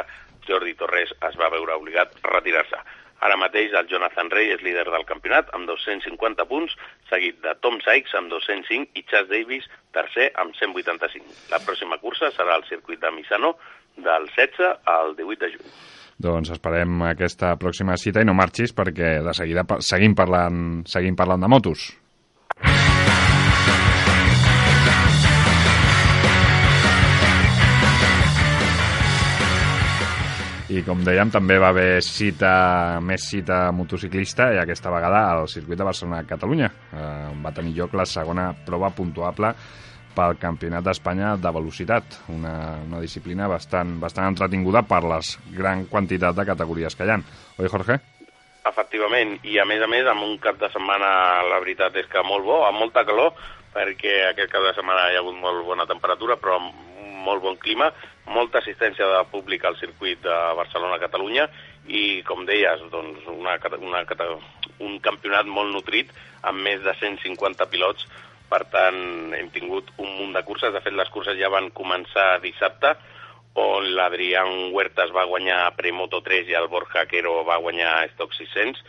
Jordi 0.47 0.75
Torres 0.79 1.13
es 1.29 1.39
va 1.41 1.51
veure 1.53 1.79
obligat 1.81 2.15
a 2.21 2.35
retirar-se. 2.37 2.79
Ara 3.21 3.37
mateix 3.37 3.75
el 3.77 3.89
Jonathan 3.91 4.31
Ray 4.33 4.55
és 4.55 4.63
líder 4.65 4.87
del 4.89 5.05
campionat 5.09 5.51
amb 5.57 5.69
250 5.69 6.47
punts, 6.49 6.73
seguit 7.11 7.41
de 7.45 7.53
Tom 7.61 7.77
Sykes 7.85 8.17
amb 8.17 8.33
205 8.33 8.97
i 8.97 9.05
Chas 9.11 9.29
Davis 9.29 9.69
tercer 9.93 10.31
amb 10.41 10.57
185. 10.57 11.53
La 11.53 11.61
pròxima 11.61 12.01
cursa 12.01 12.33
serà 12.33 12.57
al 12.57 12.65
circuit 12.71 13.03
de 13.03 13.13
Misano 13.13 13.55
del 14.01 14.29
16 14.33 14.89
al 14.89 15.17
18 15.19 15.45
de 15.45 15.53
juny. 15.57 15.73
Doncs 16.21 16.53
esperem 16.53 17.01
aquesta 17.09 17.55
pròxima 17.61 17.97
cita 18.01 18.21
i 18.21 18.29
no 18.29 18.37
marxis 18.37 18.75
perquè 18.77 19.19
de 19.25 19.33
seguida 19.37 19.65
seguim 19.85 20.17
parlant, 20.17 20.83
seguim 20.89 21.17
parlant 21.17 21.45
de 21.45 21.49
motos. 21.49 21.91
I 30.71 30.85
com 30.87 31.01
dèiem, 31.03 31.33
també 31.35 31.57
va 31.59 31.73
haver 31.73 31.99
cita, 32.07 33.01
més 33.03 33.25
cita 33.27 33.73
motociclista 33.75 34.53
i 34.55 34.59
aquesta 34.61 34.93
vegada 34.95 35.25
al 35.33 35.49
circuit 35.51 35.81
de 35.81 35.87
Barcelona-Catalunya. 35.89 36.69
Eh, 36.95 37.31
va 37.43 37.51
tenir 37.57 37.73
lloc 37.75 37.97
la 37.99 38.05
segona 38.07 38.53
prova 38.67 38.93
puntuable 38.95 39.51
pel 40.15 40.37
Campionat 40.39 40.87
d'Espanya 40.87 41.33
de 41.43 41.51
Velocitat, 41.57 42.21
una, 42.31 42.53
una 42.87 43.01
disciplina 43.03 43.49
bastant, 43.51 43.97
bastant 43.99 44.29
entretinguda 44.31 44.85
per 44.87 45.01
les 45.11 45.33
gran 45.57 45.89
quantitat 45.91 46.39
de 46.39 46.47
categories 46.47 46.95
que 46.95 47.09
hi 47.09 47.15
ha. 47.17 47.19
Oi, 47.59 47.71
Jorge? 47.73 47.99
Efectivament, 48.71 49.41
i 49.51 49.59
a 49.59 49.67
més 49.67 49.83
a 49.83 49.91
més 49.91 50.07
amb 50.07 50.23
un 50.29 50.37
cap 50.39 50.61
de 50.61 50.71
setmana, 50.71 51.11
la 51.51 51.59
veritat 51.65 51.99
és 51.99 52.07
que 52.13 52.23
molt 52.23 52.47
bo, 52.47 52.61
amb 52.69 52.79
molta 52.79 53.03
calor, 53.09 53.35
perquè 53.75 54.21
aquest 54.29 54.55
cap 54.55 54.63
de 54.69 54.77
setmana 54.79 55.11
hi 55.11 55.19
ha 55.19 55.25
hagut 55.25 55.43
molt 55.43 55.67
bona 55.67 55.91
temperatura, 55.91 56.39
però 56.39 56.61
amb 56.61 56.90
molt 57.27 57.45
bon 57.45 57.59
clima, 57.61 57.91
molta 58.31 58.61
assistència 58.61 59.07
de 59.11 59.21
públic 59.33 59.65
al 59.65 59.79
circuit 59.81 60.23
de 60.25 60.39
Barcelona-Catalunya 60.59 61.49
i, 61.89 62.23
com 62.27 62.45
deies, 62.49 62.83
doncs 62.93 63.27
una, 63.33 63.57
una, 63.81 64.03
un 64.87 64.99
campionat 65.05 65.49
molt 65.49 65.73
nutrit 65.75 66.13
amb 66.47 66.63
més 66.65 66.83
de 66.85 66.95
150 67.01 67.69
pilots 67.73 68.07
per 68.51 68.65
tant, 68.67 69.31
hem 69.39 69.49
tingut 69.55 69.93
un 70.03 70.11
munt 70.19 70.35
de 70.35 70.43
curses. 70.43 70.73
De 70.75 70.83
fet, 70.83 70.95
les 70.99 71.11
curses 71.15 71.39
ja 71.39 71.51
van 71.53 71.71
començar 71.71 72.41
dissabte, 72.43 72.97
on 73.61 73.87
l'Adrián 73.95 74.73
Huertas 74.75 75.13
va 75.15 75.27
guanyar 75.31 75.63
Premoto 75.79 76.21
3 76.27 76.51
i 76.51 76.57
el 76.59 76.67
Borja 76.71 77.07
Quero 77.11 77.41
va 77.47 77.61
guanyar 77.63 78.09
Stock 78.15 78.35
600. 78.35 78.83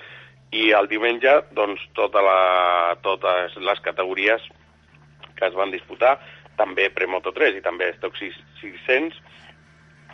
I 0.57 0.71
el 0.77 0.89
diumenge, 0.91 1.37
doncs, 1.57 1.83
tota 1.97 2.23
la, 2.25 2.39
totes 3.05 3.55
les 3.61 3.85
categories 3.85 4.49
que 5.37 5.47
es 5.47 5.55
van 5.57 5.71
disputar, 5.73 6.17
també 6.61 6.91
Premoto 6.93 7.33
3 7.33 7.57
i 7.57 7.65
també 7.65 7.89
Stock 7.97 8.15
600. 8.21 9.17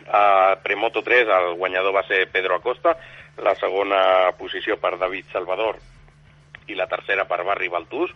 Uh, 0.08 0.56
Premoto 0.64 1.02
3, 1.04 1.28
el 1.36 1.52
guanyador 1.60 1.92
va 1.92 2.06
ser 2.08 2.24
Pedro 2.32 2.56
Acosta, 2.56 2.96
la 3.44 3.52
segona 3.60 4.00
posició 4.40 4.78
per 4.80 4.96
David 4.96 5.28
Salvador 5.34 5.76
i 6.68 6.76
la 6.76 6.88
tercera 6.88 7.28
per 7.28 7.42
Barri 7.44 7.68
Baltús 7.68 8.10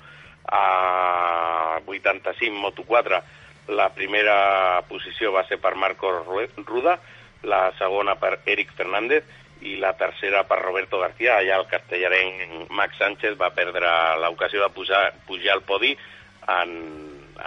a 0.49 1.79
85 1.87 2.59
Moto4 2.59 3.21
la 3.69 3.91
primera 3.95 4.83
posició 4.89 5.31
va 5.33 5.45
ser 5.47 5.59
per 5.63 5.75
Marco 5.79 6.11
Ruda, 6.11 6.99
la 7.47 7.63
segona 7.79 8.17
per 8.19 8.41
Eric 8.47 8.73
Fernández 8.75 9.25
i 9.63 9.77
la 9.79 9.93
tercera 9.95 10.43
per 10.45 10.59
Roberto 10.59 10.99
García. 10.99 11.37
Allà 11.39 11.61
el 11.61 11.69
castellarenc 11.71 12.71
Max 12.71 12.99
Sánchez 12.99 13.39
va 13.39 13.53
perdre 13.55 13.89
l'ocasió 14.19 14.63
de 14.65 14.71
pujar, 14.75 15.05
pujar 15.29 15.55
al 15.55 15.63
podi 15.63 15.95
en, 16.49 16.75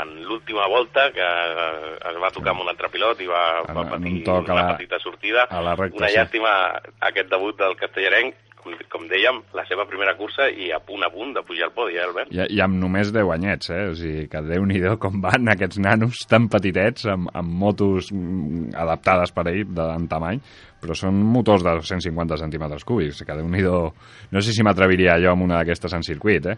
en 0.02 0.16
l'última 0.26 0.68
volta, 0.72 1.10
que 1.16 1.26
es 1.26 2.18
va 2.22 2.32
tocar 2.34 2.54
amb 2.56 2.66
un 2.66 2.72
altre 2.72 2.90
pilot 2.94 3.22
i 3.24 3.30
va, 3.30 3.44
va 3.68 3.86
patir 3.92 4.18
una 4.30 4.58
la, 4.58 4.66
petita 4.74 5.00
sortida. 5.04 5.46
recta, 5.78 6.02
una 6.02 6.12
llàstima 6.14 6.56
sí. 6.80 6.98
aquest 7.12 7.32
debut 7.32 7.62
del 7.62 7.78
castellarenc 7.80 8.42
com, 8.66 8.74
com 8.90 9.06
dèiem, 9.10 9.42
la 9.56 9.64
seva 9.70 9.86
primera 9.90 10.16
cursa 10.18 10.48
i 10.50 10.72
a 10.74 10.80
punt 10.84 11.06
a 11.06 11.12
punt 11.14 11.36
de 11.36 11.44
pujar 11.46 11.68
al 11.70 11.74
podi, 11.76 11.98
eh, 12.00 12.04
Albert? 12.04 12.34
I, 12.34 12.42
i 12.58 12.62
amb 12.66 12.80
només 12.82 13.12
10 13.14 13.32
anyets, 13.36 13.70
eh? 13.74 13.82
O 13.92 13.96
sigui, 14.00 14.26
que 14.32 14.42
déu 14.48 14.66
nhi 14.66 14.82
com 15.02 15.22
van 15.24 15.54
aquests 15.54 15.80
nanos 15.84 16.24
tan 16.30 16.50
petitets, 16.52 17.06
amb, 17.14 17.30
amb 17.38 17.58
motos 17.62 18.10
mm, 18.14 18.74
adaptades 18.86 19.34
per 19.36 19.48
ell, 19.54 19.64
de, 19.70 19.90
en 19.94 20.08
tamany, 20.12 20.42
però 20.82 20.98
són 20.98 21.22
motors 21.36 21.66
de 21.66 21.78
150 21.82 22.42
centímetres 22.42 22.88
cúbics, 22.88 23.22
que 23.26 23.38
déu 23.38 23.48
nhi 23.50 23.64
No 23.66 24.42
sé 24.42 24.54
si 24.54 24.66
m'atreviria 24.66 25.20
jo 25.22 25.32
amb 25.32 25.46
una 25.46 25.62
d'aquestes 25.62 25.94
en 25.94 26.04
circuit, 26.04 26.50
eh? 26.50 26.58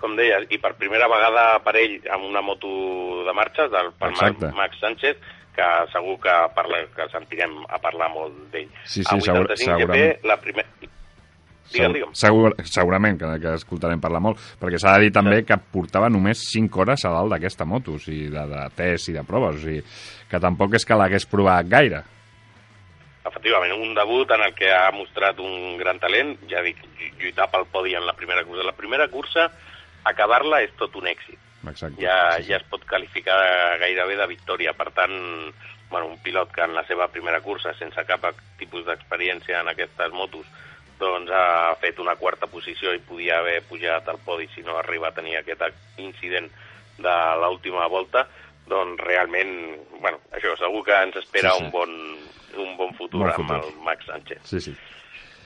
Com 0.00 0.16
deies, 0.18 0.48
i 0.52 0.58
per 0.62 0.74
primera 0.78 1.08
vegada 1.08 1.46
per 1.64 1.76
ell 1.80 1.96
amb 2.12 2.28
una 2.28 2.42
moto 2.44 2.68
de 3.26 3.34
marxes, 3.36 3.70
del, 3.72 3.92
per 3.98 4.12
Exacte. 4.12 4.52
Max 4.56 4.82
Sánchez, 4.82 5.22
que 5.56 5.70
segur 5.92 6.18
que, 6.20 6.34
parla, 6.56 6.82
que 6.92 7.08
sentirem 7.12 7.56
a 7.68 7.80
parlar 7.80 8.10
molt 8.12 8.36
d'ell. 8.52 8.68
Sí, 8.84 9.00
sí, 9.00 9.08
a 9.08 9.16
85 9.16 9.64
segur, 9.64 9.88
GP, 9.88 10.28
la 10.28 10.36
primer, 10.42 10.66
Digue'm, 11.72 11.94
digue'm. 11.96 12.12
Segur, 12.14 12.52
segurament 12.68 13.18
que, 13.18 13.30
que 13.42 13.54
escoltarem 13.58 14.02
parlar 14.02 14.20
molt, 14.22 14.42
perquè 14.60 14.78
s'ha 14.80 14.96
de 14.96 15.06
dir 15.06 15.14
també 15.14 15.40
sí. 15.40 15.46
que 15.48 15.58
portava 15.74 16.10
només 16.12 16.44
5 16.52 16.82
hores 16.82 17.06
a 17.06 17.14
dalt 17.14 17.34
d'aquesta 17.34 17.66
moto, 17.68 17.96
o 17.96 18.02
sigui, 18.02 18.28
de, 18.32 18.44
de 18.52 18.66
test 18.78 19.10
i 19.10 19.16
de 19.16 19.24
proves, 19.26 19.58
o 19.58 19.64
sigui, 19.64 19.82
que 20.30 20.42
tampoc 20.42 20.76
és 20.78 20.86
que 20.86 20.98
l'hagués 20.98 21.26
provat 21.30 21.70
gaire. 21.72 22.04
Efectivament, 23.26 23.74
un 23.82 23.96
debut 23.96 24.30
en 24.36 24.44
el 24.46 24.54
que 24.54 24.70
ha 24.70 24.92
mostrat 24.94 25.40
un 25.42 25.74
gran 25.80 25.98
talent, 25.98 26.36
ja 26.50 26.62
dic, 26.62 26.78
lluitar 27.18 27.48
pel 27.50 27.66
podi 27.72 27.96
en 27.98 28.06
la 28.06 28.14
primera 28.14 28.44
cursa. 28.46 28.68
La 28.68 28.76
primera 28.78 29.08
cursa, 29.10 29.48
acabar-la 30.10 30.62
és 30.64 30.72
tot 30.78 30.94
un 30.96 31.06
èxit. 31.10 31.38
Exacte. 31.66 31.98
Ja, 32.02 32.36
ja 32.46 32.60
es 32.60 32.66
pot 32.70 32.84
qualificar 32.86 33.36
gairebé 33.82 34.14
de 34.20 34.26
victòria, 34.30 34.72
per 34.78 34.92
tant, 34.94 35.16
bueno, 35.90 36.06
un 36.12 36.18
pilot 36.22 36.52
que 36.54 36.62
en 36.62 36.74
la 36.76 36.84
seva 36.86 37.08
primera 37.10 37.40
cursa, 37.42 37.72
sense 37.78 38.04
cap 38.06 38.26
tipus 38.60 38.84
d'experiència 38.86 39.60
en 39.64 39.68
aquestes 39.72 40.12
motos, 40.14 40.46
doncs 41.00 41.30
ha 41.34 41.74
fet 41.82 41.98
una 42.00 42.14
quarta 42.16 42.46
posició 42.48 42.94
i 42.94 43.02
podia 43.04 43.40
haver 43.42 43.58
pujat 43.68 44.06
al 44.08 44.18
podi 44.24 44.46
si 44.54 44.62
no 44.64 44.78
arriba 44.78 45.10
a 45.10 45.14
tenir 45.16 45.36
aquest 45.36 45.66
incident 46.00 46.48
de 46.98 47.16
l'última 47.42 47.86
volta, 47.92 48.24
doncs 48.66 48.98
realment, 49.04 49.50
bueno, 50.00 50.18
això, 50.32 50.54
segur 50.58 50.84
que 50.86 50.96
ens 51.02 51.16
espera 51.20 51.50
Sí, 51.52 51.58
sí. 51.58 51.64
un 51.66 51.70
bon, 51.74 51.92
un 52.62 52.76
bon 52.78 52.94
futur 52.96 53.20
Bon 53.26 53.28
amb 53.30 53.42
futur. 53.42 53.58
el 53.66 53.82
Max 53.84 54.06
Sánchez. 54.08 54.40
Sí, 54.48 54.60
sí. 54.60 54.76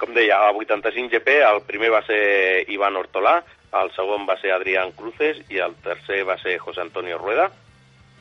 Com 0.01 0.15
deia, 0.17 0.39
a 0.47 0.53
85 0.57 1.11
GP 1.13 1.35
el 1.45 1.59
primer 1.69 1.91
va 1.93 2.01
ser 2.07 2.65
Ivan 2.73 2.97
Ortolà, 2.97 3.41
el 3.79 3.91
segon 3.95 4.27
va 4.29 4.37
ser 4.41 4.53
Adrián 4.53 4.93
Cruces 4.99 5.43
i 5.49 5.61
el 5.63 5.77
tercer 5.85 6.25
va 6.27 6.39
ser 6.43 6.59
José 6.59 6.83
Antonio 6.83 7.19
Rueda, 7.19 7.51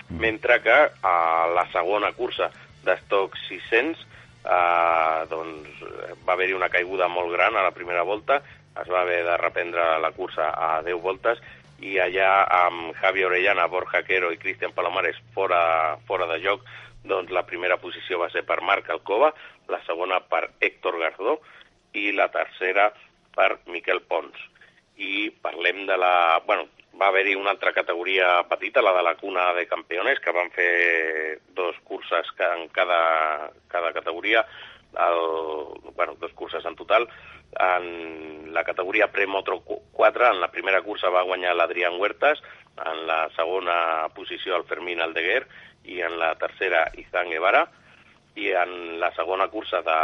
mentre 0.09 0.61
que 0.61 0.77
a 1.01 1.47
la 1.55 1.65
segona 1.73 2.11
cursa 2.13 2.49
d'estoc 2.85 3.35
600 3.47 4.05
eh, 4.45 5.25
doncs, 5.29 5.83
va 6.25 6.33
haver-hi 6.33 6.55
una 6.57 6.69
caiguda 6.69 7.09
molt 7.11 7.33
gran 7.33 7.57
a 7.57 7.65
la 7.65 7.73
primera 7.75 8.03
volta, 8.03 8.41
es 8.79 8.89
va 8.89 9.01
haver 9.01 9.23
de 9.25 9.37
reprendre 9.37 9.85
la 9.99 10.11
cursa 10.11 10.51
a 10.55 10.81
10 10.85 11.01
voltes. 11.01 11.41
I 11.79 11.95
allà 12.03 12.43
amb 12.65 12.91
Javi 12.99 13.23
Orellana, 13.23 13.69
Borja 13.71 14.01
Quero 14.03 14.33
i 14.33 14.37
Cristian 14.37 14.73
Palomares 14.75 15.15
fora, 15.33 15.97
fora 16.07 16.27
de 16.27 16.39
joc, 16.43 16.65
doncs 17.07 17.31
la 17.31 17.45
primera 17.47 17.77
posició 17.79 18.19
va 18.19 18.27
ser 18.33 18.43
per 18.47 18.59
Marc 18.61 18.89
Alcova, 18.91 19.31
la 19.71 19.79
segona 19.85 20.19
per 20.19 20.49
Héctor 20.59 20.99
Gardó 20.99 21.37
i 21.95 22.11
la 22.11 22.27
tercera 22.33 22.89
per 23.35 23.61
Miquel 23.71 24.01
Pons. 24.01 24.35
I 24.99 25.29
parlem 25.41 25.85
de 25.87 25.97
la... 25.97 26.41
Bueno, 26.45 26.67
va 26.99 27.07
haver-hi 27.07 27.35
una 27.39 27.53
altra 27.55 27.71
categoria 27.73 28.43
petita, 28.49 28.83
la 28.83 28.93
de 28.97 29.03
la 29.03 29.15
cuna 29.15 29.53
de 29.55 29.65
campeones, 29.67 30.19
que 30.19 30.33
van 30.35 30.51
fer 30.51 31.39
dos 31.55 31.77
curses 31.87 32.27
en 32.49 32.67
cada, 32.75 33.51
cada 33.71 33.93
categoria, 33.93 34.45
el, 34.91 35.93
bueno, 35.95 36.17
dos 36.19 36.33
curses 36.33 36.65
en 36.65 36.75
total. 36.75 37.07
En 37.55 38.53
la 38.53 38.63
categoria 38.63 39.11
Premoto 39.11 39.63
4, 39.63 40.31
en 40.33 40.41
la 40.41 40.51
primera 40.51 40.81
cursa 40.81 41.09
va 41.09 41.23
guanyar 41.23 41.55
l'Adrián 41.55 41.99
Huertas, 41.99 42.41
en 42.85 43.07
la 43.07 43.29
segona 43.35 44.09
posició 44.15 44.57
el 44.57 44.67
Fermín 44.67 45.01
Aldeguer 45.01 45.45
i 45.85 46.01
en 46.01 46.19
la 46.19 46.35
tercera 46.39 46.89
Izan 46.97 47.31
Guevara 47.31 47.67
i 48.35 48.51
en 48.53 48.99
la 48.99 49.09
segona 49.15 49.47
cursa 49.49 49.81
de, 49.81 49.97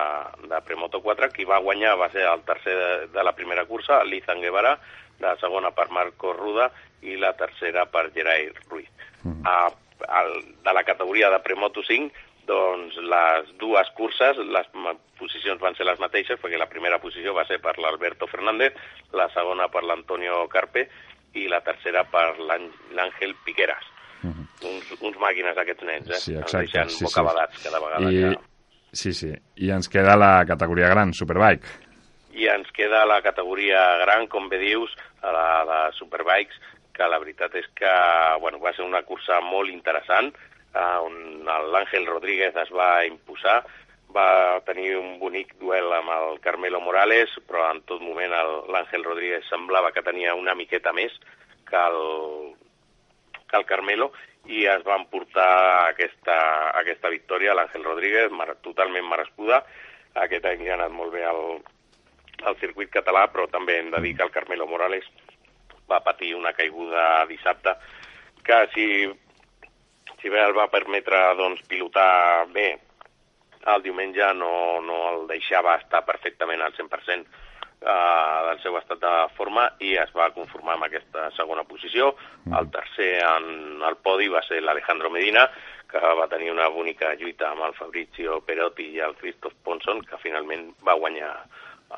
de 0.49 0.61
Premoto 0.65 1.01
4 1.01 1.29
qui 1.31 1.45
va 1.45 1.59
guanyar 1.63 1.95
va 1.97 2.09
ser 2.11 2.25
el 2.27 2.41
tercer 2.47 2.75
de, 2.75 3.07
de 3.13 3.23
la 3.23 3.33
primera 3.37 3.65
cursa, 3.65 4.03
l'Izan 4.03 4.41
Guevara, 4.41 4.77
la 5.19 5.35
segona 5.39 5.71
per 5.71 5.89
Marco 5.91 6.33
Ruda 6.33 6.71
i 7.01 7.15
la 7.21 7.33
tercera 7.37 7.85
per 7.85 8.09
Gerai 8.13 8.49
Ruiz. 8.69 8.89
A, 9.45 9.69
al, 10.09 10.33
de 10.65 10.73
la 10.73 10.83
categoria 10.83 11.29
de 11.29 11.39
Premoto 11.39 11.81
5, 11.83 12.11
doncs 12.45 12.97
les 13.01 13.47
dues 13.57 13.87
curses, 13.97 14.37
les 14.37 14.67
posicions 15.17 15.61
van 15.61 15.73
ser 15.77 15.85
les 15.87 15.97
mateixes, 15.99 16.37
perquè 16.41 16.59
la 16.61 16.67
primera 16.69 16.99
posició 17.01 17.33
va 17.33 17.45
ser 17.49 17.57
per 17.63 17.77
l'Alberto 17.81 18.27
Fernández, 18.27 18.75
la 19.13 19.29
segona 19.33 19.69
per 19.73 19.81
l'Antonio 19.83 20.43
Carpe 20.51 20.89
i 21.33 21.47
la 21.49 21.61
tercera 21.65 22.03
per 22.05 22.35
l'Àn- 22.39 22.69
l'Àngel 22.93 23.33
Piqueras. 23.45 23.87
Uns, 24.25 24.91
uns 25.01 25.17
màquines 25.21 25.57
aquests 25.57 25.83
nens, 25.87 26.09
eh? 26.09 26.19
Sí, 26.19 26.33
Ens 26.35 26.43
exacte. 26.45 26.65
deixen 26.67 26.89
Sí, 26.89 26.97
sí. 26.97 27.05
bocabadats 27.05 27.63
cada 27.63 27.79
vegada 27.79 28.11
I, 28.11 28.21
que... 28.21 28.35
sí, 28.91 29.13
sí. 29.13 29.31
I 29.57 29.71
ens 29.71 29.89
queda 29.89 30.15
la 30.17 30.45
categoria 30.45 30.89
gran, 30.89 31.13
Superbike. 31.13 31.67
I 32.35 32.47
ens 32.51 32.71
queda 32.75 33.05
la 33.07 33.21
categoria 33.23 33.97
gran, 34.03 34.27
com 34.27 34.49
bé 34.49 34.57
dius, 34.59 34.91
a 35.21 35.31
la 35.31 35.47
de 35.69 35.79
Superbikes, 35.97 36.57
que 36.95 37.07
la 37.11 37.19
veritat 37.19 37.55
és 37.55 37.65
que 37.75 37.91
bueno, 38.41 38.59
va 38.59 38.71
ser 38.75 38.83
una 38.85 39.01
cursa 39.03 39.41
molt 39.43 39.69
interessant, 39.71 40.29
eh, 40.75 40.97
on 41.03 41.43
l'Àngel 41.71 42.05
Rodríguez 42.07 42.55
es 42.55 42.69
va 42.71 43.05
imposar, 43.07 43.61
va 44.15 44.61
tenir 44.63 44.93
un 44.95 45.17
bonic 45.19 45.55
duel 45.59 45.91
amb 45.91 46.11
el 46.13 46.39
Carmelo 46.39 46.79
Morales, 46.79 47.31
però 47.47 47.65
en 47.73 47.81
tot 47.83 47.99
moment 48.01 48.31
el- 48.31 48.61
l'Àngel 48.71 49.03
Rodríguez 49.03 49.43
semblava 49.49 49.91
que 49.91 50.03
tenia 50.03 50.35
una 50.35 50.55
miqueta 50.55 50.93
més 50.93 51.11
que 51.67 51.75
el, 51.75 52.55
que 53.49 53.57
el 53.57 53.65
Carmelo 53.65 54.11
i 54.51 54.65
es 54.69 54.83
van 54.85 55.07
portar 55.09 55.89
aquesta, 55.91 56.35
aquesta 56.81 57.09
victòria 57.09 57.51
a 57.53 57.57
l'Àngel 57.59 57.83
Rodríguez, 57.85 58.31
mer- 58.31 58.57
totalment 58.61 59.07
merescuda. 59.09 59.63
Aquest 60.21 60.45
any 60.45 60.67
ha 60.69 60.75
anat 60.77 60.93
molt 60.93 61.11
bé 61.13 61.23
al, 61.25 61.59
al 62.45 62.57
circuit 62.61 62.91
català, 62.93 63.25
però 63.33 63.47
també 63.51 63.79
hem 63.79 63.89
de 63.91 64.01
dir 64.05 64.15
que 64.17 64.23
el 64.27 64.31
Carmelo 64.31 64.67
Morales 64.67 65.07
va 65.89 65.99
patir 66.05 66.33
una 66.35 66.53
caiguda 66.53 67.25
dissabte 67.29 67.73
que 68.45 68.59
si, 68.73 68.85
si 70.21 70.29
bé 70.29 70.41
el 70.45 70.53
va 70.57 70.67
permetre 70.73 71.19
doncs, 71.37 71.61
pilotar 71.69 72.45
bé 72.53 72.71
el 73.65 73.81
diumenge 73.81 74.27
no, 74.37 74.79
no 74.85 74.97
el 75.11 75.27
deixava 75.29 75.75
estar 75.81 76.03
perfectament 76.05 76.61
al 76.61 76.73
100% 76.77 77.25
eh, 77.85 78.39
del 78.49 78.59
seu 78.63 78.77
estat 78.81 78.99
de 79.05 79.13
forma 79.37 79.67
i 79.79 79.93
es 80.01 80.09
va 80.17 80.31
conformar 80.33 80.75
amb 80.75 80.87
aquesta 80.89 81.29
segona 81.37 81.63
posició. 81.63 82.15
El 82.49 82.69
tercer 82.73 83.11
en 83.23 83.81
el 83.85 83.95
podi 84.03 84.27
va 84.29 84.41
ser 84.47 84.59
l'Alejandro 84.61 85.09
Medina, 85.13 85.45
que 85.89 86.01
va 86.19 86.27
tenir 86.27 86.51
una 86.51 86.67
bonica 86.69 87.13
lluita 87.15 87.51
amb 87.51 87.63
el 87.69 87.73
Fabrizio 87.77 88.41
Perotti 88.45 88.89
i 88.95 88.99
el 89.05 89.13
Christoph 89.15 89.53
Ponson, 89.63 90.01
que 90.01 90.17
finalment 90.21 90.71
va 90.85 90.97
guanyar 90.99 91.29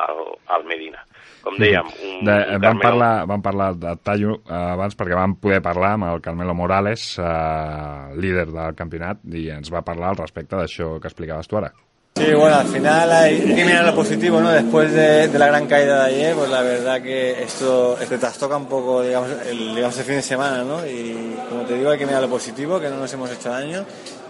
el, 0.03 0.19
el 0.53 0.65
Medina. 0.67 0.99
Com 1.41 1.55
dèiem, 1.57 1.87
un, 1.87 2.19
De, 2.27 2.33
un 2.35 2.59
vam, 2.59 2.61
Carmelo- 2.61 2.83
parlar, 2.83 3.11
vam 3.31 3.41
parlar 3.41 3.69
de 3.79 3.95
Tallo 4.03 4.35
eh, 4.43 4.53
abans 4.75 4.97
perquè 4.99 5.15
vam 5.17 5.37
poder 5.41 5.61
parlar 5.65 5.93
amb 5.95 6.09
el 6.11 6.21
Carmelo 6.21 6.53
Morales, 6.53 7.07
eh, 7.17 8.15
líder 8.19 8.49
del 8.51 8.75
campionat, 8.75 9.23
i 9.33 9.47
ens 9.55 9.71
va 9.73 9.81
parlar 9.87 10.11
al 10.13 10.19
respecte 10.21 10.59
d'això 10.59 10.97
que 10.99 11.07
explicaves 11.09 11.47
tu 11.47 11.57
ara. 11.57 11.71
Sí, 12.17 12.33
bueno, 12.33 12.55
al 12.55 12.67
final 12.67 13.11
hay 13.11 13.39
que 13.39 13.63
mirar 13.63 13.85
lo 13.85 13.93
positivo, 13.93 14.41
¿no? 14.41 14.49
Después 14.49 14.91
de, 14.91 15.29
la 15.37 15.45
gran 15.45 15.67
caída 15.67 16.05
de 16.05 16.15
ayer, 16.15 16.35
pues 16.35 16.49
la 16.49 16.63
verdad 16.63 16.99
que 16.99 17.43
esto 17.43 17.95
te 18.09 18.17
trastoca 18.17 18.57
un 18.57 18.65
poco, 18.65 19.03
digamos 19.03 19.29
el, 19.47 19.91
fin 19.91 20.15
de 20.15 20.21
semana, 20.23 20.63
¿no? 20.63 20.83
Y 20.83 21.35
como 21.47 21.61
te 21.61 21.75
digo, 21.75 21.91
hay 21.91 21.99
que 21.99 22.07
mirar 22.07 22.23
lo 22.23 22.27
positivo, 22.29 22.79
que 22.79 22.89
no 22.89 22.97
nos 22.97 23.13
hemos 23.13 23.29
hecho 23.29 23.49
daño 23.51 23.85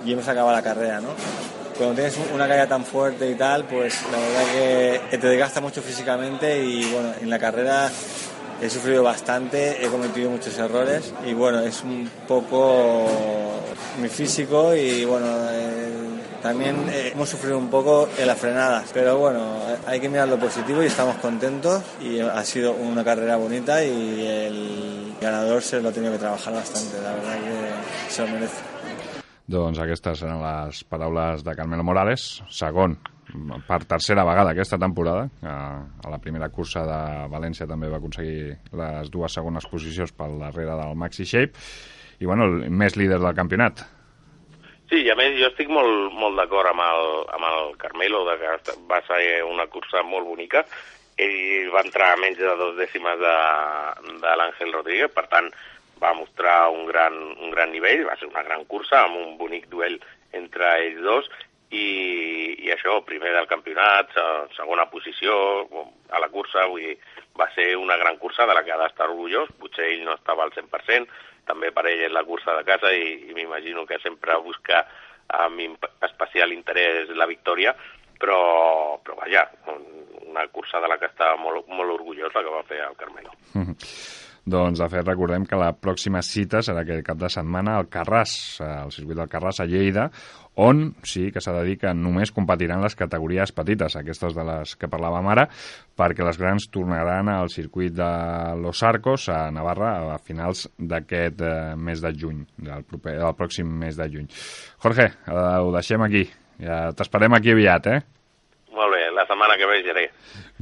y 0.06 0.12
hemos 0.12 0.28
acabado 0.28 0.54
la 0.54 0.62
carrera, 0.62 1.00
¿no? 1.00 1.10
Cuando 1.78 1.96
tienes 1.96 2.18
un- 2.18 2.36
una 2.36 2.46
caída 2.46 2.68
tan 2.68 2.84
fuerte 2.84 3.32
y 3.32 3.36
tal, 3.36 3.64
pues 3.64 3.96
la 4.12 4.20
verdad 4.20 5.00
que 5.10 5.18
te 5.18 5.28
desgasta 5.28 5.62
mucho 5.62 5.82
físicamente 5.82 6.62
y 6.62 6.92
bueno, 6.92 7.14
en 7.22 7.30
la 7.30 7.40
carrera 7.40 7.90
he 8.62 8.70
sufrido 8.70 9.02
bastante, 9.02 9.82
he 9.86 9.88
cometido 9.88 10.30
muchos 10.30 10.58
errores 10.58 11.14
y 11.26 11.34
bueno, 11.34 11.62
es 11.62 11.82
un 11.84 12.10
poco 12.28 13.06
mi 14.02 14.10
físico 14.10 14.76
y 14.76 15.06
bueno, 15.06 15.26
eh, 15.52 15.88
también 16.42 16.76
eh, 16.90 17.12
hemos 17.14 17.30
sufrido 17.30 17.58
un 17.58 17.70
poco 17.70 18.10
en 18.18 18.28
las 18.28 18.38
frenadas, 18.38 18.90
pero 18.94 19.18
bueno, 19.18 19.58
hay 19.86 20.00
que 20.00 20.10
mirar 20.10 20.28
lo 20.28 20.38
positivo 20.38 20.84
y 20.84 20.88
estamos 20.88 21.18
contentos 21.18 21.84
y 22.02 22.20
ha 22.20 22.44
sido 22.44 22.74
una 22.74 23.04
carrera 23.04 23.38
bonita 23.38 23.84
y 23.84 24.26
el 24.26 25.14
ganador 25.22 25.62
se 25.62 25.82
lo 25.82 25.90
ha 25.90 25.92
tenido 25.92 26.14
que 26.14 26.20
trabajar 26.20 26.54
bastante, 26.54 27.02
la 27.02 27.14
verdad 27.14 27.36
que 27.36 28.12
se 28.12 28.26
lo 28.26 28.34
merece. 28.34 28.78
Doncs 29.48 29.80
aquestes 29.80 30.22
eren 30.28 30.42
les 30.44 30.82
paraules 30.84 31.44
de 31.46 31.54
Carmelo 31.56 31.84
Morales, 31.88 32.42
segon 32.52 32.98
per 33.68 33.86
tercera 33.88 34.26
vegada 34.28 34.52
aquesta 34.52 34.78
temporada. 34.78 35.30
A, 35.42 36.10
la 36.12 36.20
primera 36.20 36.50
cursa 36.52 36.84
de 36.84 37.00
València 37.32 37.68
també 37.68 37.88
va 37.88 38.02
aconseguir 38.02 38.58
les 38.76 39.12
dues 39.12 39.38
segones 39.40 39.68
posicions 39.72 40.12
pel 40.12 40.36
darrere 40.42 40.76
del 40.76 41.00
Maxi 41.00 41.24
Shape 41.24 41.56
i 42.20 42.28
bueno, 42.28 42.44
el 42.44 42.72
més 42.72 42.98
líder 43.00 43.22
del 43.24 43.36
campionat. 43.38 43.86
Sí, 44.90 45.02
i 45.04 45.10
a 45.12 45.16
més 45.20 45.34
jo 45.36 45.50
estic 45.50 45.68
molt, 45.74 46.14
molt 46.16 46.38
d'acord 46.40 46.70
amb, 46.72 46.84
el, 46.86 47.08
amb 47.36 47.48
el 47.50 47.74
Carmelo, 47.82 48.22
de 48.30 48.38
que 48.40 48.76
va 48.88 49.02
ser 49.08 49.42
una 49.44 49.66
cursa 49.68 50.04
molt 50.08 50.28
bonica. 50.30 50.62
Ell 51.20 51.68
va 51.74 51.82
entrar 51.84 52.14
a 52.14 52.20
menys 52.22 52.38
de 52.40 52.54
dos 52.60 52.78
dècimes 52.78 53.18
de, 53.20 53.34
de 54.22 54.36
l'Àngel 54.40 54.72
Rodríguez, 54.76 55.12
per 55.12 55.26
tant 55.32 55.50
va 56.00 56.14
mostrar 56.14 56.70
un 56.70 56.86
gran, 56.86 57.16
un 57.42 57.52
gran 57.52 57.72
nivell, 57.74 58.06
va 58.08 58.16
ser 58.20 58.30
una 58.30 58.44
gran 58.46 58.64
cursa 58.70 59.02
amb 59.04 59.18
un 59.18 59.36
bonic 59.40 59.66
duel 59.72 59.98
entre 60.38 60.68
ells 60.86 61.02
dos 61.02 61.28
i, 61.74 61.88
i 62.64 62.70
això, 62.72 63.00
primer 63.04 63.34
del 63.34 63.48
campionat, 63.50 64.14
se- 64.14 64.56
segona 64.56 64.86
posició 64.94 65.34
a 66.14 66.22
la 66.22 66.30
cursa, 66.32 66.68
vull 66.70 66.86
dir, 66.86 67.00
va 67.36 67.50
ser 67.56 67.74
una 67.82 67.98
gran 67.98 68.22
cursa 68.22 68.46
de 68.48 68.54
la 68.56 68.64
que 68.64 68.72
ha 68.72 68.80
d'estar 68.86 69.10
orgullós, 69.10 69.50
potser 69.60 69.90
ell 69.90 70.06
no 70.06 70.14
estava 70.16 70.46
al 70.46 70.54
100%, 70.56 71.10
també 71.48 71.72
per 71.72 71.86
ell 71.90 72.06
és 72.08 72.12
la 72.14 72.24
cursa 72.28 72.54
de 72.58 72.64
casa 72.68 72.92
i, 72.94 73.30
i 73.30 73.34
m'imagino 73.34 73.86
que 73.88 73.98
sempre 74.04 74.36
busca 74.44 74.84
amb 75.28 75.88
especial 76.08 76.54
interès 76.54 77.10
la 77.16 77.26
victòria, 77.28 77.74
però, 78.20 78.98
però 79.04 79.16
vaja, 79.20 79.48
un- 79.74 80.06
una 80.28 80.46
cursa 80.54 80.80
de 80.84 80.88
la 80.92 80.98
que 81.00 81.08
està 81.10 81.34
molt, 81.40 81.68
molt 81.68 81.92
orgullós 81.98 82.34
la 82.36 82.44
que 82.44 82.54
va 82.54 82.64
fer 82.68 82.82
el 82.86 82.96
Carmelo. 83.00 83.32
Doncs, 84.48 84.80
de 84.80 84.88
fet, 84.88 85.04
recordem 85.04 85.44
que 85.44 85.58
la 85.60 85.74
pròxima 85.76 86.22
cita 86.24 86.62
serà 86.64 86.86
aquest 86.86 87.04
cap 87.04 87.18
de 87.20 87.28
setmana 87.28 87.74
al 87.76 87.90
Carràs, 87.92 88.32
al 88.64 88.94
circuit 88.96 89.18
del 89.20 89.28
Carràs 89.28 89.60
a 89.60 89.66
Lleida, 89.68 90.06
on 90.64 90.94
sí 91.04 91.26
que 91.36 91.42
s'ha 91.44 91.52
de 91.58 91.66
dir 91.68 91.76
que 91.82 91.92
només 91.94 92.32
competiran 92.32 92.80
les 92.82 92.96
categories 92.96 93.52
petites, 93.52 93.98
aquestes 94.00 94.38
de 94.38 94.46
les 94.48 94.72
que 94.80 94.88
parlàvem 94.88 95.28
ara, 95.34 95.50
perquè 96.00 96.24
les 96.24 96.40
grans 96.40 96.70
tornaran 96.72 97.28
al 97.34 97.52
circuit 97.52 97.92
de 97.98 98.10
Los 98.64 98.84
Arcos 98.88 99.28
a 99.30 99.52
Navarra 99.52 99.92
a 100.16 100.18
finals 100.18 100.70
d'aquest 100.80 101.44
eh, 101.44 101.56
mes 101.76 102.02
de 102.02 102.14
juny, 102.16 102.46
del, 102.56 102.86
proper, 102.88 103.18
del 103.20 103.36
pròxim 103.38 103.74
mes 103.84 104.00
de 104.00 104.08
juny. 104.14 104.30
Jorge, 104.86 105.10
eh, 105.28 105.42
ho 105.60 105.74
deixem 105.76 106.08
aquí. 106.08 106.24
Ja 106.64 106.86
t'esperem 106.96 107.36
aquí 107.36 107.52
aviat, 107.52 107.92
eh? 107.92 108.00
Molt 108.78 108.96
bé, 108.96 109.04
la 109.12 109.28
setmana 109.28 109.60
que 109.60 109.68
ve 109.70 109.82
seré. 109.84 110.08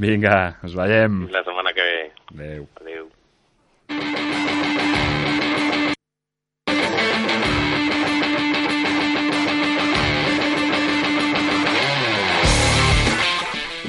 Vinga, 0.01 0.39
ens 0.63 0.73
veiem. 0.73 1.27
La 1.29 1.45
setmana 1.45 1.75
que 1.77 1.85
ve. 1.91 2.01
Adéu. 2.33 2.67
Adéu. 2.81 3.14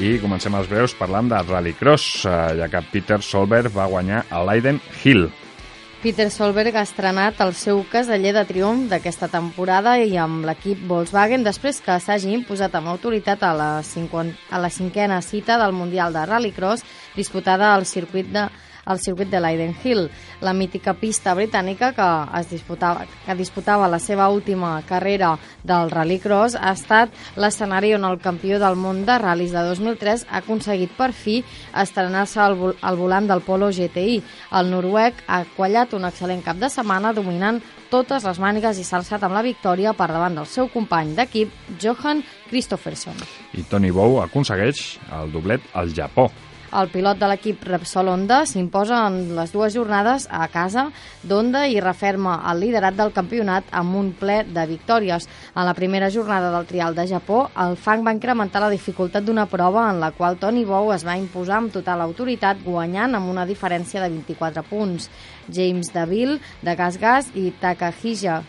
I 0.07 0.19
comencem 0.23 0.55
els 0.55 0.69
breus 0.71 0.93
parlant 0.95 1.27
de 1.31 1.39
Rallycross, 1.41 2.27
eh, 2.29 2.33
ja 2.61 2.69
que 2.71 2.83
Peter 2.93 3.17
Solberg 3.25 3.73
va 3.75 3.89
guanyar 3.91 4.27
a 4.31 4.43
Leiden 4.45 4.79
Hill. 5.03 5.25
Peter 6.03 6.29
Solberg 6.31 6.77
ha 6.77 6.85
estrenat 6.87 7.41
el 7.43 7.55
seu 7.59 7.81
caseller 7.91 8.35
de 8.37 8.45
triomf 8.47 8.91
d'aquesta 8.93 9.27
temporada 9.33 9.97
i 9.99 10.15
amb 10.21 10.45
l'equip 10.47 10.85
Volkswagen 10.87 11.43
després 11.43 11.81
que 11.83 11.97
s'hagi 11.99 12.31
imposat 12.37 12.77
amb 12.79 12.93
autoritat 12.93 13.43
a 13.43 13.51
la, 13.57 13.71
50, 13.83 14.37
a 14.53 14.61
la 14.63 14.71
cinquena 14.71 15.19
cita 15.25 15.57
del 15.59 15.75
Mundial 15.75 16.15
de 16.15 16.23
Rallycross 16.29 16.85
disputada 17.17 17.73
al 17.75 17.89
circuit 17.89 18.31
de 18.31 18.47
al 18.87 19.01
circuit 19.03 19.29
de 19.29 19.41
Leiden 19.43 19.75
Hill, 19.83 20.07
la 20.41 20.55
mítica 20.55 20.95
pista 20.95 21.35
britànica 21.35 21.93
que, 21.93 22.09
es 22.41 22.49
disputava, 22.51 23.05
que 23.27 23.35
disputava 23.37 23.91
la 23.91 23.99
seva 23.99 24.31
última 24.33 24.79
carrera 24.89 25.35
del 25.67 25.91
Rallycross, 25.91 26.57
ha 26.57 26.73
estat 26.73 27.13
l'escenari 27.37 27.93
on 27.99 28.07
el 28.09 28.21
campió 28.23 28.61
del 28.63 28.79
món 28.81 29.05
de 29.05 29.19
ral·lis 29.21 29.53
de 29.53 29.65
2003 29.67 30.27
ha 30.31 30.41
aconseguit 30.41 30.95
per 30.97 31.11
fi 31.13 31.43
estrenar-se 31.75 32.41
al, 32.41 32.57
vol 32.57 32.77
al 32.81 32.97
volant 32.97 33.27
del 33.29 33.43
Polo 33.43 33.73
GTI. 33.75 34.21
El 34.57 34.71
noruec 34.71 35.25
ha 35.27 35.43
quallat 35.57 35.93
un 35.99 36.07
excel·lent 36.09 36.45
cap 36.47 36.63
de 36.63 36.71
setmana 36.73 37.13
dominant 37.17 37.61
totes 37.91 38.25
les 38.27 38.39
mànigues 38.43 38.79
i 38.79 38.85
s'ha 38.87 39.01
alçat 39.01 39.23
amb 39.27 39.37
la 39.37 39.45
victòria 39.47 39.93
per 39.97 40.09
davant 40.11 40.35
del 40.39 40.49
seu 40.51 40.71
company 40.73 41.15
d'equip, 41.19 41.53
Johan 41.83 42.23
Christofferson. 42.51 43.19
I 43.55 43.67
Tony 43.71 43.93
Bow 43.95 44.21
aconsegueix 44.25 44.99
el 45.21 45.33
doblet 45.35 45.63
al 45.75 45.95
Japó. 45.95 46.31
El 46.77 46.91
pilot 46.93 47.17
de 47.17 47.29
l'equip 47.31 47.63
Repsol 47.65 48.11
Honda 48.13 48.43
s'imposa 48.45 48.99
en 49.09 49.15
les 49.39 49.53
dues 49.55 49.73
jornades 49.73 50.27
a 50.29 50.43
casa 50.53 50.83
d'Honda 51.25 51.63
i 51.73 51.79
referma 51.81 52.35
el 52.51 52.61
liderat 52.61 52.99
del 52.99 53.15
campionat 53.17 53.71
amb 53.81 53.97
un 53.97 54.11
ple 54.21 54.43
de 54.45 54.65
victòries. 54.69 55.25
En 55.55 55.65
la 55.65 55.73
primera 55.79 56.11
jornada 56.13 56.51
del 56.53 56.67
trial 56.69 56.99
de 56.99 57.07
Japó, 57.09 57.47
el 57.65 57.79
fang 57.81 58.05
va 58.05 58.13
incrementar 58.13 58.61
la 58.61 58.69
dificultat 58.75 59.25
d'una 59.25 59.47
prova 59.49 59.87
en 59.89 60.03
la 60.05 60.11
qual 60.19 60.37
Tony 60.37 60.67
Bow 60.69 60.93
es 60.93 61.07
va 61.09 61.17
imposar 61.17 61.63
amb 61.63 61.73
total 61.73 62.05
autoritat, 62.05 62.61
guanyant 62.67 63.17
amb 63.17 63.33
una 63.33 63.49
diferència 63.49 64.05
de 64.05 64.13
24 64.13 64.67
punts. 64.69 65.09
James 65.49 65.95
Deville, 65.97 66.43
de 66.61 66.77
Gas 66.77 67.01
Gas, 67.01 67.33
i 67.33 67.55
Takahija 67.57 68.43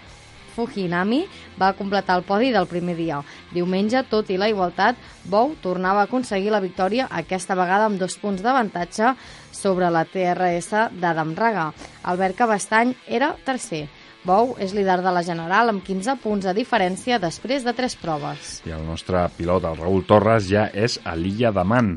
Fujinami 0.58 1.22
va 1.62 1.76
completar 1.78 2.18
el 2.18 2.26
podi 2.26 2.50
del 2.56 2.66
primer 2.70 2.96
dia. 2.98 3.22
Diumenge, 3.54 4.02
tot 4.10 4.32
i 4.34 4.40
la 4.42 4.50
igualtat, 4.50 4.98
Bou 5.30 5.54
tornava 5.62 6.02
a 6.02 6.10
aconseguir 6.10 6.50
la 6.54 6.64
victòria, 6.64 7.06
aquesta 7.14 7.56
vegada 7.60 7.86
amb 7.86 8.02
dos 8.02 8.18
punts 8.18 8.42
d'avantatge 8.42 9.14
sobre 9.54 9.92
la 9.94 10.04
TRS 10.10 10.90
d'Adam 10.98 11.36
Raga. 11.38 11.70
Albert 12.10 12.42
Cabestany 12.42 12.96
era 13.06 13.36
tercer. 13.46 13.86
Bou 14.28 14.56
és 14.60 14.74
líder 14.76 14.98
de 15.06 15.14
la 15.14 15.24
General 15.24 15.70
amb 15.72 15.86
15 15.86 16.18
punts 16.24 16.50
de 16.50 16.56
diferència 16.58 17.22
després 17.22 17.64
de 17.64 17.72
tres 17.78 17.96
proves. 17.96 18.58
I 18.68 18.74
el 18.76 18.84
nostre 18.84 19.22
pilot, 19.38 19.70
el 19.70 19.80
Raül 19.80 20.04
Torres, 20.10 20.50
ja 20.50 20.68
és 20.74 21.00
a 21.06 21.16
l'illa 21.16 21.54
de 21.56 21.64
Man. 21.64 21.94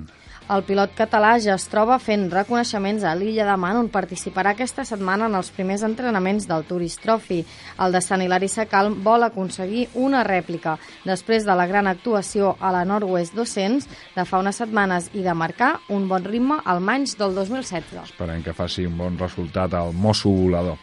El 0.50 0.64
pilot 0.66 0.96
català 0.98 1.36
ja 1.38 1.54
es 1.54 1.68
troba 1.70 2.00
fent 2.02 2.24
reconeixements 2.32 3.04
a 3.06 3.12
l'illa 3.14 3.44
de 3.46 3.54
Man, 3.62 3.76
on 3.84 3.88
participarà 3.92 4.50
aquesta 4.56 4.82
setmana 4.88 5.28
en 5.30 5.36
els 5.38 5.52
primers 5.54 5.84
entrenaments 5.86 6.48
del 6.50 6.64
Tourist 6.66 6.98
Trophy. 7.04 7.44
El 7.78 7.94
de 7.94 8.00
Sant 8.02 8.24
Hilari 8.24 8.48
Sacalm 8.50 8.96
vol 9.04 9.22
aconseguir 9.22 9.84
una 9.94 10.24
rèplica 10.26 10.72
després 11.06 11.46
de 11.46 11.54
la 11.54 11.68
gran 11.70 11.86
actuació 11.86 12.56
a 12.58 12.72
la 12.74 12.82
Nord-West 12.82 13.36
200 13.38 13.86
de 14.16 14.24
fa 14.26 14.40
unes 14.42 14.58
setmanes 14.58 15.06
i 15.14 15.22
de 15.22 15.34
marcar 15.38 15.76
un 15.88 16.08
bon 16.10 16.26
ritme 16.26 16.58
al 16.64 16.82
manys 16.82 17.14
del 17.20 17.36
2016. 17.38 18.10
Esperem 18.10 18.42
que 18.42 18.56
faci 18.56 18.88
un 18.90 18.98
bon 18.98 19.20
resultat 19.22 19.78
al 19.78 19.94
mosso 19.94 20.34
volador. 20.34 20.82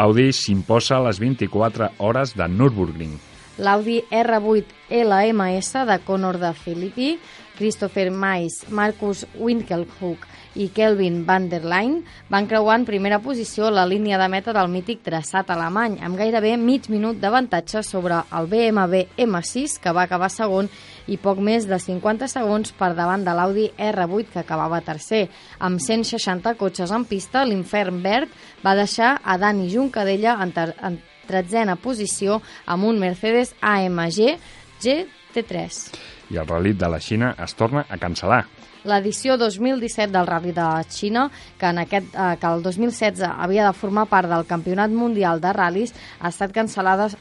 Audi 0.00 0.30
s'imposa 0.32 0.96
a 0.96 1.04
les 1.10 1.20
24 1.20 1.92
hores 2.00 2.32
de 2.40 2.48
Nürburgring. 2.48 3.20
L'Audi 3.58 4.00
R8 4.10 4.64
LMS 5.02 5.86
de 5.88 5.98
Conor 6.06 6.38
de 6.40 6.52
Filippi 6.56 7.18
Christopher 7.56 8.10
Mais, 8.10 8.64
Marcus 8.70 9.26
Winkelhoek 9.38 10.24
i 10.54 10.68
Kelvin 10.74 11.22
van 11.24 11.48
der 11.48 11.64
Leyen 11.64 12.02
van 12.32 12.48
creuar 12.48 12.78
en 12.80 12.86
primera 12.88 13.20
posició 13.24 13.70
la 13.70 13.84
línia 13.88 14.18
de 14.20 14.28
meta 14.28 14.52
del 14.56 14.68
mític 14.72 15.02
traçat 15.04 15.52
alemany, 15.52 15.98
amb 16.04 16.18
gairebé 16.18 16.56
mig 16.60 16.88
minut 16.92 17.20
d'avantatge 17.20 17.84
sobre 17.86 18.18
el 18.32 18.48
BMW 18.50 19.04
M6, 19.16 19.78
que 19.80 19.92
va 19.92 20.04
acabar 20.08 20.30
segon, 20.32 20.68
i 21.06 21.16
poc 21.16 21.40
més 21.40 21.68
de 21.68 21.78
50 21.78 22.28
segons 22.28 22.74
per 22.76 22.92
davant 22.98 23.24
de 23.24 23.36
l'Audi 23.36 23.68
R8, 23.78 24.32
que 24.32 24.42
acabava 24.42 24.82
tercer. 24.84 25.28
Amb 25.58 25.80
160 25.80 26.56
cotxes 26.60 26.92
en 26.92 27.06
pista, 27.08 27.46
l'infern 27.46 28.02
verd 28.04 28.28
va 28.64 28.76
deixar 28.78 29.16
a 29.22 29.38
Dani 29.38 29.70
Juncadella 29.72 30.36
en, 30.42 30.52
en 30.82 31.00
tretzena 31.32 31.80
posició 31.80 32.42
amb 32.66 32.92
un 32.92 33.00
Mercedes 33.00 33.56
AMG 33.60 34.36
GT3 34.84 36.12
i 36.32 36.38
el 36.40 36.48
rally 36.48 36.72
de 36.72 36.88
la 36.88 37.00
Xina 37.00 37.34
es 37.44 37.54
torna 37.54 37.84
a 37.88 37.98
cancel·lar. 38.00 38.44
L'edició 38.88 39.36
2017 39.38 40.10
del 40.10 40.26
Rally 40.26 40.54
de 40.56 40.68
Xina, 40.90 41.28
que, 41.58 41.68
en 41.68 41.82
aquest, 41.84 42.14
eh, 42.14 42.36
que 42.40 42.48
el 42.48 42.62
2016 42.64 43.28
havia 43.30 43.66
de 43.68 43.72
formar 43.72 44.08
part 44.10 44.28
del 44.28 44.46
Campionat 44.46 44.90
Mundial 44.90 45.40
de 45.40 45.52
Ral·lis, 45.54 45.92
ha 46.18 46.32
estat 46.32 46.50
cancel·lada 46.52 47.12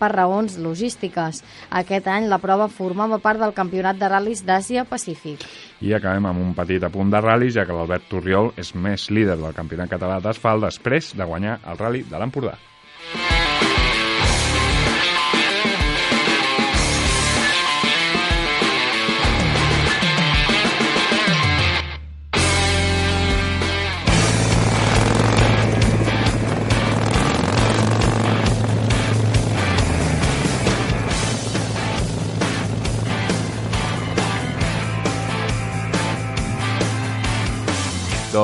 per 0.00 0.14
raons 0.14 0.56
logístiques. 0.56 1.42
Aquest 1.68 2.06
any 2.08 2.30
la 2.30 2.38
prova 2.40 2.70
formava 2.72 3.18
part 3.20 3.42
del 3.42 3.52
Campionat 3.52 3.98
de 4.00 4.08
Ral·lis 4.08 4.40
d'Àsia-Pacífic. 4.48 5.44
I 5.84 5.92
acabem 5.92 6.30
amb 6.30 6.40
un 6.40 6.54
petit 6.56 6.82
apunt 6.88 7.12
de 7.12 7.20
ral·lis, 7.20 7.52
ja 7.58 7.66
que 7.66 7.76
l'Albert 7.76 8.08
Turriol 8.08 8.54
és 8.56 8.72
més 8.74 9.10
líder 9.10 9.36
del 9.36 9.52
Campionat 9.52 9.92
Català 9.92 10.22
d'Asfalt 10.24 10.64
després 10.70 11.12
de 11.12 11.28
guanyar 11.28 11.60
el 11.68 11.76
Rally 11.76 12.06
de 12.08 12.16
l'Empordà. 12.16 12.56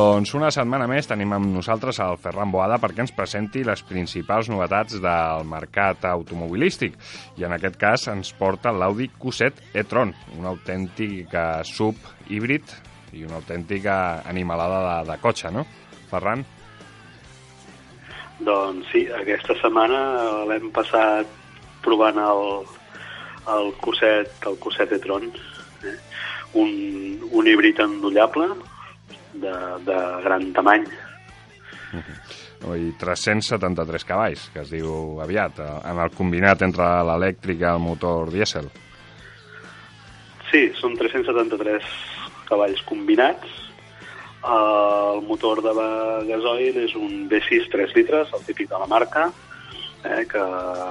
Doncs 0.06 0.30
una 0.38 0.52
setmana 0.54 0.86
més 0.86 1.08
tenim 1.10 1.32
amb 1.34 1.48
nosaltres 1.50 1.96
el 2.04 2.18
Ferran 2.22 2.52
Boada 2.52 2.76
perquè 2.78 3.02
ens 3.02 3.12
presenti 3.16 3.64
les 3.66 3.80
principals 3.88 4.46
novetats 4.52 5.00
del 5.02 5.46
mercat 5.50 6.04
automobilístic. 6.06 6.94
I 7.40 7.46
en 7.48 7.54
aquest 7.56 7.78
cas 7.80 8.04
ens 8.12 8.30
porta 8.38 8.70
l'Audi 8.70 9.08
Q7 9.22 9.72
e-tron, 9.82 10.12
un 10.36 10.46
autèntic 10.46 11.34
sub 11.66 11.98
híbrid 12.28 12.76
i 13.18 13.24
una 13.26 13.40
autèntica 13.40 13.96
animalada 14.30 14.78
de, 14.84 15.10
de 15.10 15.18
cotxe, 15.24 15.50
no? 15.50 15.66
Ferran? 16.12 16.46
Doncs 18.46 18.92
sí, 18.92 19.02
aquesta 19.22 19.58
setmana 19.64 20.04
l'hem 20.52 20.70
passat 20.76 21.34
provant 21.82 22.22
el, 22.28 22.46
el 23.56 23.74
Q7, 23.82 24.38
el 24.52 24.62
Q7 24.62 25.00
e-tron, 25.00 25.28
eh? 25.82 25.98
un, 26.62 26.72
un 27.32 27.50
híbrid 27.50 27.82
endollable, 27.88 28.52
de, 29.40 29.54
de 29.86 29.98
gran 30.24 30.52
tamany. 30.52 30.86
Uh 31.92 32.00
-huh. 32.00 32.76
I 32.76 32.92
373 32.98 34.04
cavalls, 34.04 34.50
que 34.52 34.60
es 34.60 34.70
diu 34.70 35.20
aviat, 35.20 35.58
eh, 35.58 35.90
en 35.90 35.98
el 35.98 36.10
combinat 36.10 36.62
entre 36.62 36.82
l'elèctric 36.82 37.60
i 37.60 37.64
el 37.64 37.78
motor 37.78 38.30
dièsel. 38.32 38.70
Sí, 40.50 40.72
són 40.80 40.96
373 40.96 41.84
cavalls 42.48 42.82
combinats. 42.82 43.46
El 44.46 45.22
motor 45.26 45.60
de 45.62 45.72
gasoil 46.28 46.76
és 46.84 46.94
un 46.94 47.28
V6 47.28 47.68
3 47.70 47.94
litres, 47.96 48.32
el 48.32 48.44
típic 48.46 48.68
de 48.68 48.78
la 48.78 48.86
marca, 48.86 49.32
eh, 50.04 50.24
que 50.30 50.44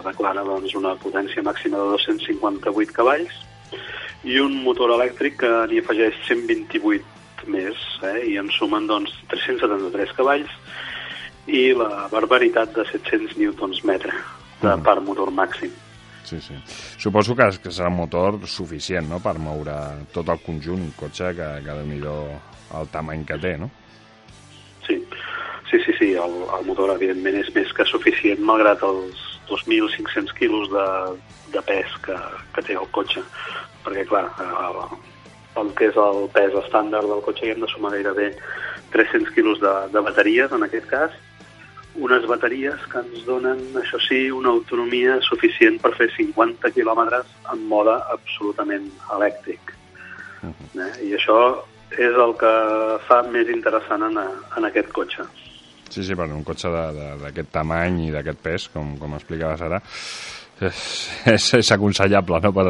declara 0.04 0.44
doncs, 0.44 0.76
una 0.76 0.96
potència 0.96 1.42
màxima 1.42 1.78
de 1.78 1.90
258 1.96 2.94
cavalls, 2.94 3.34
i 4.26 4.40
un 4.42 4.64
motor 4.64 4.92
elèctric 4.96 5.38
que 5.44 5.52
n'hi 5.70 5.80
afegeix 5.80 6.18
128 6.28 7.15
més, 7.48 7.80
eh? 8.04 8.20
i 8.32 8.38
en 8.42 8.50
sumen 8.54 8.88
doncs, 8.90 9.14
373 9.32 10.14
cavalls 10.18 10.52
i 11.46 11.68
la 11.78 12.08
barbaritat 12.12 12.74
de 12.76 12.86
700 12.92 13.38
newtons 13.38 13.84
metre 13.86 14.14
de 14.62 14.72
mm. 14.72 14.86
per 14.86 15.00
motor 15.06 15.32
màxim. 15.32 15.74
Sí, 16.26 16.40
sí. 16.42 16.56
Suposo 16.98 17.36
que, 17.38 17.46
que 17.62 17.70
serà 17.70 17.92
un 17.92 18.00
motor 18.00 18.40
suficient 18.50 19.06
no?, 19.12 19.22
per 19.22 19.36
moure 19.38 19.76
tot 20.14 20.32
el 20.34 20.42
conjunt, 20.42 20.82
un 20.82 20.94
cotxe 20.98 21.36
que, 21.38 21.50
que 21.62 21.78
de 21.78 21.86
millor 21.86 22.32
el 22.80 22.90
tamany 22.94 23.26
que 23.30 23.38
té, 23.42 23.54
no? 23.62 23.70
Sí, 24.88 24.98
sí, 25.70 25.78
sí, 25.86 25.94
sí. 26.00 26.10
El, 26.18 26.40
el 26.58 26.66
motor, 26.66 26.96
evidentment, 26.96 27.38
és 27.44 27.52
més 27.54 27.72
que 27.78 27.86
suficient, 27.90 28.42
malgrat 28.42 28.82
els 28.86 29.22
2.500 29.52 30.34
quilos 30.40 30.72
de, 30.74 30.88
de 31.54 31.62
pes 31.70 31.94
que, 32.06 32.18
que 32.56 32.66
té 32.66 32.78
el 32.80 32.90
cotxe. 32.96 33.22
Perquè, 33.86 34.08
clar, 34.10 34.26
el, 35.62 35.72
que 35.78 35.90
és 35.92 36.00
el 36.00 36.26
pes 36.36 36.56
estàndard 36.66 37.10
del 37.12 37.24
cotxe 37.26 37.48
i 37.48 37.54
hem 37.54 37.64
de 37.64 37.70
sumar 37.72 37.94
gairebé 37.96 38.32
300 38.96 39.32
quilos 39.36 39.62
de, 39.64 39.74
de 39.94 40.04
bateries, 40.08 40.52
en 40.56 40.64
aquest 40.68 40.88
cas, 40.92 41.16
unes 41.96 42.26
bateries 42.28 42.82
que 42.92 43.00
ens 43.00 43.24
donen, 43.28 43.62
això 43.80 44.00
sí, 44.04 44.26
una 44.32 44.52
autonomia 44.52 45.20
suficient 45.24 45.80
per 45.84 45.94
fer 45.96 46.10
50 46.16 46.72
quilòmetres 46.76 47.32
en 47.54 47.64
mode 47.72 47.96
absolutament 48.12 48.90
elèctric. 49.16 49.74
Uh 50.44 50.52
-huh. 50.52 50.82
eh? 50.86 50.92
I 51.08 51.16
això 51.16 51.40
és 51.92 52.16
el 52.26 52.34
que 52.40 52.54
fa 53.08 53.22
més 53.24 53.48
interessant 53.50 54.04
en, 54.04 54.18
a, 54.18 54.28
en 54.58 54.66
aquest 54.66 54.92
cotxe. 54.92 55.24
Sí, 55.90 56.04
sí, 56.04 56.16
per 56.16 56.26
un 56.26 56.44
cotxe 56.44 56.68
d'aquest 57.22 57.52
tamany 57.52 58.08
i 58.08 58.12
d'aquest 58.12 58.40
pes, 58.42 58.68
com, 58.74 58.98
com 58.98 59.14
explicaves 59.14 59.62
ara, 59.62 59.82
és, 60.62 60.84
és, 61.36 61.48
és 61.60 61.72
aconsellable 61.76 62.40
no? 62.44 62.52
per, 62.56 62.68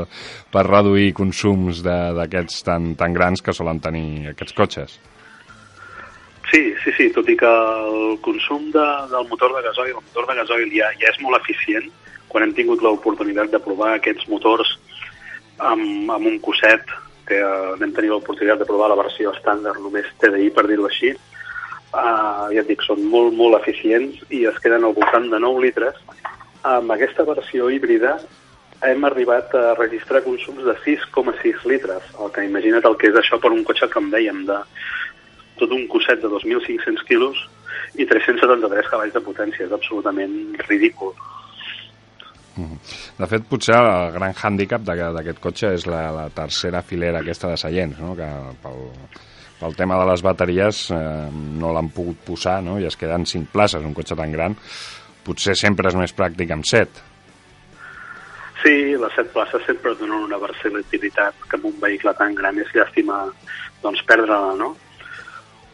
per 0.51 0.63
reduir 0.67 1.11
consums 1.17 1.83
d'aquests 1.85 2.63
tan, 2.65 2.93
tan 2.99 3.13
grans 3.13 3.43
que 3.45 3.53
solen 3.53 3.81
tenir 3.83 4.31
aquests 4.33 4.57
cotxes. 4.57 4.97
Sí, 6.51 6.61
sí, 6.83 6.91
sí, 6.97 7.09
tot 7.13 7.27
i 7.29 7.35
que 7.37 7.49
el 7.49 8.19
consum 8.23 8.69
de, 8.73 8.85
del 9.11 9.29
motor 9.29 9.55
de 9.55 9.63
gasoil, 9.65 9.95
el 9.95 10.03
motor 10.03 10.27
de 10.29 10.35
gasoil 10.41 10.69
ja, 10.73 10.91
ja 11.01 11.09
és 11.09 11.21
molt 11.23 11.41
eficient, 11.41 11.89
quan 12.29 12.45
hem 12.45 12.53
tingut 12.55 12.83
l'oportunitat 12.85 13.49
de 13.53 13.61
provar 13.63 13.95
aquests 13.95 14.27
motors 14.29 14.75
amb, 15.57 16.11
amb 16.11 16.29
un 16.29 16.37
cosset, 16.43 16.85
que 17.25 17.39
vam 17.79 17.93
tenir 17.95 18.11
l'oportunitat 18.11 18.61
de 18.61 18.67
provar 18.69 18.91
la 18.91 18.99
versió 18.99 19.31
estàndard, 19.33 19.81
només 19.81 20.11
TDI, 20.21 20.51
per 20.53 20.67
dir-ho 20.69 20.85
així, 20.87 21.11
eh, 21.15 22.45
ja 22.53 22.61
et 22.61 22.69
dic, 22.69 22.83
són 22.85 23.01
molt, 23.11 23.33
molt 23.33 23.57
eficients 23.59 24.21
i 24.29 24.45
es 24.49 24.59
queden 24.63 24.85
al 24.85 24.95
voltant 24.97 25.27
de 25.31 25.41
9 25.41 25.63
litres. 25.65 25.97
Amb 26.65 26.91
aquesta 26.95 27.25
versió 27.27 27.69
híbrida 27.69 28.15
hem 28.85 29.05
arribat 29.07 29.53
a 29.55 29.73
registrar 29.77 30.23
consums 30.25 30.65
de 30.65 30.75
6,6 30.83 31.65
litres, 31.69 32.07
el 32.19 32.31
que 32.33 32.45
imagina't 32.45 32.87
el 32.89 32.97
que 33.01 33.11
és 33.11 33.19
això 33.19 33.39
per 33.41 33.53
un 33.53 33.63
cotxe 33.67 33.87
em 34.01 34.09
dèiem 34.13 34.43
de 34.49 34.57
tot 35.59 35.71
un 35.71 35.85
cosset 35.87 36.19
de 36.21 36.31
2.500 36.31 37.05
quilos 37.07 37.45
i 37.95 38.05
373 38.09 38.91
cavalls 38.91 39.13
de 39.15 39.23
potència. 39.23 39.65
És 39.67 39.73
absolutament 39.75 40.35
ridícul. 40.67 41.13
De 42.55 43.27
fet, 43.27 43.45
potser 43.49 43.75
el 43.75 44.13
gran 44.15 44.35
hàndicap 44.35 44.83
d'aquest 44.87 45.39
cotxe 45.43 45.73
és 45.75 45.85
la, 45.91 46.07
la 46.15 46.25
tercera 46.35 46.81
filera 46.87 47.21
aquesta 47.23 47.51
de 47.51 47.57
seients, 47.59 47.99
no? 47.99 48.13
que 48.15 48.27
pel, 48.63 48.85
pel 49.59 49.75
tema 49.75 49.99
de 49.99 50.05
les 50.11 50.23
bateries 50.23 50.85
eh, 50.95 50.99
no 51.59 51.73
l'han 51.75 51.91
pogut 51.95 52.21
posar 52.27 52.61
no? 52.63 52.77
i 52.79 52.87
es 52.87 52.95
queden 52.99 53.27
cinc 53.27 53.51
places, 53.51 53.83
un 53.83 53.95
cotxe 53.95 54.15
tan 54.19 54.31
gran. 54.35 54.55
Potser 55.25 55.55
sempre 55.57 55.89
és 55.89 55.97
més 55.97 56.13
pràctic 56.15 56.53
amb 56.53 56.67
set. 56.69 57.01
Sí, 58.61 58.95
les 58.97 59.13
set 59.17 59.31
places 59.33 59.65
sempre 59.67 59.93
donen 59.99 60.25
una 60.25 60.39
versatilitat 60.41 61.43
que 61.49 61.57
amb 61.59 61.67
un 61.69 61.75
vehicle 61.81 62.13
tan 62.17 62.33
gran 62.37 62.57
és 62.61 62.71
llàstima 62.73 63.19
doncs, 63.83 64.01
perdre-la, 64.09 64.55
no? 64.57 64.71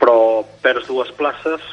Però 0.01 0.17
perds 0.63 0.89
dues 0.89 1.11
places, 1.19 1.63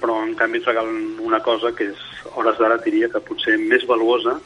però 0.00 0.18
en 0.24 0.34
canvi 0.36 0.60
et 0.60 0.68
regalen 0.68 1.20
una 1.24 1.40
cosa 1.44 1.72
que 1.76 1.92
és, 1.92 2.02
hores 2.34 2.58
d'ara 2.60 2.76
diria 2.84 3.08
que 3.12 3.22
potser 3.24 3.56
més 3.62 3.86
valuosa, 3.88 4.36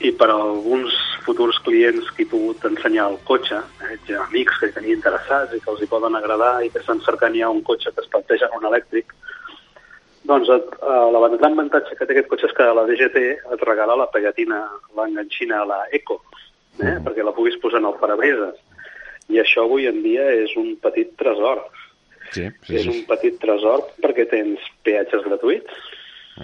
i 0.00 0.12
per 0.14 0.28
a 0.30 0.36
alguns 0.38 0.94
futurs 1.26 1.58
clients 1.66 2.06
que 2.14 2.22
he 2.22 2.30
pogut 2.30 2.64
ensenyar 2.68 3.08
el 3.10 3.18
cotxe, 3.26 3.58
eh, 3.84 4.16
amics 4.22 4.60
que 4.60 4.70
hi 4.70 4.76
tenia 4.76 4.94
interessats 4.94 5.54
i 5.54 5.60
que 5.60 5.72
els 5.72 5.82
hi 5.82 5.90
poden 5.90 6.14
agradar 6.16 6.52
i 6.64 6.70
que 6.70 6.80
estan 6.80 7.02
cercant 7.06 7.34
ja 7.36 7.50
un 7.50 7.64
cotxe 7.66 7.90
que 7.92 8.04
es 8.04 8.10
planteja 8.12 8.50
un 8.56 8.68
elèctric, 8.70 9.12
doncs 10.28 10.50
eh, 10.52 10.60
la 11.14 11.22
gran 11.34 11.56
avantatge 11.56 11.96
que 11.96 12.06
té 12.06 12.14
aquest 12.14 12.30
cotxe 12.30 12.48
és 12.50 12.56
que 12.56 12.68
la 12.76 12.86
DGT 12.88 13.24
et 13.56 13.66
regala 13.66 13.98
la 13.98 14.08
pegatina, 14.12 14.62
l'enganxina 14.96 15.62
a 15.62 15.68
la 15.68 15.82
Eco, 15.96 16.20
eh, 16.78 16.84
mm. 16.84 17.04
perquè 17.06 17.26
la 17.26 17.34
puguis 17.36 17.58
posar 17.62 17.82
en 17.82 17.90
el 17.90 17.98
parabrises. 18.00 18.56
I 19.28 19.42
això 19.42 19.66
avui 19.66 19.88
en 19.88 20.00
dia 20.04 20.24
és 20.38 20.54
un 20.56 20.74
petit 20.80 21.10
tresor. 21.20 21.66
Sí, 22.32 22.44
sí, 22.64 22.76
és 22.76 22.84
sí. 22.84 22.92
un 22.92 23.04
petit 23.08 23.38
tresor 23.40 23.86
perquè 24.04 24.28
tens 24.28 24.64
peatges 24.84 25.24
gratuïts, 25.24 25.72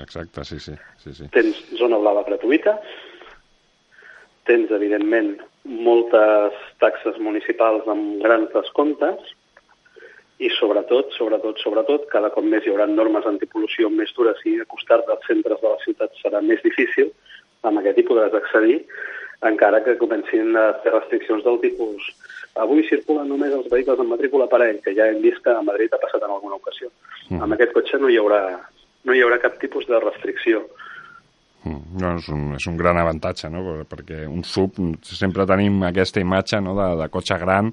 Exacte, 0.01 0.45
sí, 0.45 0.59
sí. 0.59 0.73
sí, 0.99 1.15
sí. 1.15 1.29
tens 1.31 1.59
zona 1.79 1.99
blava 2.03 2.25
gratuïta, 2.27 2.79
tens, 4.49 4.73
evidentment, 4.75 5.37
moltes 5.65 6.57
taxes 6.83 7.19
municipals 7.23 7.87
amb 7.89 8.21
grans 8.25 8.51
descomptes 8.53 9.35
i, 10.39 10.51
sobretot, 10.59 11.13
sobretot, 11.19 11.61
sobretot, 11.63 12.09
cada 12.13 12.31
cop 12.35 12.47
més 12.47 12.65
hi 12.65 12.73
haurà 12.73 12.89
normes 12.91 13.27
antipol·lució 13.31 13.91
més 13.93 14.11
dures 14.17 14.41
i 14.51 14.59
acostar-te 14.65 15.13
als 15.15 15.27
centres 15.31 15.61
de 15.63 15.71
la 15.71 15.81
ciutat 15.85 16.17
serà 16.23 16.43
més 16.43 16.63
difícil, 16.65 17.13
amb 17.63 17.81
aquest 17.81 18.01
hi 18.01 18.07
podràs 18.09 18.35
accedir, 18.37 18.81
encara 19.45 19.83
que 19.85 19.99
comencin 20.01 20.57
a 20.57 20.73
fer 20.83 20.93
restriccions 20.95 21.45
del 21.45 21.61
tipus 21.63 22.11
avui 22.61 22.85
circulen 22.89 23.29
només 23.29 23.53
els 23.55 23.67
vehicles 23.71 24.01
amb 24.01 24.15
matrícula 24.15 24.47
parell, 24.51 24.79
que 24.85 24.95
ja 24.95 25.09
hem 25.11 25.21
vist 25.25 25.43
que 25.45 25.53
a 25.53 25.63
Madrid 25.67 25.93
ha 25.93 26.01
passat 26.03 26.23
en 26.23 26.31
alguna 26.31 26.59
ocasió. 26.61 26.91
Mm. 27.29 27.43
Amb 27.43 27.57
aquest 27.57 27.75
cotxe 27.75 27.99
no 27.99 28.11
hi 28.11 28.19
haurà, 28.21 28.41
no 29.05 29.15
hi 29.15 29.23
haurà 29.25 29.41
cap 29.43 29.59
tipus 29.63 29.89
de 29.91 29.99
restricció. 30.03 30.63
Mm, 31.65 31.83
no, 32.01 32.15
és, 32.21 32.29
un, 32.31 32.47
és 32.59 32.67
un 32.71 32.79
gran 32.79 33.01
avantatge, 33.01 33.51
no? 33.51 33.65
perquè 33.91 34.25
un 34.31 34.45
sub 34.47 34.79
sempre 35.09 35.47
tenim 35.51 35.83
aquesta 35.89 36.23
imatge 36.23 36.61
no? 36.63 36.77
de, 36.79 36.91
de 37.03 37.11
cotxe 37.13 37.39
gran, 37.43 37.73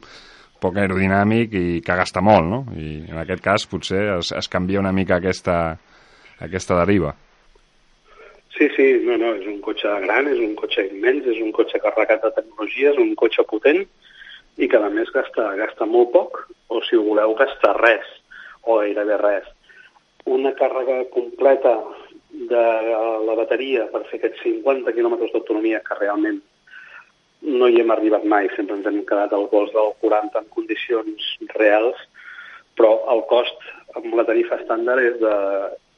poc 0.62 0.78
aerodinàmic 0.78 1.56
i 1.58 1.82
que 1.86 1.98
gasta 1.98 2.22
molt, 2.24 2.48
no? 2.48 2.62
I 2.78 2.92
en 3.10 3.18
aquest 3.24 3.44
cas 3.44 3.66
potser 3.70 4.04
es, 4.20 4.32
es 4.38 4.50
canvia 4.52 4.82
una 4.82 4.94
mica 4.96 5.18
aquesta, 5.18 5.58
aquesta 6.46 6.78
deriva. 6.84 7.16
Sí, 8.58 8.68
sí, 8.76 8.88
no, 9.08 9.16
no, 9.18 9.32
és 9.40 9.48
un 9.48 9.62
cotxe 9.64 9.90
gran, 10.04 10.28
és 10.30 10.42
un 10.44 10.54
cotxe 10.60 10.86
immens, 10.90 11.26
és 11.34 11.40
un 11.42 11.54
cotxe 11.56 11.80
carregat 11.82 12.22
de 12.26 12.34
tecnologia, 12.36 12.92
és 12.92 13.00
un 13.02 13.16
cotxe 13.18 13.46
potent 13.50 13.82
i 14.62 14.68
que 14.70 14.78
a 14.78 14.92
més 14.94 15.10
gasta, 15.16 15.48
gasta 15.58 15.88
molt 15.88 16.12
poc, 16.14 16.44
o 16.70 16.82
si 16.86 17.00
ho 17.00 17.06
voleu 17.06 17.34
gasta 17.40 17.74
res, 17.80 18.08
o 18.68 18.82
gairebé 18.82 19.18
res. 19.22 19.48
Una 20.30 20.52
càrrega 20.60 21.00
completa 21.16 21.74
de 22.52 22.66
la 23.26 23.36
bateria 23.40 23.88
per 23.92 24.04
fer 24.10 24.20
aquests 24.20 24.44
50 24.44 24.94
quilòmetres 24.96 25.32
d'autonomia 25.34 25.82
que 25.88 25.98
realment 25.98 26.42
no 27.42 27.68
hi 27.68 27.80
hem 27.82 27.92
arribat 27.92 28.24
mai, 28.24 28.50
sempre 28.56 28.78
ens 28.78 28.88
hem 28.88 29.02
quedat 29.10 29.34
al 29.34 29.48
vols 29.52 29.72
del 29.74 29.94
40 30.02 30.40
en 30.40 30.50
condicions 30.56 31.30
reals, 31.56 31.98
però 32.78 32.92
el 33.14 33.24
cost 33.30 33.70
amb 33.98 34.14
la 34.16 34.26
tarifa 34.28 34.60
estàndard 34.62 35.04
és 35.04 35.18
de, 35.22 35.36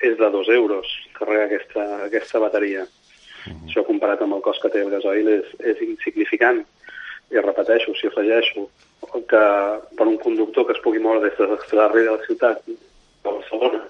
és 0.10 0.16
de 0.20 0.30
2 0.36 0.52
euros 0.56 0.94
carregar 1.18 1.50
aquesta, 1.50 1.84
aquesta 2.08 2.39
bateria. 2.39 2.84
Uh 2.84 3.52
-huh. 3.52 3.68
Això 3.68 3.86
comparat 3.86 4.22
amb 4.22 4.34
el 4.34 4.41
cost 4.41 4.62
que 4.62 4.70
té 4.70 4.82
el 4.82 4.89
gasoil 4.89 5.28
és, 5.28 5.48
és 5.60 5.82
insignificant. 5.82 6.66
I 7.32 7.39
repeteixo, 7.39 7.94
si 7.96 8.08
afegeixo 8.08 8.70
que 9.28 9.46
per 9.98 10.08
un 10.08 10.18
conductor 10.18 10.66
que 10.66 10.74
es 10.74 10.84
pugui 10.84 11.00
moure 11.00 11.20
des 11.20 11.38
de 11.38 11.48
l'extrarri 11.48 12.04
de 12.04 12.12
la 12.12 12.26
ciutat 12.26 12.62
a 13.24 13.30
Barcelona 13.30 13.82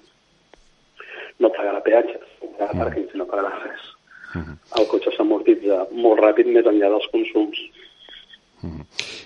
no 1.39 1.49
pagarà 1.49 1.82
peatges, 1.82 2.28
no 2.41 2.49
pagarà 2.49 2.74
-huh. 2.74 2.80
pàrquings, 2.84 3.14
no 3.14 3.26
pagarà 3.26 3.51
res. 3.64 3.93
-huh. 4.42 4.56
El 4.80 4.88
cotxe 4.92 5.12
s'amortitza 5.16 5.88
molt 5.92 6.22
ràpid 6.22 6.48
més 6.48 6.66
enllà 6.66 6.90
dels 6.90 7.10
consums. 7.12 7.60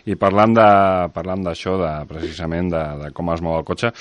I 0.05 0.15
parlant 0.15 0.55
de 0.57 0.69
parlant 1.13 1.43
d'això, 1.45 1.75
de, 1.81 1.91
precisament 2.09 2.71
de, 2.73 2.83
de 3.03 3.11
com 3.17 3.29
es 3.33 3.43
mou 3.45 3.59
el 3.59 3.67
cotxe, 3.67 3.91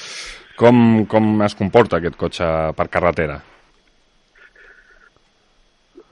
com, 0.56 1.04
com 1.12 1.42
es 1.44 1.54
comporta 1.58 1.98
aquest 1.98 2.16
cotxe 2.16 2.46
per 2.78 2.88
carretera? 2.88 3.36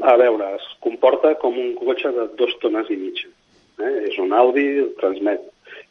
A 0.05 0.17
veure, 0.21 0.51
es 0.59 0.67
comporta 0.85 1.33
com 1.41 1.57
un 1.57 1.73
cotxe 1.81 2.13
de 2.13 2.29
dos 2.37 2.53
tones 2.61 2.91
i 2.93 2.99
mitja. 3.01 3.31
Eh? 3.81 3.95
És 4.11 4.19
un 4.21 4.37
Audi, 4.37 4.67
transmet, 5.01 5.41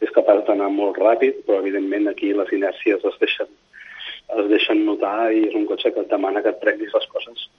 és 0.06 0.14
capaç 0.14 0.46
d'anar 0.48 0.70
molt 0.70 1.00
ràpid, 1.02 1.42
però 1.48 1.64
evidentment 1.64 2.12
aquí 2.12 2.34
les 2.38 2.54
inèrcies 2.54 3.02
es 3.10 3.20
deixen, 3.24 3.50
es 4.38 4.50
deixen 4.54 4.86
notar 4.86 5.32
i 5.34 5.48
és 5.50 5.58
un 5.58 5.66
cotxe 5.66 5.90
que 5.96 6.06
et 6.06 6.14
demana 6.14 6.46
que 6.46 6.54
et 6.54 6.70
les 6.84 7.10
coses 7.16 7.50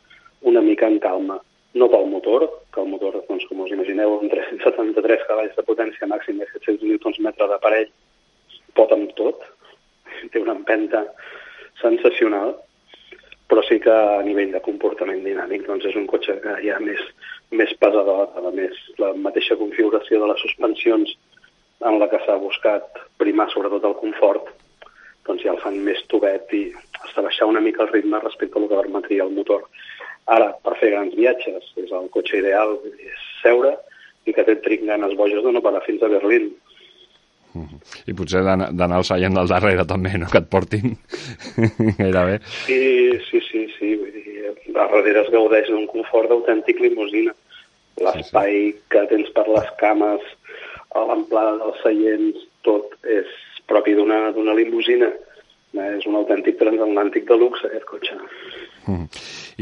una 0.51 0.63
mica 0.63 0.87
en 0.87 0.99
calma. 1.03 1.41
No 1.75 1.89
pel 1.91 2.07
motor, 2.07 2.47
que 2.73 2.81
el 2.81 2.91
motor, 2.93 3.17
doncs, 3.29 3.47
com 3.51 3.65
us 3.65 3.73
imagineu, 3.75 4.19
amb 4.21 4.31
373 4.31 5.25
cavalls 5.31 5.57
de 5.57 5.67
potència 5.67 6.11
màxima 6.11 6.45
i 6.45 6.53
700 6.53 7.19
Nm 7.19 7.33
d'aparell, 7.41 7.91
pot 8.79 8.93
amb 8.95 9.11
tot, 9.19 9.43
té 10.31 10.43
una 10.43 10.55
empenta 10.55 11.03
sensacional, 11.81 12.55
però 13.51 13.63
sí 13.69 13.79
que 13.83 13.93
a 13.93 14.23
nivell 14.25 14.55
de 14.55 14.63
comportament 14.65 15.21
dinàmic 15.25 15.67
doncs 15.67 15.85
és 15.91 15.97
un 16.01 16.07
cotxe 16.11 16.39
que 16.43 16.55
ja 16.65 16.79
més, 16.81 17.01
més 17.53 17.73
pesador, 17.81 18.31
a 18.41 18.53
més 18.55 18.79
la 19.03 19.13
mateixa 19.27 19.59
configuració 19.61 20.21
de 20.23 20.31
les 20.31 20.45
suspensions 20.47 21.13
en 21.85 21.99
la 22.01 22.09
que 22.09 22.21
s'ha 22.25 22.39
buscat 22.41 23.03
primar 23.21 23.51
sobretot 23.53 23.85
el 23.85 23.99
confort, 24.01 24.49
doncs 25.29 25.45
ja 25.45 25.53
el 25.53 25.61
fan 25.61 25.77
més 25.85 26.01
tubet 26.09 26.53
i 26.57 26.65
de 27.15 27.23
baixar 27.23 27.47
una 27.47 27.61
mica 27.61 27.85
el 27.85 27.93
ritme 27.93 28.21
respecte 28.21 28.59
al 28.59 28.69
que 28.69 28.81
permetria 28.81 29.25
el 29.25 29.35
motor. 29.37 29.69
Ara, 30.33 30.53
per 30.65 30.77
fer 30.81 30.95
grans 30.95 31.15
viatges, 31.19 31.67
és 31.77 31.91
el 31.93 32.09
cotxe 32.13 32.39
ideal, 32.41 32.79
és 32.97 33.25
seure 33.43 33.75
i 34.25 34.33
que 34.33 34.45
té 34.47 34.57
ganes 34.87 35.17
boges 35.19 35.45
de 35.45 35.53
no 35.53 35.61
parar 35.65 35.83
fins 35.85 36.03
a 36.03 36.09
Berlín. 36.09 36.53
I 38.09 38.15
potser 38.19 38.41
d'anar 38.43 38.97
al 38.99 39.07
seient 39.07 39.37
del 39.37 39.51
darrere 39.51 39.85
també, 39.87 40.15
no? 40.19 40.27
Que 40.33 40.41
et 40.43 40.49
portin 40.51 40.97
gairebé. 42.01 42.41
Sí, 42.65 42.81
sí, 43.29 43.43
sí, 43.51 43.67
sí. 43.77 43.93
Vull 44.01 44.17
dir, 44.17 44.49
a 44.51 44.73
darrere 44.81 45.23
es 45.23 45.31
gaudeix 45.35 45.69
d'un 45.71 45.87
confort 45.93 46.33
d'autèntic 46.33 46.81
limusina. 46.83 47.35
L'espai 48.03 48.51
sí, 48.57 48.73
sí. 48.73 48.81
que 48.91 49.05
tens 49.13 49.31
per 49.37 49.47
les 49.47 49.71
cames, 49.79 50.25
a 50.99 51.05
l'amplada 51.07 51.61
dels 51.61 51.79
seients, 51.85 52.43
tot 52.67 52.97
és 53.07 53.31
propi 53.71 53.95
d'una 53.95 54.57
limusina. 54.59 55.13
És 55.75 56.07
un 56.07 56.19
autèntic 56.19 56.59
transatlàntic 56.59 57.29
de 57.31 57.39
luxe, 57.39 57.69
aquest 57.69 57.87
cotxe. 57.91 58.19
Mm. 58.85 59.07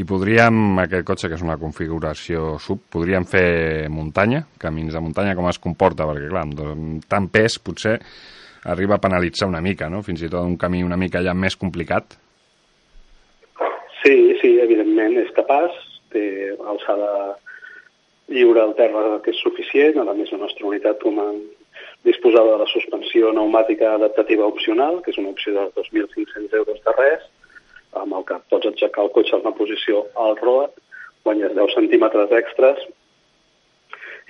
I 0.01 0.05
podríem, 0.07 0.59
aquest 0.83 1.07
cotxe, 1.07 1.29
que 1.31 1.37
és 1.37 1.45
una 1.45 1.57
configuració 1.61 2.57
sub, 2.59 2.81
podríem 2.91 3.25
fer 3.29 3.89
muntanya, 3.93 4.43
camins 4.59 4.95
de 4.95 5.01
muntanya, 5.03 5.35
com 5.37 5.47
es 5.49 5.61
comporta? 5.63 6.07
Perquè, 6.09 6.29
clar, 6.31 6.43
amb 6.47 7.05
tant 7.09 7.29
pes, 7.31 7.59
potser 7.63 7.99
arriba 8.73 8.95
a 8.95 9.03
penalitzar 9.03 9.47
una 9.47 9.61
mica, 9.61 9.89
no? 9.91 10.03
Fins 10.03 10.23
i 10.23 10.29
tot 10.31 10.43
un 10.43 10.57
camí 10.59 10.83
una 10.83 10.99
mica 10.99 11.23
ja 11.23 11.35
més 11.35 11.55
complicat. 11.59 12.17
Sí, 14.03 14.15
sí, 14.41 14.57
evidentment 14.59 15.17
és 15.21 15.31
capaç, 15.35 15.75
té 16.11 16.25
alçada 16.67 17.37
lliure 18.31 18.61
al 18.63 18.73
terra 18.75 19.19
que 19.23 19.31
és 19.31 19.41
suficient, 19.43 19.99
a 19.99 20.15
més 20.15 20.31
la 20.31 20.41
nostra 20.43 20.67
unitat 20.67 20.99
com 21.03 21.19
a 21.19 21.29
disposava 22.03 22.53
de 22.53 22.63
la 22.63 22.67
suspensió 22.71 23.31
pneumàtica 23.31 23.93
adaptativa 23.95 24.47
opcional, 24.47 24.99
que 25.03 25.11
és 25.11 25.19
una 25.21 25.31
opció 25.31 25.55
de 25.55 25.69
2.500 25.79 26.57
euros 26.59 26.81
de 26.83 26.95
res, 26.97 27.23
amb 28.01 28.15
el 28.17 28.25
que 28.29 28.39
pots 28.49 28.69
aixecar 28.69 29.05
el 29.05 29.11
cotxe 29.15 29.35
en 29.37 29.45
una 29.45 29.55
posició 29.57 30.05
al 30.25 30.37
road, 30.41 30.71
guanyes 31.23 31.55
10 31.55 31.75
centímetres 31.77 32.31
extras 32.39 32.79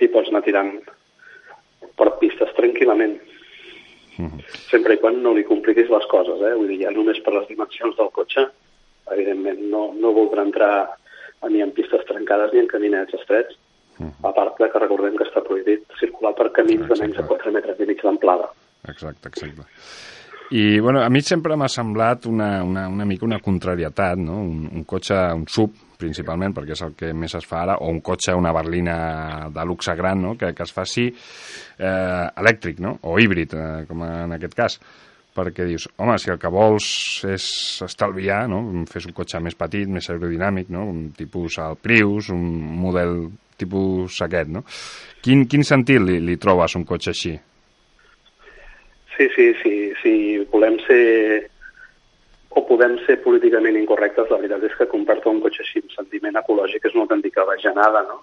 i 0.00 0.08
pots 0.08 0.30
anar 0.30 0.42
tirant 0.46 0.72
per 1.98 2.10
pistes 2.20 2.52
tranquil·lament. 2.58 3.16
Mm 4.16 4.26
-hmm. 4.26 4.42
Sempre 4.70 4.94
i 4.94 5.00
quan 5.02 5.22
no 5.22 5.34
li 5.34 5.44
compliquis 5.44 5.90
les 5.90 6.06
coses, 6.06 6.40
eh? 6.40 6.54
Vull 6.54 6.68
dir, 6.68 6.82
ja 6.84 6.90
només 6.90 7.20
per 7.20 7.34
les 7.34 7.48
dimensions 7.48 7.96
del 7.96 8.10
cotxe, 8.10 8.48
evidentment 9.10 9.60
no, 9.70 9.92
no 9.94 10.12
voldrà 10.12 10.42
entrar 10.42 10.96
ni 11.50 11.60
en 11.60 11.72
pistes 11.72 12.04
trencades 12.08 12.52
ni 12.52 12.60
en 12.60 12.66
caminets 12.66 13.14
estrets, 13.14 13.58
mm 13.98 14.06
-hmm. 14.06 14.28
a 14.28 14.32
part 14.32 14.56
que 14.56 14.78
recordem 14.78 15.16
que 15.16 15.24
està 15.24 15.42
prohibit 15.42 15.82
circular 16.00 16.34
per 16.34 16.52
camins 16.52 16.82
exacte. 16.82 16.94
de 16.94 17.00
menys 17.00 17.16
de 17.16 17.26
4 17.26 17.52
metres 17.52 17.80
i 17.80 17.86
mig 17.86 18.02
d'amplada. 18.02 18.48
Exacte, 18.88 19.28
exacte. 19.28 19.62
I, 20.50 20.78
bueno, 20.78 21.00
a 21.00 21.08
mi 21.08 21.22
sempre 21.24 21.56
m'ha 21.56 21.70
semblat 21.72 22.26
una, 22.28 22.62
una, 22.62 22.84
una 22.88 23.06
mica 23.08 23.24
una 23.24 23.40
contrarietat, 23.40 24.20
no? 24.20 24.42
Un, 24.44 24.68
un 24.68 24.84
cotxe, 24.84 25.16
un 25.32 25.46
sub, 25.48 25.72
principalment, 25.98 26.52
perquè 26.54 26.74
és 26.74 26.82
el 26.84 26.92
que 26.98 27.12
més 27.16 27.34
es 27.38 27.46
fa 27.48 27.62
ara, 27.62 27.78
o 27.80 27.88
un 27.92 28.02
cotxe, 28.04 28.34
una 28.36 28.52
berlina 28.54 28.96
de 29.54 29.64
luxe 29.64 29.94
gran, 29.96 30.20
no? 30.22 30.34
que, 30.36 30.52
que 30.54 30.66
es 30.66 30.74
faci 30.74 31.06
eh, 31.08 32.26
elèctric, 32.42 32.82
no? 32.84 32.98
o 33.08 33.16
híbrid, 33.18 33.54
eh, 33.56 33.84
com 33.88 34.04
en 34.06 34.36
aquest 34.36 34.58
cas 34.58 34.78
perquè 35.34 35.64
dius, 35.66 35.88
home, 35.98 36.14
si 36.22 36.30
el 36.30 36.38
que 36.38 36.50
vols 36.52 36.84
és 37.26 37.46
estalviar, 37.82 38.44
no? 38.46 38.60
fes 38.86 39.08
un 39.08 39.16
cotxe 39.16 39.40
més 39.42 39.56
petit, 39.58 39.88
més 39.90 40.06
aerodinàmic, 40.06 40.70
no? 40.70 40.84
un 40.92 41.08
tipus 41.16 41.58
al 41.58 41.74
Prius, 41.82 42.30
un 42.30 42.44
model 42.78 43.16
tipus 43.58 44.20
aquest, 44.22 44.52
no? 44.54 44.62
Quin, 45.24 45.44
quin 45.50 45.66
sentit 45.66 46.02
li, 46.02 46.20
li 46.22 46.38
trobes 46.38 46.74
un 46.78 46.86
cotxe 46.86 47.10
així? 47.10 47.34
Sí, 49.16 49.28
sí, 49.36 49.54
sí, 49.62 49.92
sí, 50.02 50.14
volem 50.50 50.78
ser 50.88 51.50
o 52.54 52.62
podem 52.66 52.96
ser 53.06 53.18
políticament 53.22 53.76
incorrectes, 53.78 54.30
la 54.30 54.38
veritat 54.38 54.62
és 54.66 54.74
que 54.78 54.86
compartir 54.90 55.30
un 55.30 55.40
cotxe 55.42 55.64
així 55.64 55.82
amb 55.82 55.94
sentiment 55.94 56.38
ecològic 56.38 56.86
és 56.86 56.94
una 56.94 57.04
autèntica 57.06 57.46
bajanada, 57.48 58.04
no? 58.06 58.20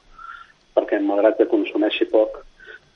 Perquè 0.75 1.01
malgrat 1.03 1.35
que 1.39 1.49
consumeixi 1.51 2.07
poc, 2.11 2.37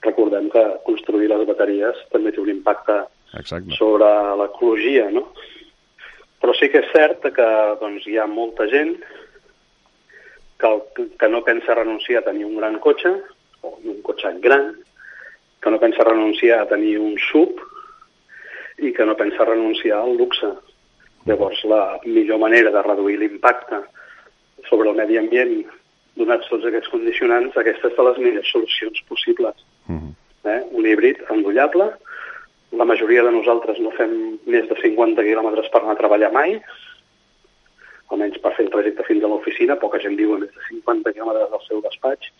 recordem 0.05 0.47
que 0.53 0.63
construir 0.87 1.27
les 1.31 1.43
bateries 1.47 1.99
també 2.13 2.31
té 2.31 2.39
un 2.39 2.53
impacte 2.53 3.01
Exacte. 3.35 3.75
sobre 3.75 4.07
l'ecologia, 4.39 5.09
no? 5.11 5.27
Però 6.39 6.55
sí 6.55 6.71
que 6.71 6.83
és 6.85 6.91
cert 6.95 7.27
que 7.35 7.51
doncs, 7.83 8.07
hi 8.07 8.17
ha 8.19 8.27
molta 8.31 8.69
gent 8.71 8.95
que, 10.61 10.71
que 11.19 11.31
no 11.31 11.43
pensa 11.43 11.75
renunciar 11.75 12.23
a 12.23 12.29
tenir 12.31 12.47
un 12.47 12.55
gran 12.61 12.79
cotxe, 12.79 13.11
o 13.61 13.75
un 13.83 14.01
cotxe 14.07 14.31
gran, 14.39 14.71
que 15.59 15.71
no 15.71 15.83
pensa 15.83 16.07
renunciar 16.07 16.61
a 16.61 16.69
tenir 16.69 16.99
un 17.01 17.17
sub 17.31 17.59
i 18.77 18.91
que 18.93 19.05
no 19.05 19.15
pensa 19.15 19.45
renunciar 19.45 20.01
al 20.01 20.17
luxe. 20.17 20.51
Llavors, 21.25 21.63
la 21.65 21.99
millor 22.05 22.39
manera 22.39 22.71
de 22.71 22.81
reduir 22.81 23.17
l'impacte 23.19 23.81
sobre 24.69 24.89
el 24.89 24.97
medi 24.97 25.17
ambient, 25.17 25.55
donats 26.19 26.49
tots 26.49 26.65
aquests 26.67 26.91
condicionants, 26.93 27.57
aquesta 27.57 27.89
és 27.89 27.97
de 27.97 28.07
les 28.07 28.19
millors 28.23 28.51
solucions 28.51 29.01
possibles. 29.09 29.55
Uh 29.87 29.95
-huh. 29.95 30.11
eh? 30.51 30.61
Un 30.71 30.85
híbrid 30.85 31.17
endollable, 31.29 31.91
la 32.71 32.85
majoria 32.85 33.23
de 33.23 33.31
nosaltres 33.31 33.79
no 33.79 33.91
fem 33.91 34.39
més 34.45 34.67
de 34.69 34.75
50 34.81 35.23
quilòmetres 35.23 35.69
per 35.71 35.81
anar 35.81 35.93
a 35.93 36.01
treballar 36.01 36.31
mai, 36.31 36.61
almenys 38.11 38.37
per 38.43 38.53
fer 38.55 38.65
el 38.65 38.71
trajecte 38.71 39.03
fins 39.07 39.23
a 39.23 39.27
l'oficina, 39.27 39.79
poca 39.81 39.99
gent 39.99 40.17
diu 40.19 40.37
més 40.37 40.51
de 40.51 40.65
50 40.69 41.13
quilòmetres 41.13 41.49
del 41.51 41.63
seu 41.67 41.81
despatx. 41.81 42.31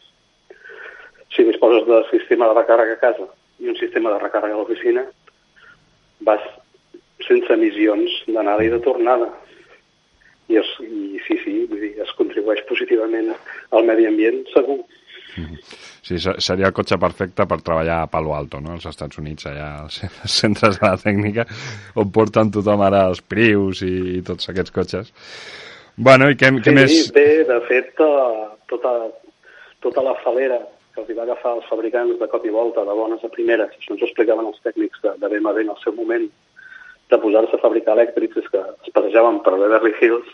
Si 1.35 1.43
disposes 1.43 1.87
de 1.87 2.03
sistema 2.11 2.47
de 2.47 2.57
recàrrega 2.59 2.93
a 2.93 3.03
casa 3.07 3.27
i 3.59 3.69
un 3.71 3.75
sistema 3.75 4.11
de 4.13 4.19
recàrrega 4.19 4.55
a 4.55 4.57
l'oficina, 4.57 5.05
vas 6.27 6.43
sense 7.25 7.53
emissions 7.53 8.19
d'anada 8.27 8.65
i 8.65 8.71
de 8.73 8.81
tornada. 8.83 9.29
I, 10.51 10.59
es, 10.61 10.67
i 10.83 11.17
sí, 11.25 11.39
sí, 11.41 11.55
vull 11.69 11.81
dir, 11.81 11.95
es 12.03 12.11
contribueix 12.19 12.61
positivament 12.69 13.31
al 13.33 13.87
medi 13.87 14.05
ambient, 14.09 14.43
segur. 14.53 14.83
Sí, 16.05 16.19
seria 16.21 16.69
el 16.69 16.75
cotxe 16.75 16.99
perfecte 17.01 17.47
per 17.49 17.57
treballar 17.65 18.03
a 18.03 18.09
Palo 18.11 18.35
Alto, 18.37 18.61
no? 18.63 18.75
als 18.75 18.85
Estats 18.87 19.17
Units, 19.19 19.47
allà 19.49 19.71
als 19.81 19.97
centres 20.39 20.77
de 20.77 20.85
la 20.85 20.99
tècnica, 21.01 21.47
on 21.97 22.11
porten 22.13 22.53
tothom 22.53 22.85
ara 22.85 23.07
els 23.09 23.23
Prius 23.25 23.81
i, 23.87 23.95
i 24.19 24.21
tots 24.25 24.51
aquests 24.53 24.75
cotxes. 24.75 25.11
Bueno, 25.95 26.29
i 26.29 26.37
què, 26.37 26.51
sí, 26.53 26.61
què 26.63 26.75
més? 26.75 26.93
Sí, 27.09 27.25
de 27.49 27.59
fet, 27.67 27.91
tota, 28.69 28.93
tota 29.83 30.05
la 30.05 30.15
falera 30.21 30.59
que 30.95 31.03
els 31.03 31.17
va 31.17 31.27
agafar 31.27 31.57
els 31.59 31.67
fabricants 31.69 32.17
de 32.21 32.29
cop 32.31 32.47
i 32.47 32.53
volta, 32.55 32.87
de 32.87 32.95
bones 32.97 33.23
a 33.23 33.31
primeres, 33.33 33.75
això 33.75 33.93
ens 33.93 34.01
ho 34.01 34.09
explicaven 34.09 34.47
els 34.49 34.63
tècnics 34.63 35.03
de, 35.03 35.13
de 35.21 35.31
BMW 35.35 35.65
en 35.67 35.75
el 35.75 35.81
seu 35.83 35.95
moment, 35.97 36.25
de 37.11 37.21
posar-se 37.21 37.59
a 37.59 37.61
fabricar 37.61 37.93
elèctrics, 37.93 38.41
és 38.41 38.49
que 38.49 38.63
es 38.63 38.95
passejaven 38.95 39.43
per 39.45 39.57
Beverly 39.59 39.93
Hills 39.99 40.33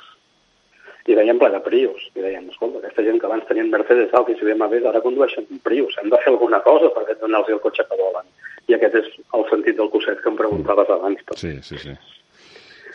i 1.10 1.18
veiem 1.18 1.40
ple 1.42 1.50
de 1.54 1.60
Prius. 1.66 2.04
I 2.14 2.24
deien, 2.24 2.48
escolta, 2.52 2.80
aquesta 2.80 3.04
gent 3.06 3.20
que 3.20 3.28
abans 3.28 3.48
tenien 3.50 3.72
Mercedes, 3.74 4.14
Audis 4.18 4.42
i 4.42 4.48
BMW, 4.48 4.84
ara 4.88 5.02
condueixen 5.04 5.50
Prius. 5.66 5.98
Hem 6.02 6.12
de 6.14 6.20
fer 6.22 6.34
alguna 6.34 6.62
cosa 6.66 6.92
per 6.96 7.06
donar-los 7.12 7.50
el 7.56 7.62
cotxe 7.64 7.86
que 7.90 8.00
volen. 8.00 8.30
I 8.70 8.78
aquest 8.78 9.00
és 9.02 9.12
el 9.38 9.46
sentit 9.50 9.80
del 9.80 9.90
cosset 9.94 10.22
que 10.22 10.30
em 10.30 10.38
preguntaves 10.40 10.94
abans. 10.94 11.24
Però. 11.26 11.40
Sí, 11.42 11.58
sí, 11.66 11.82
sí. 11.82 11.98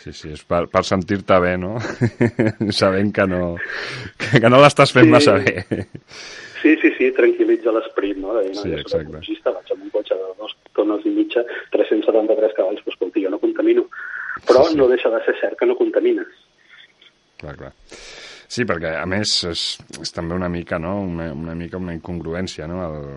Sí, 0.07 0.13
sí, 0.15 0.29
és 0.37 0.43
per, 0.47 0.69
per 0.71 0.85
sentir-te 0.87 1.39
bé, 1.43 1.57
no? 1.59 1.81
Sabent 2.79 3.11
que 3.15 3.25
no, 3.27 3.57
que, 4.21 4.39
que 4.39 4.51
no 4.53 4.61
l'estàs 4.63 4.93
fent 4.95 5.09
sí. 5.09 5.15
massa 5.17 5.35
bé. 5.41 5.65
Sí, 6.63 6.75
sí, 6.81 6.91
sí, 6.97 7.11
tranquil·litza 7.17 7.75
l'esperit, 7.75 8.19
no? 8.23 8.35
De 8.39 8.47
dir, 8.49 8.57
no, 8.57 8.65
sí, 8.65 8.75
exacte. 8.81 9.23
vaig 9.45 9.73
amb 9.75 9.83
un 9.85 9.93
cotxe 9.95 10.17
de 10.19 10.33
dos 10.41 10.57
tones 10.79 11.05
i 11.05 11.13
mitja, 11.15 11.45
373 11.75 12.57
cavalls, 12.57 12.83
doncs, 12.83 12.97
escolti, 12.97 13.25
jo 13.27 13.33
no 13.35 13.43
contamino. 13.43 13.87
Però 14.47 14.65
sí, 14.65 14.75
sí. 14.75 14.81
no 14.81 14.89
deixa 14.89 15.13
de 15.13 15.23
ser 15.25 15.37
cert 15.41 15.59
que 15.61 15.69
no 15.69 15.77
contamines 15.79 16.33
clar, 17.37 17.57
clar. 17.57 17.73
Sí, 18.47 18.63
perquè 18.63 18.93
a 19.01 19.07
més 19.11 19.33
és, 19.49 19.63
és 19.99 20.13
també 20.15 20.37
una 20.37 20.49
mica, 20.53 20.79
no? 20.79 21.01
una, 21.03 21.33
una 21.35 21.55
mica 21.59 21.81
una 21.83 21.95
incongruència 21.97 22.69
no? 22.71 22.79
el, 22.87 23.09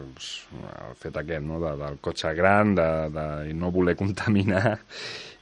el, 0.00 0.94
fet 0.96 1.18
aquest 1.20 1.44
no? 1.44 1.58
de, 1.60 1.74
del 1.82 1.98
cotxe 2.04 2.32
gran, 2.38 2.72
de, 2.78 2.88
de 3.12 3.26
no 3.58 3.72
voler 3.74 3.94
contaminar 4.00 4.78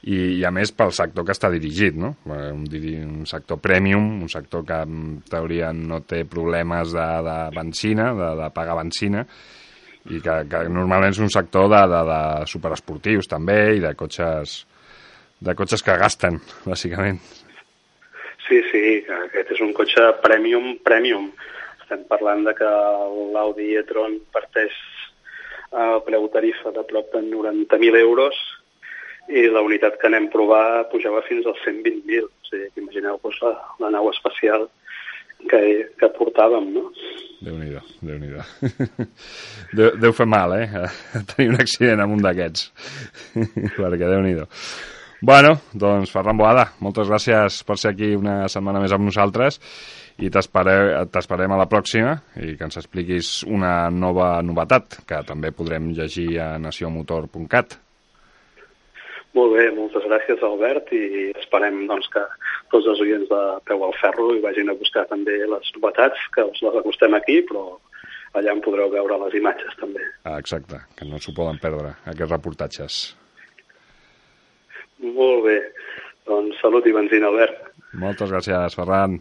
i, 0.03 0.17
i 0.39 0.43
a 0.45 0.51
més 0.51 0.73
pel 0.75 0.91
sector 0.95 1.25
que 1.25 1.35
està 1.35 1.51
dirigit, 1.53 1.95
no? 1.95 2.13
un, 2.27 2.67
un 2.67 3.25
sector 3.29 3.61
premium, 3.63 4.09
un 4.27 4.31
sector 4.31 4.67
que 4.67 4.81
en 4.83 5.21
teoria 5.31 5.71
no 5.75 6.01
té 6.03 6.25
problemes 6.27 6.91
de, 6.95 7.07
de 7.27 7.37
benzina, 7.55 8.11
de, 8.19 8.33
de 8.43 8.51
pagar 8.55 8.77
benzina, 8.83 9.23
i 10.07 10.21
que, 10.23 10.37
que 10.47 10.63
normalment 10.71 11.15
és 11.15 11.23
un 11.23 11.31
sector 11.31 11.67
de, 11.71 11.83
de, 11.91 12.03
de 12.11 12.21
superesportius 12.51 13.31
també 13.31 13.59
i 13.79 13.83
de 13.83 13.95
cotxes 13.99 14.63
de 15.39 15.53
cotxes 15.53 15.83
que 15.85 15.93
gasten, 16.01 16.39
bàsicament. 16.65 17.19
Sí, 18.47 18.61
sí, 18.71 18.83
aquest 19.11 19.51
és 19.57 19.63
un 19.63 19.73
cotxe 19.75 20.03
premium, 20.23 20.77
premium. 20.87 21.31
Estem 21.81 22.05
parlant 22.07 22.45
de 22.47 22.53
que 22.55 22.69
l'Audi 23.33 23.73
e-tron 23.79 24.17
parteix 24.35 24.75
a 25.75 25.97
preu 26.05 26.29
tarifa 26.31 26.71
de 26.71 26.83
prop 26.87 27.11
de 27.11 27.21
90.000 27.27 27.99
euros 27.99 28.39
i 29.27 29.43
la 29.51 29.63
unitat 29.65 29.97
que 29.99 30.07
anem 30.07 30.29
a 30.29 30.31
provar 30.31 30.65
pujava 30.93 31.21
fins 31.27 31.47
als 31.47 31.59
120.000. 31.67 32.27
O 32.27 32.49
sigui, 32.49 32.71
imagineu-vos 32.79 33.39
la, 33.43 33.53
la 33.83 33.91
nau 33.97 34.07
espacial 34.13 34.69
que, 35.51 35.61
que 35.99 36.11
portàvem, 36.15 36.71
no? 36.73 36.87
Déu-n'hi-do, 37.43 37.83
déu 38.01 38.17
nhi 38.17 38.31
déu, 39.77 39.91
deu 40.01 40.13
fer 40.15 40.25
mal, 40.25 40.55
eh? 40.57 40.87
Tenir 41.33 41.51
un 41.51 41.59
accident 41.61 42.01
amb 42.01 42.15
un 42.15 42.23
d'aquests. 42.23 42.71
Perquè 43.77 44.07
déu-n'hi-do. 44.07 44.47
Bueno, 45.19 45.55
doncs 45.73 46.11
Ferran 46.13 46.37
Boada, 46.37 46.67
moltes 46.77 47.07
gràcies 47.09 47.63
per 47.65 47.79
ser 47.81 47.95
aquí 47.95 48.11
una 48.13 48.43
setmana 48.53 48.83
més 48.83 48.93
amb 48.93 49.07
nosaltres 49.07 49.57
i 50.21 50.29
t'esperem 50.29 51.53
a 51.55 51.57
la 51.57 51.65
pròxima 51.71 52.13
i 52.37 52.53
que 52.53 52.67
ens 52.67 52.77
expliquis 52.77 53.41
una 53.49 53.89
nova 53.89 54.35
novetat 54.45 54.99
que 55.09 55.23
també 55.25 55.49
podrem 55.49 55.89
llegir 55.97 56.37
a 56.37 56.51
nacionmotor.cat. 56.61 57.79
Molt 59.33 59.57
bé, 59.57 59.67
moltes 59.73 60.05
gràcies 60.05 60.45
Albert 60.45 60.93
i 60.93 61.03
esperem 61.33 61.87
doncs, 61.89 62.13
que 62.13 62.21
tots 62.69 62.85
els 62.85 63.01
oients 63.01 63.27
de 63.33 63.43
Peu 63.65 63.89
al 63.89 63.97
Ferro 63.97 64.31
i 64.37 64.41
vagin 64.45 64.69
a 64.69 64.77
buscar 64.77 65.07
també 65.09 65.41
les 65.49 65.75
novetats, 65.81 66.29
que 66.33 66.45
us 66.45 66.61
les 66.61 66.77
acostem 66.77 67.17
aquí, 67.17 67.41
però 67.49 67.71
allà 68.37 68.53
en 68.53 68.61
podreu 68.61 68.93
veure 68.93 69.23
les 69.25 69.41
imatges 69.41 69.77
també. 69.81 70.05
Ah, 70.29 70.37
exacte, 70.37 70.85
que 70.97 71.09
no 71.09 71.17
s'ho 71.17 71.33
poden 71.33 71.57
perdre, 71.61 71.97
aquests 72.05 72.37
reportatges. 72.37 73.05
Molt 75.03 75.45
bé. 75.45 75.57
Doncs 76.27 76.59
salut 76.61 76.85
i 76.87 76.93
benzina, 76.95 77.31
Albert. 77.31 77.65
Moltes 77.97 78.31
gràcies, 78.33 78.75
Ferran. 78.77 79.19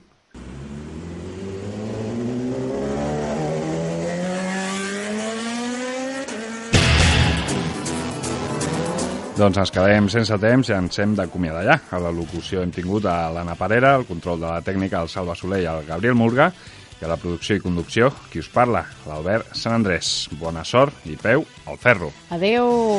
Doncs 9.36 9.58
ens 9.60 9.68
quedem 9.68 10.06
sense 10.08 10.36
temps 10.40 10.70
i 10.70 10.72
ens 10.72 10.96
hem 11.02 11.12
d'acomiadar 11.18 11.64
ja. 11.66 11.74
A 11.92 12.00
la 12.00 12.12
locució 12.14 12.62
hem 12.64 12.72
tingut 12.72 13.04
a 13.04 13.28
l'Anna 13.34 13.52
Parera, 13.60 13.92
el 14.00 14.06
control 14.08 14.40
de 14.40 14.48
la 14.48 14.62
tècnica, 14.64 15.02
el 15.04 15.12
Salva 15.12 15.36
Soler 15.36 15.60
i 15.60 15.68
el 15.68 15.84
Gabriel 15.84 16.16
Murga, 16.16 16.48
i 16.96 17.04
a 17.04 17.10
la 17.12 17.18
producció 17.20 17.58
i 17.58 17.60
conducció, 17.60 18.08
qui 18.32 18.40
us 18.40 18.48
parla, 18.48 18.86
l'Albert 19.04 19.52
Sant 19.52 19.76
Andrés. 19.76 20.30
Bona 20.40 20.64
sort 20.64 21.04
i 21.04 21.20
peu 21.20 21.44
al 21.68 21.76
ferro. 21.84 22.14
Adeu! 22.32 22.96